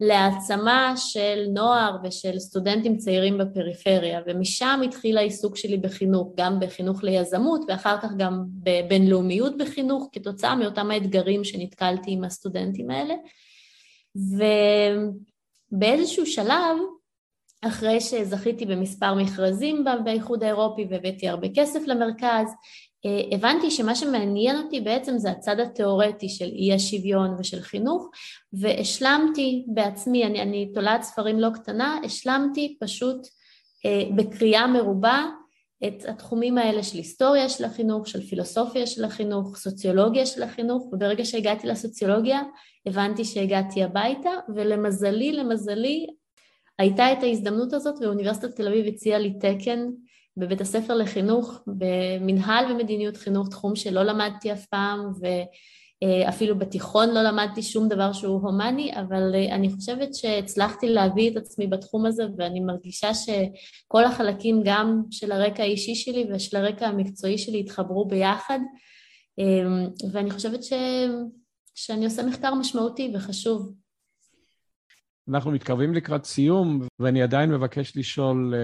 להעצמה 0.00 0.92
של 0.96 1.44
נוער 1.54 1.96
ושל 2.04 2.38
סטודנטים 2.38 2.96
צעירים 2.96 3.38
בפריפריה, 3.38 4.20
ומשם 4.26 4.80
התחיל 4.84 5.18
העיסוק 5.18 5.56
שלי 5.56 5.76
בחינוך, 5.76 6.32
גם 6.36 6.60
בחינוך 6.60 7.04
ליזמות 7.04 7.60
ואחר 7.68 8.00
כך 8.00 8.10
גם 8.16 8.44
בבינלאומיות 8.48 9.58
בחינוך, 9.58 10.08
כתוצאה 10.12 10.56
מאותם 10.56 10.90
האתגרים 10.90 11.44
שנתקלתי 11.44 12.10
עם 12.10 12.24
הסטודנטים 12.24 12.90
האלה. 12.90 13.14
ובאיזשהו 15.72 16.26
שלב, 16.26 16.76
אחרי 17.62 18.00
שזכיתי 18.00 18.66
במספר 18.66 19.14
מכרזים 19.14 19.84
באיחוד 20.04 20.42
האירופי 20.42 20.86
והבאתי 20.90 21.28
הרבה 21.28 21.48
כסף 21.54 21.80
למרכז, 21.86 22.54
הבנתי 23.32 23.70
שמה 23.70 23.94
שמעניין 23.94 24.56
אותי 24.56 24.80
בעצם 24.80 25.18
זה 25.18 25.30
הצד 25.30 25.60
התיאורטי 25.60 26.28
של 26.28 26.44
אי 26.44 26.72
השוויון 26.72 27.36
ושל 27.38 27.60
חינוך 27.60 28.10
והשלמתי 28.52 29.64
בעצמי, 29.68 30.24
אני, 30.24 30.42
אני 30.42 30.72
תולעת 30.74 31.02
ספרים 31.02 31.40
לא 31.40 31.48
קטנה, 31.54 31.98
השלמתי 32.04 32.76
פשוט 32.80 33.26
אה, 33.86 34.02
בקריאה 34.16 34.66
מרובה 34.66 35.26
את 35.86 36.04
התחומים 36.08 36.58
האלה 36.58 36.82
של 36.82 36.96
היסטוריה 36.96 37.48
של 37.48 37.64
החינוך, 37.64 38.08
של 38.08 38.20
פילוסופיה 38.22 38.86
של 38.86 39.04
החינוך, 39.04 39.56
סוציולוגיה 39.56 40.26
של 40.26 40.42
החינוך 40.42 40.92
וברגע 40.92 41.24
שהגעתי 41.24 41.66
לסוציולוגיה 41.66 42.42
הבנתי 42.86 43.24
שהגעתי 43.24 43.82
הביתה 43.82 44.30
ולמזלי, 44.54 45.32
למזלי 45.32 46.06
הייתה 46.78 47.12
את 47.12 47.22
ההזדמנות 47.22 47.72
הזאת 47.72 47.94
ואוניברסיטת 48.00 48.56
תל 48.56 48.68
אביב 48.68 48.86
הציעה 48.86 49.18
לי 49.18 49.32
תקן 49.40 49.86
בבית 50.38 50.60
הספר 50.60 50.94
לחינוך, 50.94 51.60
במנהל 51.66 52.72
ומדיניות 52.72 53.16
חינוך, 53.16 53.48
תחום 53.48 53.76
שלא 53.76 54.02
למדתי 54.02 54.52
אף 54.52 54.66
פעם 54.66 55.00
ואפילו 55.20 56.58
בתיכון 56.58 57.08
לא 57.14 57.22
למדתי 57.22 57.62
שום 57.62 57.88
דבר 57.88 58.12
שהוא 58.12 58.42
הומני, 58.42 58.92
אבל 59.00 59.34
אני 59.52 59.72
חושבת 59.72 60.14
שהצלחתי 60.14 60.88
להביא 60.88 61.30
את 61.30 61.36
עצמי 61.36 61.66
בתחום 61.66 62.06
הזה 62.06 62.22
ואני 62.38 62.60
מרגישה 62.60 63.14
שכל 63.14 64.04
החלקים 64.04 64.62
גם 64.64 65.02
של 65.10 65.32
הרקע 65.32 65.62
האישי 65.62 65.94
שלי 65.94 66.26
ושל 66.32 66.56
הרקע 66.56 66.86
המקצועי 66.86 67.38
שלי 67.38 67.60
התחברו 67.60 68.08
ביחד 68.08 68.58
ואני 70.12 70.30
חושבת 70.30 70.64
ש... 70.64 70.72
שאני 71.74 72.04
עושה 72.04 72.22
מחקר 72.22 72.54
משמעותי 72.54 73.12
וחשוב. 73.14 73.74
אנחנו 75.28 75.50
מתקרבים 75.50 75.94
לקראת 75.94 76.24
סיום 76.24 76.86
ואני 76.98 77.22
עדיין 77.22 77.50
מבקש 77.50 77.96
לשאול 77.96 78.54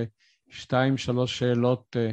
שתיים, 0.54 0.96
שלוש 0.96 1.38
שאלות. 1.38 1.96
אה, 1.96 2.10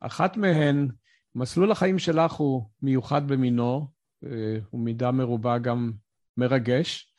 אחת 0.00 0.36
מהן, 0.36 0.88
מסלול 1.34 1.72
החיים 1.72 1.98
שלך 1.98 2.32
הוא 2.32 2.68
מיוחד 2.82 3.28
במינו, 3.28 3.86
אה, 4.24 4.58
הוא 4.70 4.80
מידה 4.80 5.10
מרובה 5.10 5.58
גם 5.58 5.92
מרגש. 6.36 7.14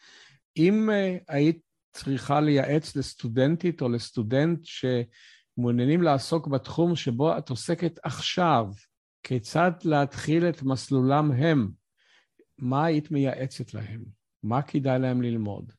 אם 0.57 0.89
אה, 0.89 1.17
היית 1.27 1.61
צריכה 1.93 2.41
לייעץ 2.41 2.95
לסטודנטית 2.95 3.81
או 3.81 3.89
לסטודנט 3.89 4.59
שמעוניינים 4.63 6.01
לעסוק 6.01 6.47
בתחום 6.47 6.95
שבו 6.95 7.37
את 7.37 7.49
עוסקת 7.49 7.99
עכשיו, 8.03 8.67
כיצד 9.23 9.71
להתחיל 9.83 10.49
את 10.49 10.63
מסלולם 10.63 11.31
הם, 11.31 11.71
מה 12.59 12.85
היית 12.85 13.11
מייעצת 13.11 13.73
להם? 13.73 14.03
מה 14.43 14.61
כדאי 14.61 14.99
להם 14.99 15.21
ללמוד? 15.21 15.71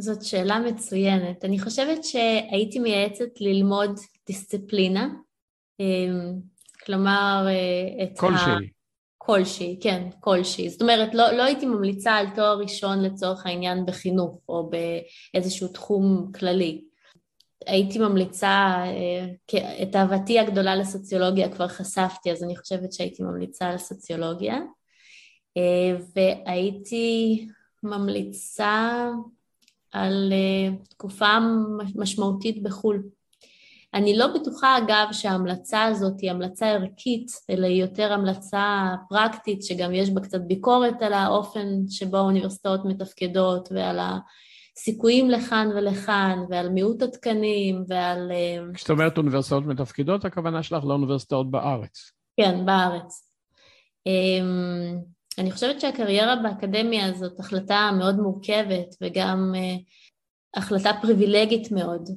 זאת 0.00 0.22
שאלה 0.22 0.58
מצוינת. 0.58 1.44
אני 1.44 1.60
חושבת 1.60 2.04
שהייתי 2.04 2.78
מייעצת 2.78 3.40
ללמוד 3.40 4.00
דיסציפלינה, 4.26 5.08
אמ, 5.80 6.32
כלומר 6.84 7.46
אה, 7.48 8.04
את 8.04 8.18
כלשהי. 8.18 8.52
ה... 8.52 8.56
כלשהי, 9.18 9.78
כן, 9.80 10.08
כלשהי. 10.20 10.70
זאת 10.70 10.82
אומרת, 10.82 11.14
לא, 11.14 11.32
לא 11.32 11.42
הייתי 11.42 11.66
ממליצה 11.66 12.12
על 12.12 12.26
תואר 12.34 12.58
ראשון 12.58 13.02
לצורך 13.02 13.46
העניין 13.46 13.86
בחינוך 13.86 14.40
או 14.48 14.70
באיזשהו 14.70 15.68
תחום 15.68 16.32
כללי. 16.38 16.84
הייתי 17.66 17.98
ממליצה, 17.98 18.48
אה, 18.84 19.62
את 19.82 19.96
אהבתי 19.96 20.38
הגדולה 20.38 20.76
לסוציולוגיה 20.76 21.52
כבר 21.52 21.68
חשפתי, 21.68 22.32
אז 22.32 22.42
אני 22.42 22.56
חושבת 22.56 22.92
שהייתי 22.92 23.22
ממליצה 23.22 23.68
על 23.68 23.78
סוציולוגיה. 23.78 24.58
אה, 25.56 25.96
והייתי 26.16 27.46
ממליצה 27.82 29.08
על 29.92 30.32
uh, 30.32 30.88
תקופה 30.88 31.38
משמעותית 31.94 32.62
בחו"ל. 32.62 33.02
אני 33.94 34.18
לא 34.18 34.26
בטוחה 34.26 34.78
אגב 34.78 35.08
שההמלצה 35.12 35.84
הזאת 35.84 36.20
היא 36.20 36.30
המלצה 36.30 36.66
ערכית, 36.66 37.26
אלא 37.50 37.66
היא 37.66 37.82
יותר 37.82 38.12
המלצה 38.12 38.94
פרקטית, 39.08 39.62
שגם 39.62 39.94
יש 39.94 40.10
בה 40.10 40.20
קצת 40.20 40.40
ביקורת 40.40 41.02
על 41.02 41.12
האופן 41.12 41.68
שבו 41.88 42.16
האוניברסיטאות 42.16 42.80
מתפקדות 42.84 43.68
ועל 43.72 43.98
הסיכויים 44.76 45.30
לכאן 45.30 45.68
ולכאן, 45.74 46.38
ועל 46.50 46.68
מיעוט 46.68 47.02
התקנים 47.02 47.84
ועל... 47.88 48.32
אה, 48.32 48.72
כשאת 48.74 48.90
אומרת 48.90 49.18
אוניברסיטאות 49.18 49.66
מתפקדות, 49.66 50.24
הכוונה 50.24 50.62
שלך 50.62 50.84
לאוניברסיטאות 50.84 51.50
בארץ. 51.50 52.12
כן, 52.36 52.66
בארץ. 52.66 53.30
אני 55.40 55.50
חושבת 55.50 55.80
שהקריירה 55.80 56.36
באקדמיה 56.36 57.12
זאת 57.12 57.40
החלטה 57.40 57.90
מאוד 57.98 58.16
מורכבת 58.16 58.94
וגם 59.00 59.54
uh, 59.54 60.58
החלטה 60.58 60.90
פריבילגית 61.02 61.72
מאוד. 61.72 62.08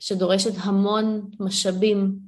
שדורשת 0.00 0.52
המון 0.56 1.30
משאבים 1.40 2.18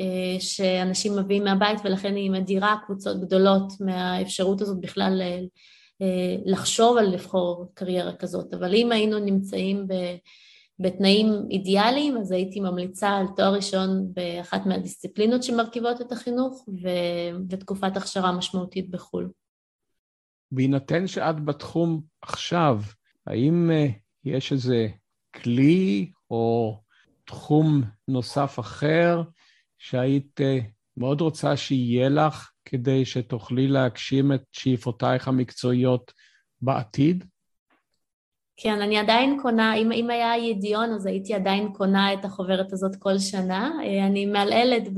אה, 0.00 0.40
שאנשים 0.40 1.16
מביאים 1.16 1.44
מהבית 1.44 1.78
ולכן 1.84 2.16
היא 2.16 2.30
מדירה 2.30 2.76
קבוצות 2.86 3.20
גדולות 3.20 3.72
מהאפשרות 3.80 4.60
הזאת 4.60 4.80
בכלל 4.80 5.22
אה, 5.22 6.36
לחשוב 6.44 6.96
על 6.96 7.06
לבחור 7.06 7.66
קריירה 7.74 8.12
כזאת. 8.16 8.54
אבל 8.54 8.74
אם 8.74 8.92
היינו 8.92 9.18
נמצאים 9.18 9.86
בתנאים 10.78 11.26
אידיאליים, 11.50 12.16
אז 12.16 12.32
הייתי 12.32 12.60
ממליצה 12.60 13.08
על 13.08 13.26
תואר 13.36 13.54
ראשון 13.54 14.06
באחת 14.12 14.66
מהדיסציפלינות 14.66 15.42
שמרכיבות 15.42 16.00
את 16.00 16.12
החינוך 16.12 16.66
ותקופת 17.50 17.96
הכשרה 17.96 18.32
משמעותית 18.32 18.90
בחו"ל. 18.90 19.30
בהינתן 20.54 21.06
שאת 21.06 21.44
בתחום 21.44 22.02
עכשיו, 22.22 22.80
האם 23.26 23.70
אה, 23.70 23.86
יש 24.24 24.52
איזה 24.52 24.88
כלי 25.34 26.10
או 26.30 26.80
תחום 27.24 27.82
נוסף 28.08 28.58
אחר 28.58 29.22
שהיית 29.78 30.40
אה, 30.40 30.58
מאוד 30.96 31.20
רוצה 31.20 31.56
שיהיה 31.56 32.08
לך 32.08 32.50
כדי 32.64 33.04
שתוכלי 33.04 33.68
להגשים 33.68 34.32
את 34.32 34.42
שאיפותייך 34.52 35.28
המקצועיות 35.28 36.12
בעתיד? 36.60 37.24
כן, 38.56 38.80
אני 38.80 38.98
עדיין 38.98 39.38
קונה, 39.42 39.74
אם, 39.74 39.92
אם 39.92 40.10
היה 40.10 40.36
ידיעון 40.36 40.92
אז 40.92 41.06
הייתי 41.06 41.34
עדיין 41.34 41.72
קונה 41.72 42.12
את 42.12 42.24
החוברת 42.24 42.72
הזאת 42.72 42.96
כל 42.96 43.18
שנה. 43.18 43.70
אה, 43.84 44.06
אני 44.06 44.26
מעלעלת 44.26 44.88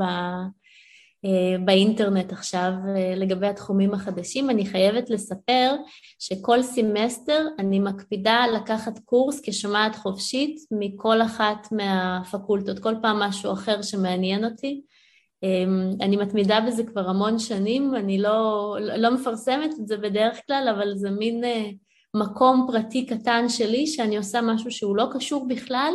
באינטרנט 1.64 2.32
עכשיו 2.32 2.72
לגבי 3.16 3.46
התחומים 3.46 3.94
החדשים. 3.94 4.50
אני 4.50 4.66
חייבת 4.66 5.10
לספר 5.10 5.74
שכל 6.18 6.62
סמסטר 6.62 7.46
אני 7.58 7.80
מקפידה 7.80 8.44
לקחת 8.54 8.98
קורס 8.98 9.40
כשומעת 9.44 9.96
חופשית 9.96 10.56
מכל 10.70 11.22
אחת 11.22 11.68
מהפקולטות, 11.72 12.78
כל 12.78 12.94
פעם 13.02 13.18
משהו 13.18 13.52
אחר 13.52 13.82
שמעניין 13.82 14.44
אותי. 14.44 14.82
אמ, 15.42 15.90
אני 16.00 16.16
מתמידה 16.16 16.60
בזה 16.60 16.84
כבר 16.84 17.08
המון 17.08 17.38
שנים, 17.38 17.94
אני 17.94 18.18
לא, 18.18 18.76
לא 18.80 19.14
מפרסמת 19.14 19.70
את 19.80 19.88
זה 19.88 19.96
בדרך 19.96 20.40
כלל, 20.46 20.74
אבל 20.76 20.94
זה 20.94 21.10
מין 21.10 21.44
אה, 21.44 21.70
מקום 22.18 22.66
פרטי 22.72 23.06
קטן 23.06 23.48
שלי 23.48 23.86
שאני 23.86 24.16
עושה 24.16 24.40
משהו 24.42 24.70
שהוא 24.70 24.96
לא 24.96 25.08
קשור 25.12 25.48
בכלל, 25.48 25.92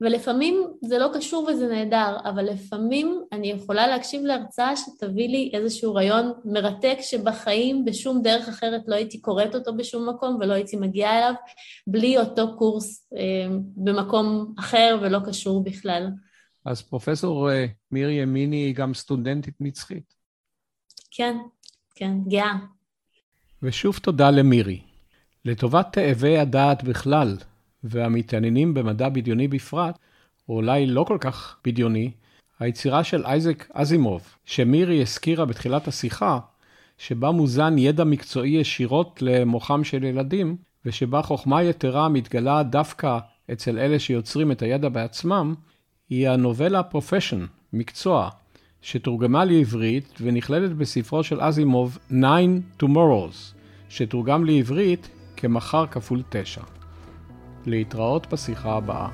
ולפעמים 0.00 0.64
זה 0.84 0.98
לא 0.98 1.08
קשור 1.14 1.48
וזה 1.48 1.68
נהדר, 1.68 2.16
אבל 2.24 2.44
לפעמים 2.44 3.20
אני 3.32 3.50
יכולה 3.50 3.86
להקשיב 3.86 4.22
להרצאה 4.22 4.76
שתביא 4.76 5.28
לי 5.28 5.50
איזשהו 5.54 5.94
רעיון 5.94 6.32
מרתק 6.44 6.96
שבחיים 7.00 7.84
בשום 7.84 8.22
דרך 8.22 8.48
אחרת 8.48 8.82
לא 8.86 8.94
הייתי 8.94 9.20
קוראת 9.20 9.54
אותו 9.54 9.76
בשום 9.76 10.08
מקום 10.08 10.36
ולא 10.40 10.52
הייתי 10.52 10.76
מגיעה 10.76 11.18
אליו 11.18 11.34
בלי 11.86 12.18
אותו 12.18 12.56
קורס 12.58 13.08
אה, 13.16 13.56
במקום 13.76 14.54
אחר 14.58 14.98
ולא 15.02 15.18
קשור 15.26 15.64
בכלל. 15.64 16.10
אז 16.64 16.82
פרופסור 16.82 17.50
אה, 17.50 17.66
מירי 17.90 18.12
ימיני 18.12 18.56
היא 18.56 18.74
גם 18.74 18.94
סטודנטית 18.94 19.54
נצחית. 19.60 20.14
כן, 21.10 21.36
כן, 21.94 22.12
גאה. 22.28 22.52
ושוב 23.62 23.98
תודה 23.98 24.30
למירי. 24.30 24.93
לטובת 25.44 25.86
תאבי 25.92 26.38
הדעת 26.38 26.84
בכלל, 26.84 27.36
והמתעניינים 27.84 28.74
במדע 28.74 29.08
בדיוני 29.08 29.48
בפרט, 29.48 29.98
או 30.48 30.54
אולי 30.54 30.86
לא 30.86 31.04
כל 31.08 31.18
כך 31.20 31.56
בדיוני, 31.64 32.10
היצירה 32.60 33.04
של 33.04 33.26
אייזק 33.26 33.64
אזימוב, 33.74 34.22
שמירי 34.44 35.02
הזכירה 35.02 35.44
בתחילת 35.44 35.88
השיחה, 35.88 36.38
שבה 36.98 37.30
מוזן 37.30 37.78
ידע 37.78 38.04
מקצועי 38.04 38.50
ישירות 38.50 39.22
למוחם 39.22 39.84
של 39.84 40.04
ילדים, 40.04 40.56
ושבה 40.86 41.22
חוכמה 41.22 41.62
יתרה 41.62 42.08
מתגלה 42.08 42.62
דווקא 42.62 43.18
אצל 43.52 43.78
אלה 43.78 43.98
שיוצרים 43.98 44.52
את 44.52 44.62
הידע 44.62 44.88
בעצמם, 44.88 45.54
היא 46.10 46.28
הנובלה 46.28 46.82
פרופשן, 46.82 47.46
מקצוע, 47.72 48.28
שתורגמה 48.82 49.44
לעברית 49.44 50.18
ונכללת 50.20 50.72
בספרו 50.76 51.22
של 51.22 51.40
אזימוב 51.40 51.98
Nine 52.10 52.82
Tomorrows, 52.82 53.54
שתורגם 53.88 54.44
לעברית 54.44 55.08
כמחר 55.44 55.86
כפול 55.86 56.22
תשע. 56.28 56.60
להתראות 57.66 58.32
בשיחה 58.32 58.76
הבאה. 58.76 59.08